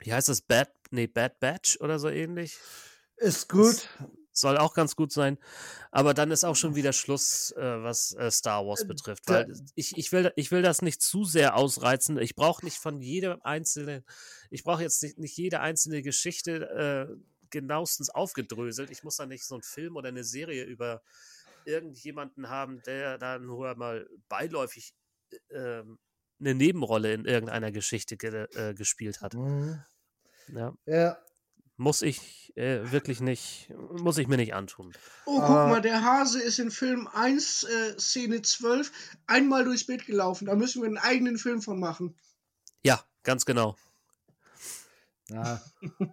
[0.00, 0.40] wie heißt das?
[0.40, 2.56] Bad, nee, Bad Batch oder so ähnlich.
[3.16, 3.88] ist gut.
[4.32, 5.36] Soll auch ganz gut sein.
[5.90, 9.24] Aber dann ist auch schon wieder Schluss, äh, was äh, Star Wars betrifft.
[9.26, 12.18] Weil ich, ich, will, ich will das nicht zu sehr ausreizen.
[12.18, 14.04] Ich brauche nicht von jedem einzelnen,
[14.50, 16.68] ich brauche jetzt nicht, nicht jede einzelne Geschichte
[17.10, 17.16] äh,
[17.50, 18.90] genauestens aufgedröselt.
[18.90, 21.02] Ich muss da nicht so einen Film oder eine Serie über
[21.68, 24.94] irgendjemanden haben, der da nur mal beiläufig
[25.30, 25.98] äh, ähm,
[26.40, 29.34] eine Nebenrolle in irgendeiner Geschichte ge äh, gespielt hat.
[29.34, 29.82] Mhm.
[30.48, 30.74] Ja.
[30.86, 31.18] Ja.
[31.76, 34.92] Muss ich äh, wirklich nicht, muss ich mir nicht antun.
[35.26, 35.68] Oh, guck Ah.
[35.68, 38.90] mal, der Hase ist in Film 1, äh, Szene 12,
[39.28, 40.46] einmal durchs Bild gelaufen.
[40.46, 42.16] Da müssen wir einen eigenen Film von machen.
[42.82, 43.76] Ja, ganz genau.
[45.28, 45.62] ja.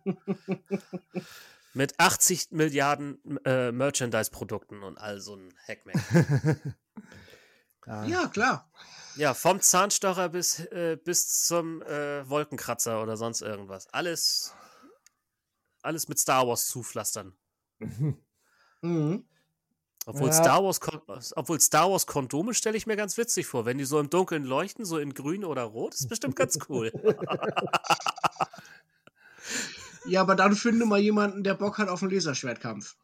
[1.76, 5.96] Mit 80 Milliarden äh, Merchandise-Produkten und all so ein Hackmack.
[7.86, 8.06] ja.
[8.06, 8.72] Ja, klar.
[9.18, 13.88] ja, vom Zahnstocher bis, äh, bis zum äh, Wolkenkratzer oder sonst irgendwas.
[13.94, 14.54] Alles,
[15.82, 17.36] alles mit Star Wars zupflastern.
[18.82, 19.28] Mhm.
[20.06, 20.34] Obwohl, Ja.
[20.34, 20.80] Star Wars
[21.36, 23.66] obwohl Star Wars Kondome stelle ich mir ganz witzig vor.
[23.66, 26.92] Wenn die so im Dunkeln leuchten, so in grün oder rot, ist bestimmt ganz cool.
[30.08, 32.95] Ja, aber dann finde mal jemanden, der Bock hat auf einen Laserschwertkampf.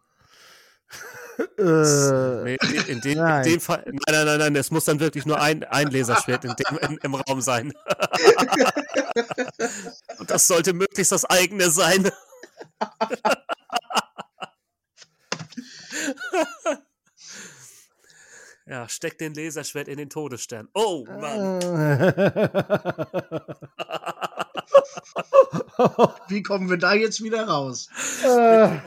[1.58, 3.44] Äh, in, dem, in nein.
[3.44, 6.54] dem Fall, nein, nein, nein, nein, es muss dann wirklich nur ein, ein Laserschwert in
[6.56, 7.74] dem, in, im Raum sein.
[10.20, 12.12] Und das sollte möglichst das eigene sein.
[18.66, 20.68] ja, steck den Laserschwert in den Todesstern.
[20.74, 21.62] Oh, Mann.
[26.28, 27.90] Wie kommen wir da jetzt wieder raus?
[28.24, 28.80] äh,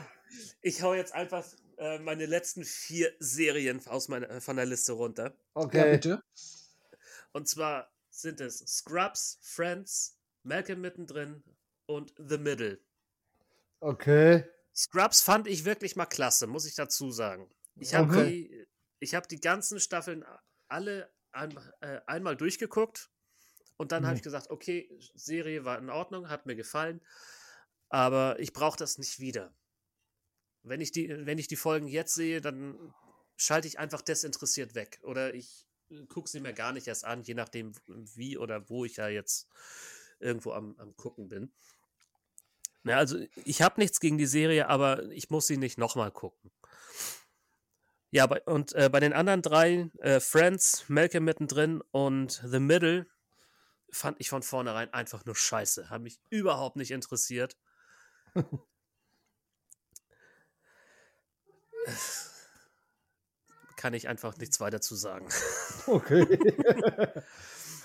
[0.61, 1.45] Ich hau jetzt einfach
[1.77, 5.35] äh, meine letzten vier Serien aus meiner, von der Liste runter.
[5.55, 5.91] Ja, okay.
[5.91, 6.21] bitte.
[7.33, 11.43] Und zwar sind es Scrubs, Friends, Malcolm mittendrin
[11.85, 12.79] und The Middle.
[13.81, 14.45] Okay.
[14.73, 17.49] Scrubs fand ich wirklich mal klasse, muss ich dazu sagen.
[17.77, 18.29] Ich habe Okay.
[18.29, 18.65] die,
[18.99, 20.25] ich hab die ganzen Staffeln
[20.67, 23.09] alle ein, äh, einmal durchgeguckt
[23.77, 24.17] und dann habe Mhm.
[24.17, 27.01] ich gesagt, okay, Serie war in Ordnung, hat mir gefallen,
[27.89, 29.53] aber ich brauche das nicht wieder.
[30.63, 32.93] Wenn ich, die, wenn ich die Folgen jetzt sehe, dann
[33.37, 35.67] schalte ich einfach desinteressiert weg oder ich
[36.09, 39.47] gucke sie mir gar nicht erst an, je nachdem, wie oder wo ich ja jetzt
[40.19, 41.53] irgendwo am, am gucken bin.
[42.83, 46.51] Ja, also ich habe nichts gegen die Serie, aber ich muss sie nicht nochmal gucken.
[48.11, 53.07] Ja, bei, und äh, bei den anderen drei, äh, Friends, Malcolm mittendrin und The Middle,
[53.95, 55.89] fand ich von vornherein einfach nur scheiße.
[55.89, 57.57] Hat mich überhaupt nicht interessiert.
[63.77, 65.29] Kann ich einfach nichts weiter zu sagen.
[65.87, 66.25] Okay.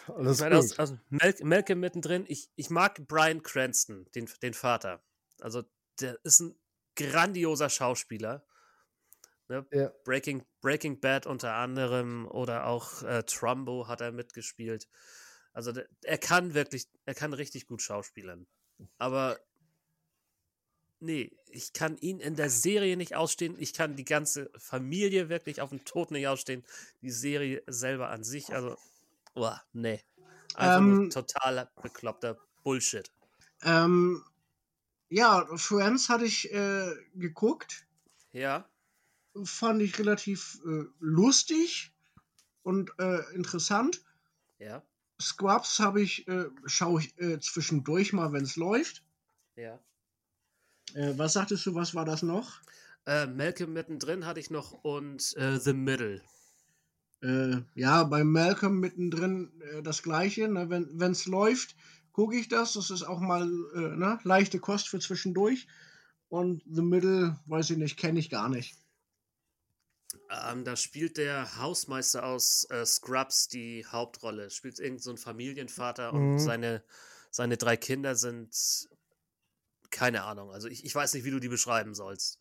[0.08, 4.54] Alles Ich meine, aus, aus Mal Malcolm mittendrin, ich, ich mag Brian Cranston, den, den
[4.54, 5.04] Vater.
[5.40, 5.62] Also,
[6.00, 6.58] der ist ein
[6.96, 8.44] grandioser Schauspieler.
[9.48, 9.64] Ne?
[9.72, 9.92] Ja.
[10.04, 14.88] Breaking, Breaking Bad unter anderem oder auch äh, Trumbo hat er mitgespielt.
[15.52, 18.46] Also, der, er kann wirklich, er kann richtig gut schauspielern.
[18.98, 19.38] Aber
[21.00, 23.56] nee, ich kann ihn in der Serie nicht ausstehen.
[23.58, 26.64] Ich kann die ganze Familie wirklich auf den Tod nicht ausstehen.
[27.02, 28.76] Die Serie selber an sich, also,
[29.34, 30.02] oh, nee.
[30.54, 33.10] Einfach ähm, total bekloppter Bullshit.
[33.62, 34.24] Ähm,
[35.08, 37.86] ja, Friends hatte ich äh, geguckt.
[38.32, 38.68] Ja.
[39.44, 41.92] Fand ich relativ äh, lustig
[42.62, 44.02] und äh, interessant.
[44.58, 44.82] Ja.
[45.20, 49.02] Scrubs habe ich, äh, schaue ich äh, zwischendurch mal, wenn es läuft.
[49.56, 49.78] Ja.
[50.94, 52.60] Äh, was sagtest du, was war das noch?
[53.06, 56.22] Äh, Malcolm mittendrin hatte ich noch und äh, The Middle.
[57.22, 60.48] Äh, ja, bei Malcolm mittendrin äh, das gleiche.
[60.48, 60.70] Ne?
[60.70, 61.76] Wenn es läuft,
[62.12, 62.74] gucke ich das.
[62.74, 64.18] Das ist auch mal äh, ne?
[64.24, 65.66] leichte Kost für zwischendurch.
[66.28, 68.76] Und The Middle, weiß ich nicht, kenne ich gar nicht.
[70.30, 74.50] Ähm, da spielt der Hausmeister aus äh, Scrubs die Hauptrolle.
[74.50, 76.32] Spielt irgend so ein Familienvater mhm.
[76.32, 76.84] und seine,
[77.30, 78.88] seine drei Kinder sind
[79.90, 80.50] keine Ahnung.
[80.50, 82.38] Also ich, ich weiß nicht, wie du die beschreiben sollst.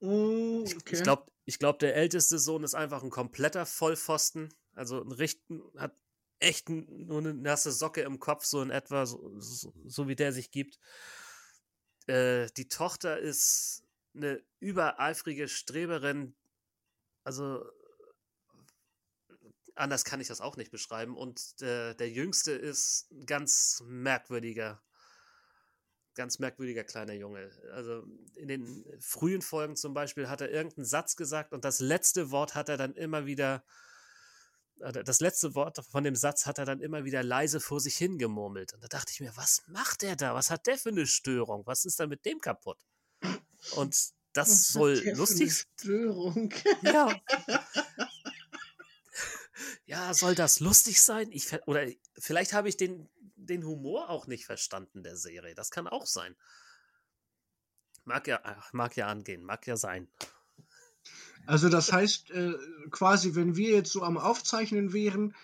[0.00, 0.74] Mm, okay.
[0.86, 4.52] Ich, ich glaube, ich glaub, der älteste Sohn ist einfach ein kompletter Vollpfosten.
[4.74, 5.94] Also ein Richten hat
[6.38, 10.32] echt nur eine nasse Socke im Kopf, so in etwa, so, so, so wie der
[10.32, 10.78] sich gibt.
[12.06, 13.84] Äh, die Tochter ist
[14.14, 16.34] eine übereifrige Streberin.
[17.26, 17.68] Also
[19.74, 21.16] anders kann ich das auch nicht beschreiben.
[21.16, 24.80] Und der, der Jüngste ist ein ganz merkwürdiger
[26.14, 27.50] ganz merkwürdiger kleiner Junge.
[27.72, 28.04] Also
[28.36, 32.54] in den frühen Folgen zum Beispiel hat er irgendeinen Satz gesagt und das letzte Wort
[32.54, 33.64] hat er dann immer wieder,
[34.78, 38.72] das letzte Wort von dem Satz hat er dann immer wieder leise vor sich hingemurmelt.
[38.72, 40.34] Und da dachte ich mir, was macht der da?
[40.34, 41.66] Was hat der für eine Störung?
[41.66, 42.78] Was ist da mit dem kaputt?
[43.74, 46.52] Und das was soll lustig Störung.
[46.82, 47.20] Ja.
[49.86, 51.30] ja, soll das lustig sein?
[51.32, 51.86] Ich, oder
[52.18, 53.08] vielleicht habe ich den
[53.46, 55.54] den Humor auch nicht verstanden der Serie.
[55.54, 56.36] Das kann auch sein.
[58.04, 58.40] Mag ja,
[58.72, 60.08] mag ja angehen, mag ja sein.
[61.46, 62.54] Also das heißt, äh,
[62.90, 65.34] quasi, wenn wir jetzt so am Aufzeichnen wären,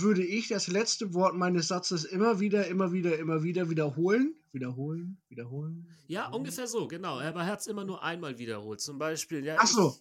[0.00, 4.34] würde ich das letzte Wort meines Satzes immer wieder, immer wieder, immer wieder wiederholen.
[4.52, 5.86] Wiederholen, wiederholen.
[6.06, 6.34] Ja, wiederholen.
[6.34, 7.20] ungefähr so, genau.
[7.20, 8.80] Aber er hat es immer nur einmal wiederholt.
[8.80, 9.56] Zum Beispiel, ja.
[9.58, 9.96] Ach so.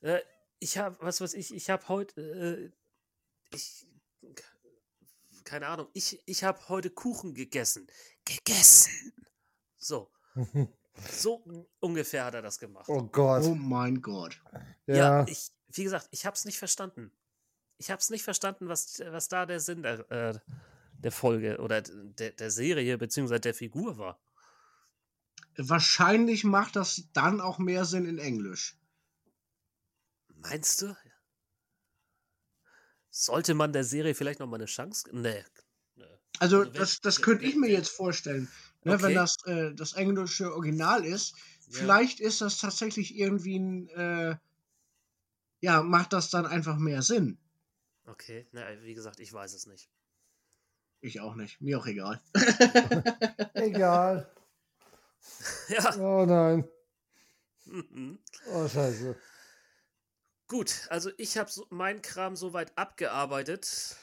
[0.00, 0.20] Ich, äh,
[0.60, 3.86] ich habe, was weiß ich, ich habe heute, äh, ich
[5.44, 7.86] keine Ahnung, ich, ich habe heute Kuchen gegessen.
[8.24, 9.12] Gegessen.
[9.76, 10.10] So.
[11.10, 11.44] so
[11.80, 12.88] ungefähr hat er das gemacht.
[12.88, 13.42] Oh Gott.
[13.44, 14.40] Oh mein Gott.
[14.86, 17.12] Ja, ja ich, wie gesagt, ich habe es nicht verstanden.
[17.84, 20.38] Ich habe es nicht verstanden, was, was da der Sinn der, äh,
[21.00, 24.18] der Folge oder der, der Serie beziehungsweise der Figur war.
[25.58, 28.78] Wahrscheinlich macht das dann auch mehr Sinn in Englisch.
[30.28, 30.96] Meinst du?
[33.10, 35.10] Sollte man der Serie vielleicht noch mal eine Chance?
[35.12, 35.44] Nee.
[36.38, 38.48] Also, also das, das könnte ich mir jetzt vorstellen.
[38.84, 39.02] Ne, okay.
[39.02, 41.34] Wenn das äh, das englische Original ist,
[41.66, 41.80] ja.
[41.80, 44.36] vielleicht ist das tatsächlich irgendwie ein, äh,
[45.60, 47.38] ja, macht das dann einfach mehr Sinn.
[48.06, 49.88] Okay, na, wie gesagt, ich weiß es nicht.
[51.00, 51.60] Ich auch nicht.
[51.60, 52.20] Mir auch egal.
[53.54, 54.30] egal.
[55.68, 55.96] Ja.
[55.96, 56.68] Oh nein.
[57.64, 58.18] Mhm.
[58.52, 59.16] Oh, scheiße.
[60.46, 63.96] Gut, also ich habe so meinen Kram soweit abgearbeitt.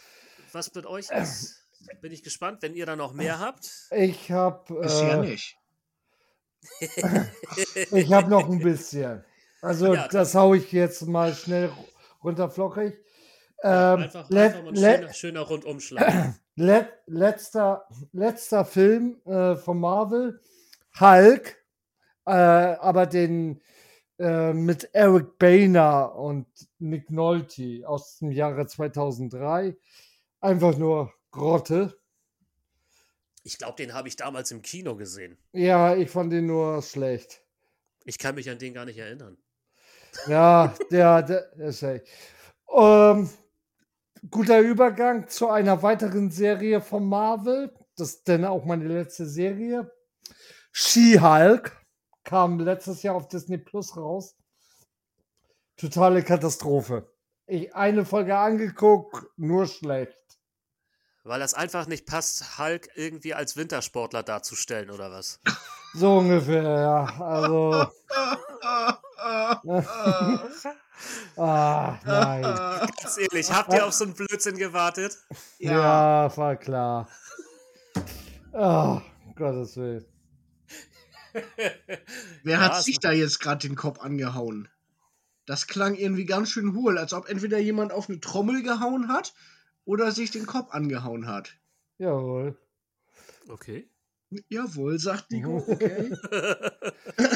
[0.51, 1.63] Was mit euch ist,
[2.01, 3.87] bin ich gespannt, wenn ihr da noch mehr habt.
[3.91, 4.81] Ich habe.
[4.81, 5.57] Bisher äh, nicht.
[7.91, 9.23] ich habe noch ein bisschen.
[9.61, 11.71] Also, ja, das haue ich jetzt mal schnell
[12.23, 12.95] runterflockig.
[13.63, 16.33] Ähm, einfach, einfach mal ein schöner, schöner Rundumschlag.
[16.55, 20.41] Let, letzter, letzter Film äh, von Marvel,
[20.99, 21.57] Hulk,
[22.25, 23.61] äh, aber den
[24.19, 26.47] äh, mit Eric Boehner und
[26.79, 29.75] Nick Nolte aus dem Jahre 2003.
[30.39, 31.97] Einfach nur Grotte.
[33.43, 35.37] Ich glaube, den habe ich damals im Kino gesehen.
[35.53, 37.41] Ja, ich fand den nur schlecht.
[38.05, 39.37] Ich kann mich an den gar nicht erinnern.
[40.27, 42.07] Ja, der, der, der ist schlecht.
[42.71, 43.29] Ähm,
[44.29, 47.73] guter Übergang zu einer weiteren Serie von Marvel.
[47.95, 49.91] Das ist dann auch meine letzte Serie.
[50.71, 51.77] She-Hulk
[52.23, 54.35] kam letztes Jahr auf Disney Plus raus.
[55.75, 57.11] Totale Katastrophe.
[57.47, 60.17] Ich eine Folge angeguckt, nur schlecht.
[61.23, 65.39] Weil das einfach nicht passt, Hulk irgendwie als Wintersportler darzustellen, oder was?
[65.93, 67.03] So ungefähr, ja.
[67.19, 67.71] Also.
[71.37, 72.41] ah, nein.
[72.41, 75.17] Ganz ehrlich, habt ihr auf so einen Blödsinn gewartet?
[75.59, 77.09] Ja, ja war klar.
[78.53, 79.01] Oh,
[79.35, 80.05] Gottes Willen.
[82.43, 84.67] Wer hat sich da jetzt gerade den Kopf angehauen?
[85.45, 89.33] Das klang irgendwie ganz schön hohl, als ob entweder jemand auf eine Trommel gehauen hat
[89.85, 91.57] oder sich den Kopf angehauen hat.
[91.97, 92.57] Jawohl.
[93.49, 93.89] Okay.
[94.49, 95.57] Jawohl, sagt Nico.
[95.67, 96.11] Okay.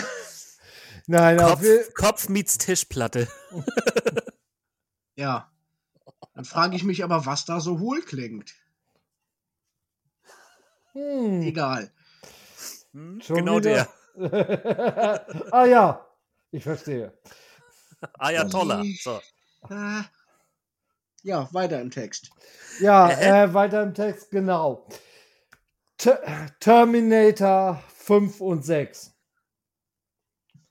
[1.08, 3.28] Nein, auf Kopf, je- Kopf meets Tischplatte.
[5.16, 5.52] ja.
[6.34, 8.54] Dann frage ich mich aber, was da so hohl klingt.
[10.94, 11.92] hm, Egal.
[12.94, 15.26] Hm, schon genau wieder- der.
[15.54, 16.08] ah ja,
[16.52, 17.18] ich verstehe.
[18.14, 18.82] Ayatollah.
[18.82, 19.20] Ich- So.
[19.70, 20.04] Äh,
[21.24, 22.30] ja, weiter im Text.
[22.80, 23.44] Ja, Äh?
[23.46, 24.88] äh, weiter im Text, genau.
[25.98, 29.14] Ter Terminator 5 und 6.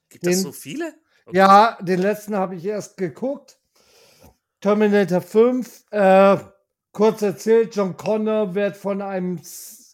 [0.09, 0.93] Gibt es so viele?
[1.25, 1.37] Okay.
[1.37, 3.59] Ja, den letzten habe ich erst geguckt.
[4.61, 6.37] Terminator 5, äh,
[6.91, 9.41] kurz erzählt, John Connor wird von einem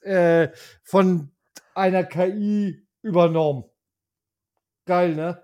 [0.01, 0.49] äh,
[0.83, 1.31] von
[1.73, 3.65] einer KI übernommen.
[4.85, 5.41] Geil, ne?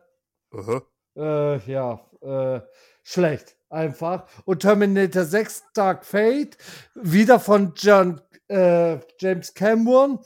[1.15, 2.61] Äh, ja, äh,
[3.03, 4.27] schlecht, einfach.
[4.45, 6.57] Und Terminator 6 Dark Fate,
[6.93, 10.19] wieder von John, äh, James Cameron,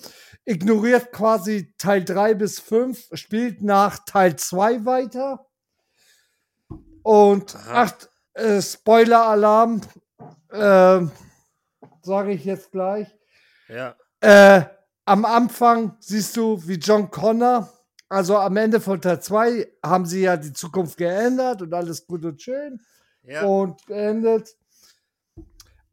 [0.46, 5.46] ignoriert quasi Teil 3 bis 5, spielt nach Teil 2 weiter.
[7.04, 7.84] Und Aha.
[7.84, 7.94] ach,
[8.34, 9.82] äh, Spoiler-Alarm,
[10.50, 11.02] äh,
[12.04, 13.08] sage ich jetzt gleich.
[13.68, 13.96] Ja.
[14.20, 14.64] Äh,
[15.06, 17.70] am Anfang siehst du, wie John Connor,
[18.08, 22.24] also am Ende von Teil 2 haben sie ja die Zukunft geändert und alles gut
[22.26, 22.82] und schön
[23.24, 23.44] Ja.
[23.46, 24.56] und geendet.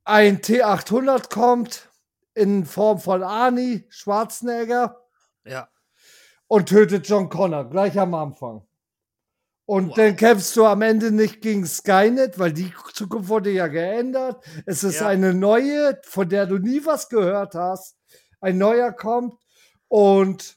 [0.05, 1.89] Ein T800 kommt
[2.39, 4.97] in Form von Arnie Schwarzenegger
[5.45, 5.69] ja.
[6.47, 8.63] und tötet John Connor gleich am Anfang.
[9.67, 9.97] Und Wow.
[9.97, 14.43] dann kämpfst du am Ende nicht gegen Skynet, weil die Zukunft wurde ja geändert.
[14.65, 15.09] Es ist Ja.
[15.09, 17.97] eine neue, von der du nie was gehört hast.
[18.41, 19.35] Ein neuer kommt
[19.89, 20.57] und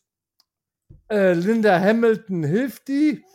[1.09, 3.25] äh, Linda Hamilton hilft die.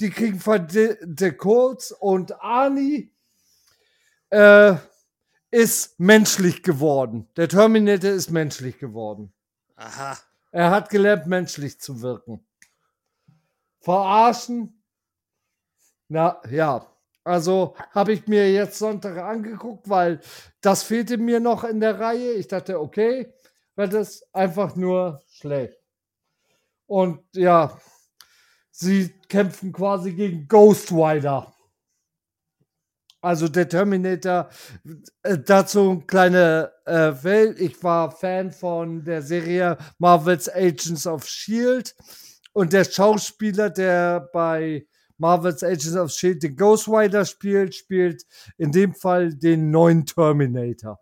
[0.00, 3.14] Die kriegen von The, Codes und Arnie
[4.30, 4.74] äh,
[5.52, 7.28] ist menschlich geworden.
[7.36, 9.32] Der Terminator ist menschlich geworden.
[9.76, 10.18] Aha.
[10.50, 12.44] Er hat gelernt, menschlich zu wirken.
[13.80, 14.82] Verarschen?
[16.08, 16.86] Na ja,
[17.24, 20.20] also habe ich mir jetzt Sonntag angeguckt, weil
[20.60, 22.32] das fehlte mir noch in der Reihe.
[22.32, 23.32] Ich dachte, okay,
[23.76, 25.78] weil das einfach nur schlecht.
[26.86, 27.78] Und ja,
[28.70, 31.51] sie kämpfen quasi gegen Ghost Rider.
[33.22, 34.50] Also der Terminator,
[35.22, 37.60] äh, dazu ein kleine äh, Welt.
[37.60, 41.94] Ich war Fan von der Serie Marvel's Agents of Shield
[42.52, 44.88] und der Schauspieler, der bei
[45.18, 48.24] Marvel's Agents of Shield den Ghost Rider spielt, spielt
[48.58, 50.98] in dem Fall den neuen Terminator.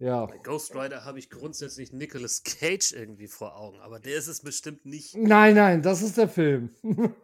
[0.00, 0.26] Ja.
[0.26, 4.42] Bei Ghost Rider habe ich grundsätzlich Nicolas Cage irgendwie vor Augen, aber der ist es
[4.42, 5.16] bestimmt nicht.
[5.16, 6.70] Nein, nein, das ist der Film.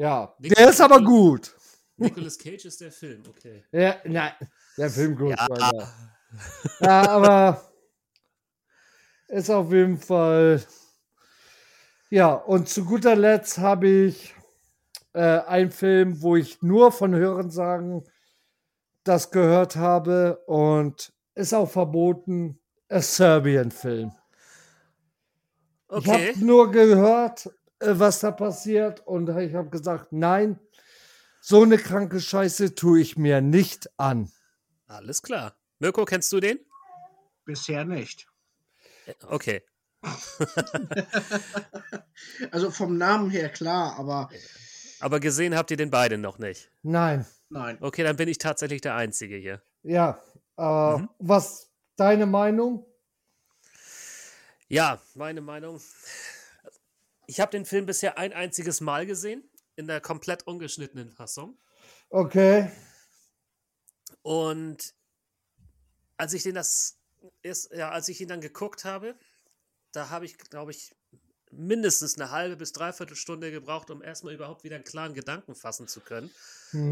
[0.00, 1.54] Ja, Nick- der ist aber gut.
[1.98, 3.64] Nicolas Cage ist der Film, okay.
[3.70, 4.32] Ja, nein,
[4.78, 5.94] der Film Ghost Ja.
[6.80, 7.70] Ja, aber
[9.28, 10.64] ist auf jeden Fall.
[12.08, 14.34] Ja, und zu guter Letzt habe ich
[15.12, 18.02] äh, einen Film, wo ich nur von Hörensagen
[19.04, 22.58] das gehört habe und ist auch verboten.
[22.88, 24.12] A Serbian-Film.
[25.90, 26.32] Ich Okay.
[26.32, 27.50] habe nur gehört,
[27.80, 30.58] was da passiert und ich habe gesagt, nein,
[31.40, 34.30] so eine kranke Scheiße tue ich mir nicht an.
[34.86, 35.56] Alles klar.
[35.78, 36.58] Mirko, kennst du den?
[37.44, 38.26] Bisher nicht.
[39.26, 39.62] Okay.
[42.52, 44.28] Also vom Namen her klar, aber
[45.00, 46.70] Aber gesehen habt ihr den beiden noch nicht.
[46.82, 47.78] Nein, nein.
[47.80, 49.62] Okay, dann bin ich tatsächlich der Einzige hier.
[49.82, 50.20] ja.
[50.58, 51.08] Äh, Mhm.
[51.18, 52.84] Was deine Meinung?
[54.68, 55.80] Ja, meine Meinung.
[57.30, 61.60] Ich habe den Film bisher ein einziges Mal gesehen, in der komplett ungeschnittenen Fassung.
[62.10, 62.70] Okay.
[64.22, 64.94] Und
[66.16, 66.98] als ich den das
[67.42, 69.16] erst, ja, als ich ihn dann geguckt habe,
[69.92, 70.96] da habe ich, glaube ich,
[71.52, 75.88] mindestens eine halbe bis dreiviertel Stunde gebraucht, um erstmal überhaupt wieder einen klaren Gedanken fassen
[75.88, 76.30] zu können.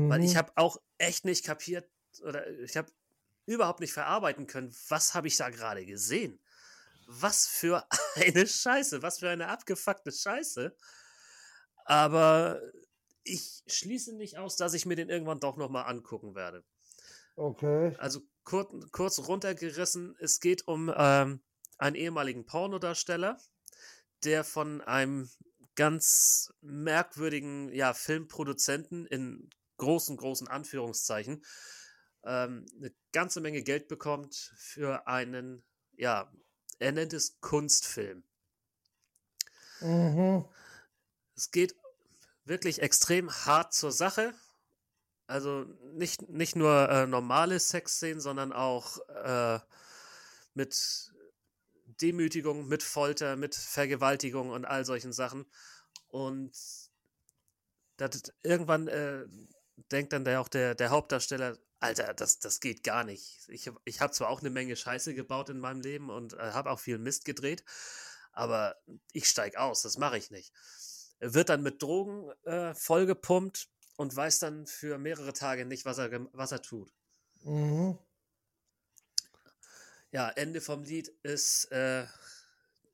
[0.06, 0.36] Weil ich Mhm.
[0.36, 1.90] habe auch echt nicht kapiert
[2.22, 2.92] oder ich habe
[3.46, 6.40] überhaupt nicht verarbeiten können, was habe ich da gerade gesehen.
[7.10, 10.76] Was für eine Scheiße, was für eine abgefuckte Scheiße.
[11.84, 12.60] Aber
[13.24, 16.64] ich schließe nicht aus, dass ich mir den irgendwann doch nochmal angucken werde.
[17.36, 17.94] Okay.
[17.98, 21.40] Also kurz, kurz runtergerissen, es geht um ähm,
[21.78, 23.38] einen ehemaligen Pornodarsteller,
[24.24, 25.30] der von einem
[25.76, 29.48] ganz merkwürdigen ja, Filmproduzenten in
[29.78, 31.44] großen, großen Anführungszeichen
[32.24, 35.64] ähm, eine ganze Menge Geld bekommt für einen,
[35.96, 36.30] ja,
[36.78, 38.22] er nennt es Kunstfilm.
[39.80, 40.44] Mhm.
[41.36, 41.76] Es geht
[42.44, 44.34] wirklich extrem hart zur Sache.
[45.26, 49.60] Also nicht, nicht nur äh, normale Sexszenen, sondern auch äh,
[50.54, 51.12] mit
[52.00, 55.44] Demütigung, mit Folter, mit Vergewaltigung und all solchen Sachen.
[56.08, 56.56] Und
[57.98, 59.26] das, irgendwann äh,
[59.92, 63.48] denkt dann der, auch der, der Hauptdarsteller, Alter, das, das geht gar nicht.
[63.48, 66.70] Ich, ich habe zwar auch eine Menge Scheiße gebaut in meinem Leben und äh, habe
[66.70, 67.64] auch viel Mist gedreht,
[68.32, 68.76] aber
[69.12, 70.52] ich steige aus, das mache ich nicht.
[71.20, 75.98] Er wird dann mit Drogen äh, vollgepumpt und weiß dann für mehrere Tage nicht, was
[75.98, 76.92] er, was er tut.
[77.42, 77.98] Mhm.
[80.10, 82.06] Ja, Ende vom Lied ist äh,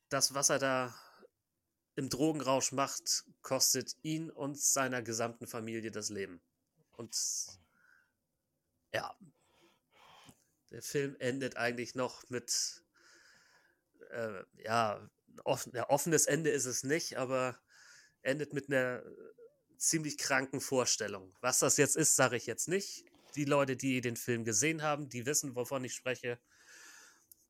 [0.08, 0.94] das, was er da
[1.96, 6.40] im Drogenrausch macht, kostet ihn und seiner gesamten Familie das Leben.
[6.92, 7.14] Und
[8.94, 9.14] ja,
[10.70, 12.82] der Film endet eigentlich noch mit,
[14.10, 15.10] äh, ja,
[15.44, 17.58] offen, ja, offenes Ende ist es nicht, aber
[18.22, 19.02] endet mit einer
[19.76, 21.34] ziemlich kranken Vorstellung.
[21.40, 23.04] Was das jetzt ist, sage ich jetzt nicht.
[23.34, 26.38] Die Leute, die den Film gesehen haben, die wissen, wovon ich spreche.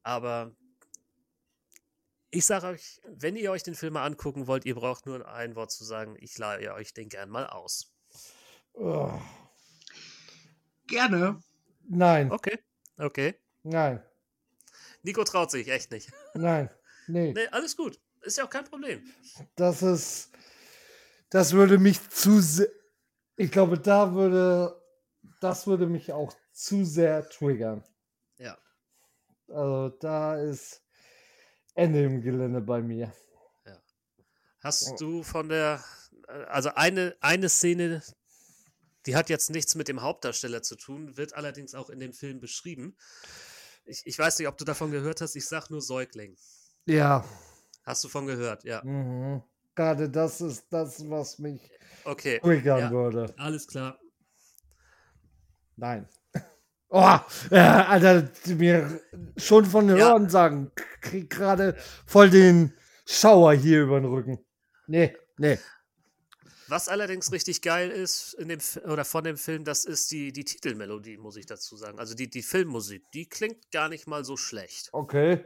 [0.03, 0.57] Aber
[2.31, 5.55] ich sage euch, wenn ihr euch den Film mal angucken wollt, ihr braucht nur ein
[5.55, 6.17] Wort zu sagen.
[6.19, 7.95] Ich leihe euch den gern mal aus.
[8.73, 9.21] Oh.
[10.95, 11.43] Gerne.
[11.89, 12.31] Nein.
[12.31, 12.57] Okay.
[12.99, 13.35] Okay.
[13.65, 14.01] Nein.
[15.03, 16.13] Nico traut sich echt nicht.
[16.35, 16.71] Nein.
[17.09, 17.33] Nee.
[17.33, 18.01] Nee, alles gut.
[18.23, 19.03] Ist ja auch kein Problem.
[19.57, 20.31] Das ist.
[21.31, 22.69] Das würde mich zu sehr.
[23.37, 24.81] Ich glaube, da würde.
[25.41, 27.83] Das würde mich auch zu sehr triggern.
[28.39, 28.57] Ja.
[29.49, 30.81] Also da ist
[31.75, 33.13] Ende im Gelände bei mir.
[33.67, 33.83] Ja.
[34.61, 35.83] Hast du von der,
[36.49, 38.01] also eine, eine Szene,
[39.07, 42.41] die hat jetzt nichts mit dem Hauptdarsteller zu tun, wird allerdings auch in dem Film
[42.41, 42.97] beschrieben.
[43.85, 46.37] Ich, ich weiß nicht, ob du davon gehört hast, ich sag nur Säugling.
[46.87, 47.25] Ja.
[47.85, 48.83] Hast du von gehört, ja.
[48.83, 49.43] Mhm.
[49.75, 51.61] Gerade das ist das, was mich
[52.05, 52.39] okay.
[52.41, 53.35] triggern ja, würde.
[53.37, 53.99] Alles klar.
[55.77, 56.09] Nein.
[56.97, 57.19] Oh,
[57.51, 59.01] äh, Alter, mir
[59.37, 60.29] schon von Hören ja.
[60.29, 60.71] sagen,
[61.01, 61.77] krieg gerade
[62.07, 62.73] voll den
[63.05, 64.39] Schauer hier über den Rücken.
[64.87, 65.59] Nee, nee.
[66.69, 70.45] Was allerdings richtig geil ist in dem oder von dem Film, das ist die, die
[70.45, 71.99] Titelmelodie, muss ich dazu sagen.
[71.99, 74.89] Also die, die Filmmusik, die klingt gar nicht mal so schlecht.
[74.93, 75.45] Okay,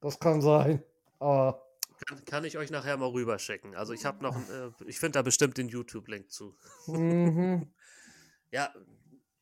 [0.00, 0.82] das kann sein.
[1.18, 1.64] Aber
[2.06, 3.74] kann, kann ich euch nachher mal rüberschicken.
[3.74, 6.56] Also ich habe noch, äh, ich finde da bestimmt den YouTube-Link zu.
[6.86, 7.72] Mhm.
[8.50, 8.72] ja,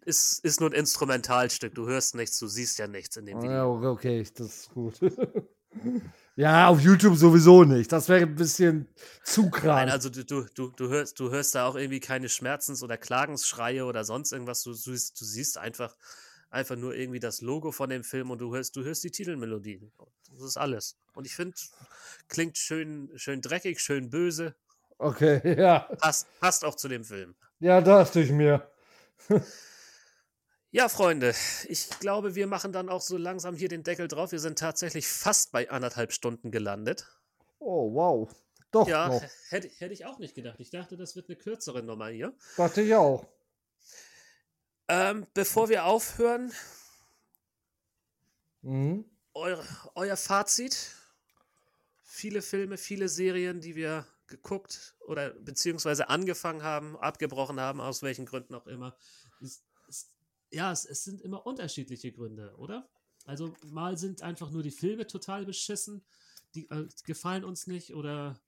[0.04, 1.74] ist, ist nur ein Instrumentalstück.
[1.74, 3.82] Du hörst nichts, du siehst ja nichts in dem Video.
[3.82, 4.98] Ja, okay, das ist gut.
[6.34, 7.92] ja, auf YouTube sowieso nicht.
[7.92, 8.88] Das wäre ein bisschen
[9.22, 9.64] zu krass.
[9.64, 12.96] Nein, also du, du, du, du, hörst, du hörst da auch irgendwie keine Schmerzens- oder
[12.96, 14.62] Klagensschreie oder sonst irgendwas.
[14.62, 15.94] Du, du, du siehst einfach,
[16.50, 19.90] einfach nur irgendwie das Logo von dem Film und du hörst, du hörst die Titelmelodie.
[20.30, 20.96] Das ist alles.
[21.14, 21.54] Und ich finde,
[22.28, 24.54] klingt schön, schön dreckig, schön böse.
[24.96, 25.80] Okay, ja.
[25.98, 27.34] Passt, passt auch zu dem Film.
[27.60, 28.66] Ja, dachte ich mir.
[30.74, 31.34] Ja, Freunde,
[31.68, 34.32] ich glaube, wir machen dann auch so langsam hier den Deckel drauf.
[34.32, 37.06] Wir sind tatsächlich fast bei anderthalb Stunden gelandet.
[37.58, 38.34] Oh, wow.
[38.70, 38.88] Doch.
[38.88, 39.20] Ja,
[39.50, 40.58] hätte, hätte ich auch nicht gedacht.
[40.60, 42.34] Ich dachte, das wird eine kürzere Nummer hier.
[42.56, 43.28] Dachte ich auch.
[44.88, 46.50] Ähm, bevor wir aufhören,
[48.62, 49.04] mhm.
[49.34, 49.62] euer,
[49.94, 50.96] euer Fazit.
[52.02, 58.24] Viele Filme, viele Serien, die wir geguckt oder beziehungsweise angefangen haben, abgebrochen haben, aus welchen
[58.24, 58.96] Gründen auch immer.
[59.40, 59.64] Ist,
[60.52, 62.88] ja, es, es sind immer unterschiedliche Gründe, oder?
[63.24, 66.04] Also mal sind einfach nur die Filme total beschissen,
[66.54, 68.38] die äh, gefallen uns nicht oder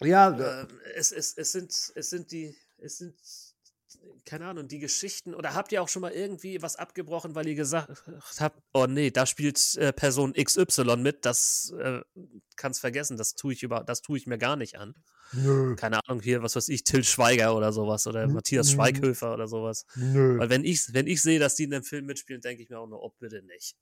[0.00, 3.14] ja, äh, es, es, es sind es sind die es sind
[4.24, 7.54] keine Ahnung, die Geschichten, oder habt ihr auch schon mal irgendwie was abgebrochen, weil ihr
[7.54, 8.04] gesagt
[8.38, 12.00] habt, oh nee, da spielt äh, Person XY mit, das äh,
[12.56, 14.94] kannst vergessen, das tue ich über, das tue ich mir gar nicht an.
[15.32, 15.74] Nö.
[15.76, 19.48] Keine Ahnung, hier, was weiß ich, Till Schweiger oder sowas oder N Matthias Schweighöfer oder
[19.48, 19.86] sowas.
[19.96, 20.38] Nö.
[20.38, 22.78] Weil wenn ich, wenn ich sehe, dass die in einem Film mitspielen, denke ich mir
[22.78, 23.76] auch nur, oh, bitte nicht.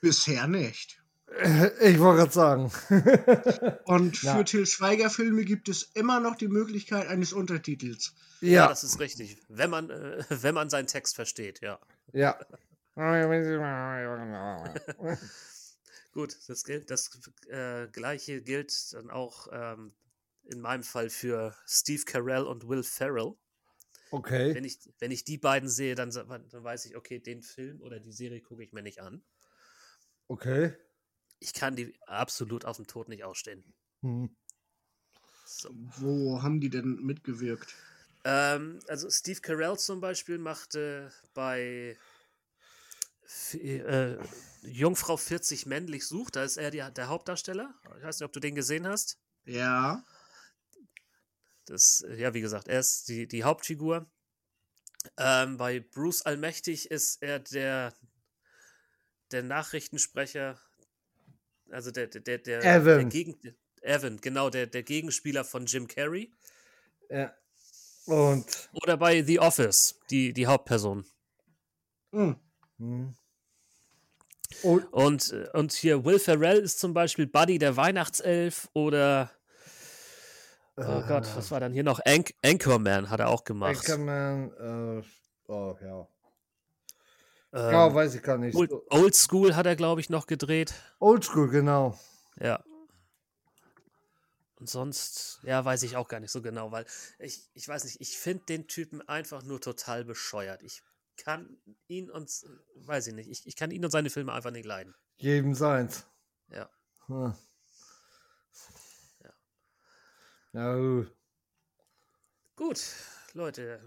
[0.00, 0.99] Bisher nicht.
[1.80, 2.70] Ich wollte gerade sagen.
[3.84, 4.42] Und für ja.
[4.42, 8.14] Till Schweiger-Filme gibt es immer noch die Möglichkeit eines Untertitels.
[8.40, 9.38] Ja, ja das ist richtig.
[9.48, 11.78] Wenn man, äh, wenn man seinen Text versteht, ja.
[12.12, 12.38] Ja.
[16.12, 17.10] Gut, das gilt, das
[17.48, 19.92] äh, gleiche gilt dann auch ähm,
[20.44, 23.34] in meinem Fall für Steve Carell und Will Ferrell.
[24.10, 24.54] Okay.
[24.54, 28.00] Wenn ich, wenn ich die beiden sehe, dann, dann weiß ich, okay, den Film oder
[28.00, 29.22] die Serie gucke ich mir nicht an.
[30.26, 30.74] Okay
[31.40, 33.64] ich kann die absolut aus dem Tod nicht ausstehen.
[34.02, 34.36] Hm.
[35.44, 35.70] So.
[35.72, 37.74] Wo haben die denn mitgewirkt?
[38.24, 41.98] Ähm, also Steve Carell zum Beispiel machte bei
[43.52, 44.16] äh,
[44.62, 47.74] Jungfrau 40 männlich sucht, da ist er die, der Hauptdarsteller.
[47.98, 49.18] Ich weiß nicht, ob du den gesehen hast.
[49.44, 50.04] Ja.
[51.64, 54.10] Das, ja, wie gesagt, er ist die, die Hauptfigur.
[55.16, 57.94] Ähm, bei Bruce Allmächtig ist er der
[59.30, 60.60] der Nachrichtensprecher,
[61.70, 62.84] also der, der, der, Evan.
[62.84, 63.36] der Gegen,
[63.82, 66.32] Evan, genau, der, der Gegenspieler von Jim Carrey.
[67.08, 67.34] Ja.
[68.06, 68.68] Und.
[68.72, 71.04] Oder bei The Office, die, die Hauptperson.
[72.12, 72.36] Hm.
[72.78, 73.14] Hm.
[74.62, 79.30] Und, Und, äh, und hier Will Ferrell ist zum Beispiel Buddy der Weihnachtself oder
[80.76, 82.00] oh Gott, was war dann hier noch?
[82.04, 83.76] Anch Anchorman hat er auch gemacht.
[83.76, 86.08] Anchorman, äh, oh ja.
[87.52, 88.54] Ähm, ja, weiß ich gar nicht.
[88.54, 90.74] Old, Old School hat er, glaube ich, noch gedreht.
[91.00, 91.98] Oldschool, genau.
[92.38, 92.62] Ja.
[94.60, 96.84] Und sonst, ja, weiß ich auch gar nicht so genau, weil
[97.18, 100.62] ich, ich weiß nicht, ich finde den Typen einfach nur total bescheuert.
[100.62, 100.82] Ich
[101.16, 101.56] kann
[101.88, 102.30] ihn und,
[102.76, 104.94] weiß ich nicht, ich, ich kann ihn und seine Filme einfach nicht leiden.
[105.16, 106.06] Jedem seins.
[106.48, 106.68] Ja.
[107.06, 107.34] Hm.
[109.24, 109.32] Ja.
[110.52, 111.06] Ja.
[112.54, 112.84] Gut,
[113.32, 113.80] Leute.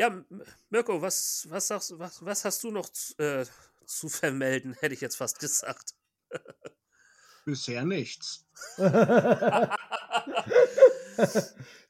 [0.00, 0.24] Ja,
[0.70, 3.44] Mirko, was, was, sagst, was, was hast du noch zu, äh,
[3.84, 5.92] zu vermelden, hätte ich jetzt fast gesagt.
[7.44, 8.46] Bisher nichts.
[8.78, 9.66] das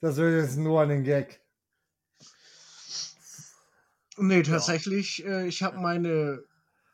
[0.01, 1.41] wird jetzt nur ein Gag.
[4.17, 6.43] Nee, tatsächlich, äh, ich habe meine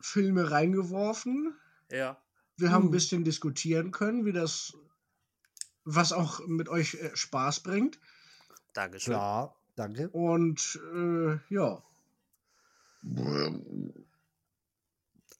[0.02, 1.58] Filme reingeworfen.
[1.90, 2.20] Ja.
[2.58, 2.90] Wir haben ein Hm.
[2.90, 4.74] bisschen diskutieren können, wie das,
[5.84, 7.98] was auch mit euch äh, Spaß bringt.
[8.74, 9.14] Dankeschön.
[9.14, 10.08] Klar, danke.
[10.10, 11.82] Und äh, ja.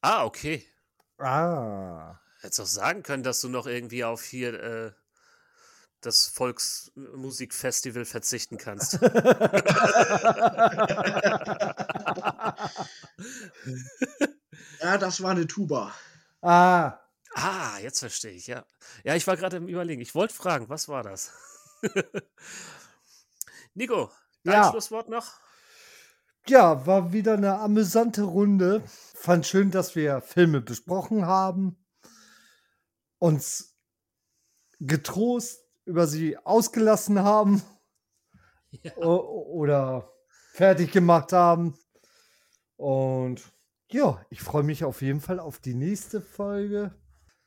[0.00, 0.64] Ah, okay.
[1.18, 2.18] Ah.
[2.40, 4.92] Hättest auch sagen können, dass du noch irgendwie auf hier äh,
[6.00, 8.98] das Volksmusikfestival verzichten kannst.
[14.80, 15.94] Ja, das war eine Tuba.
[16.42, 16.98] ah.
[17.34, 18.64] ah, jetzt verstehe ich, ja.
[19.04, 20.00] Ja, ich war gerade im Überlegen.
[20.00, 21.32] Ich wollte fragen, was war das?
[23.74, 24.12] Nico,
[24.47, 24.70] dein Ja.
[24.70, 25.27] Schlusswort noch?
[26.48, 28.82] Ja, war wieder eine amüsante Runde.
[29.14, 31.77] Fand schön, dass wir Filme besprochen haben.
[33.18, 33.77] Uns
[34.78, 37.62] getrost über sie ausgelassen haben
[38.70, 38.94] Ja.
[38.97, 40.12] oder
[40.52, 41.77] fertig gemacht haben.
[42.77, 43.43] Und
[43.90, 46.94] ja, ich freue mich auf jeden Fall auf die nächste Folge.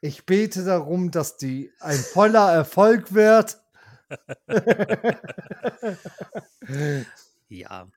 [0.01, 3.61] Ich bete darum, dass die ein voller Erfolg wird.
[7.49, 7.89] Ja.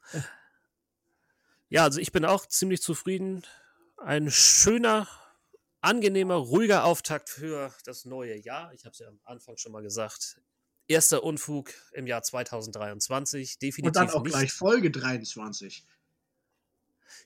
[1.69, 3.43] Ja, also ich bin auch ziemlich zufrieden.
[3.99, 5.07] Ein schöner,
[5.81, 8.73] angenehmer, ruhiger Auftakt für das neue Jahr.
[8.73, 10.41] Ich habe es ja am Anfang schon mal gesagt.
[10.89, 13.59] Erster Unfug im Jahr 2023.
[13.59, 14.33] Definitiv Und dann auch nicht.
[14.33, 15.85] gleich Folge 23.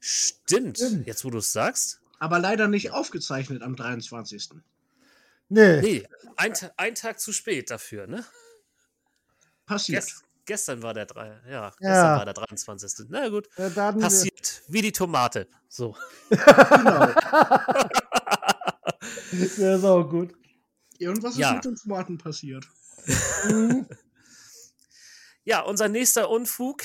[0.01, 1.07] Stimmt, Stimmt.
[1.07, 2.01] jetzt wo du es sagst.
[2.19, 4.51] Aber leider nicht aufgezeichnet am 23.
[5.49, 8.25] Nee, Nee, ein, ein Tag zu spät dafür, ne?
[9.67, 10.05] Passiert.
[10.05, 11.71] Gest, gestern war der drei, ja, Ja.
[11.79, 13.07] gestern war der 23.
[13.09, 14.63] Na gut, ja, dann passiert.
[14.69, 15.49] Wie die Tomate.
[15.69, 15.97] So.
[16.31, 17.13] Genau.
[19.59, 20.33] Der ist auch gut.
[20.99, 21.53] Irgendwas ist Ja.
[21.55, 22.67] mit den Tomaten passiert.
[25.49, 26.83] Ja, unser nächster Unfug,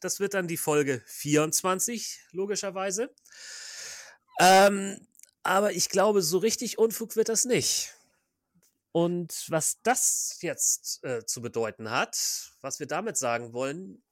[0.00, 3.14] das wird dann die Folge 24, logischerweise.
[4.40, 5.06] Ähm,
[5.44, 7.94] aber ich glaube, so richtig Unfug wird das nicht.
[8.96, 12.16] Und was das jetzt äh, zu bedeuten hat,
[12.62, 14.02] was wir damit sagen wollen,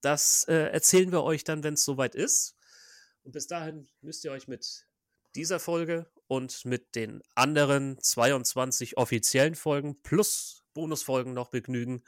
[0.00, 2.56] das äh, erzählen wir euch dann, wenn es soweit ist.
[3.24, 4.86] Und bis dahin müsst ihr euch mit
[5.34, 12.02] dieser Folge und mit den anderen 22 offiziellen Folgen plus Bonusfolgen noch begnügen.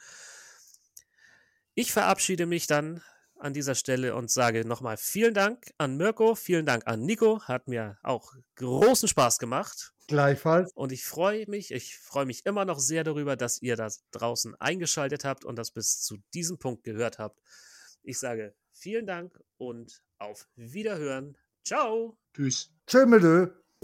[1.75, 3.03] Ich verabschiede mich dann
[3.37, 7.67] an dieser Stelle und sage nochmal vielen Dank an Mirko, vielen Dank an Nico, hat
[7.67, 9.92] mir auch großen Spaß gemacht.
[10.07, 10.71] Gleichfalls.
[10.73, 14.55] Und ich freue mich, ich freue mich immer noch sehr darüber, dass ihr da draußen
[14.55, 17.39] eingeschaltet habt und das bis zu diesem Punkt gehört habt.
[18.01, 21.37] Ich sage vielen Dank und auf Wiederhören.
[21.65, 22.17] Ciao.
[22.33, 22.71] Tschüss.
[22.87, 23.23] Tschö mit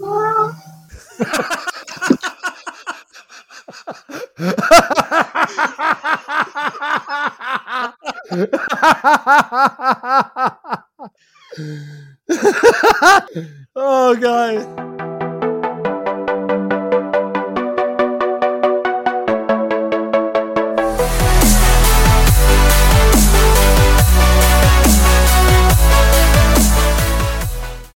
[13.76, 14.89] Ö.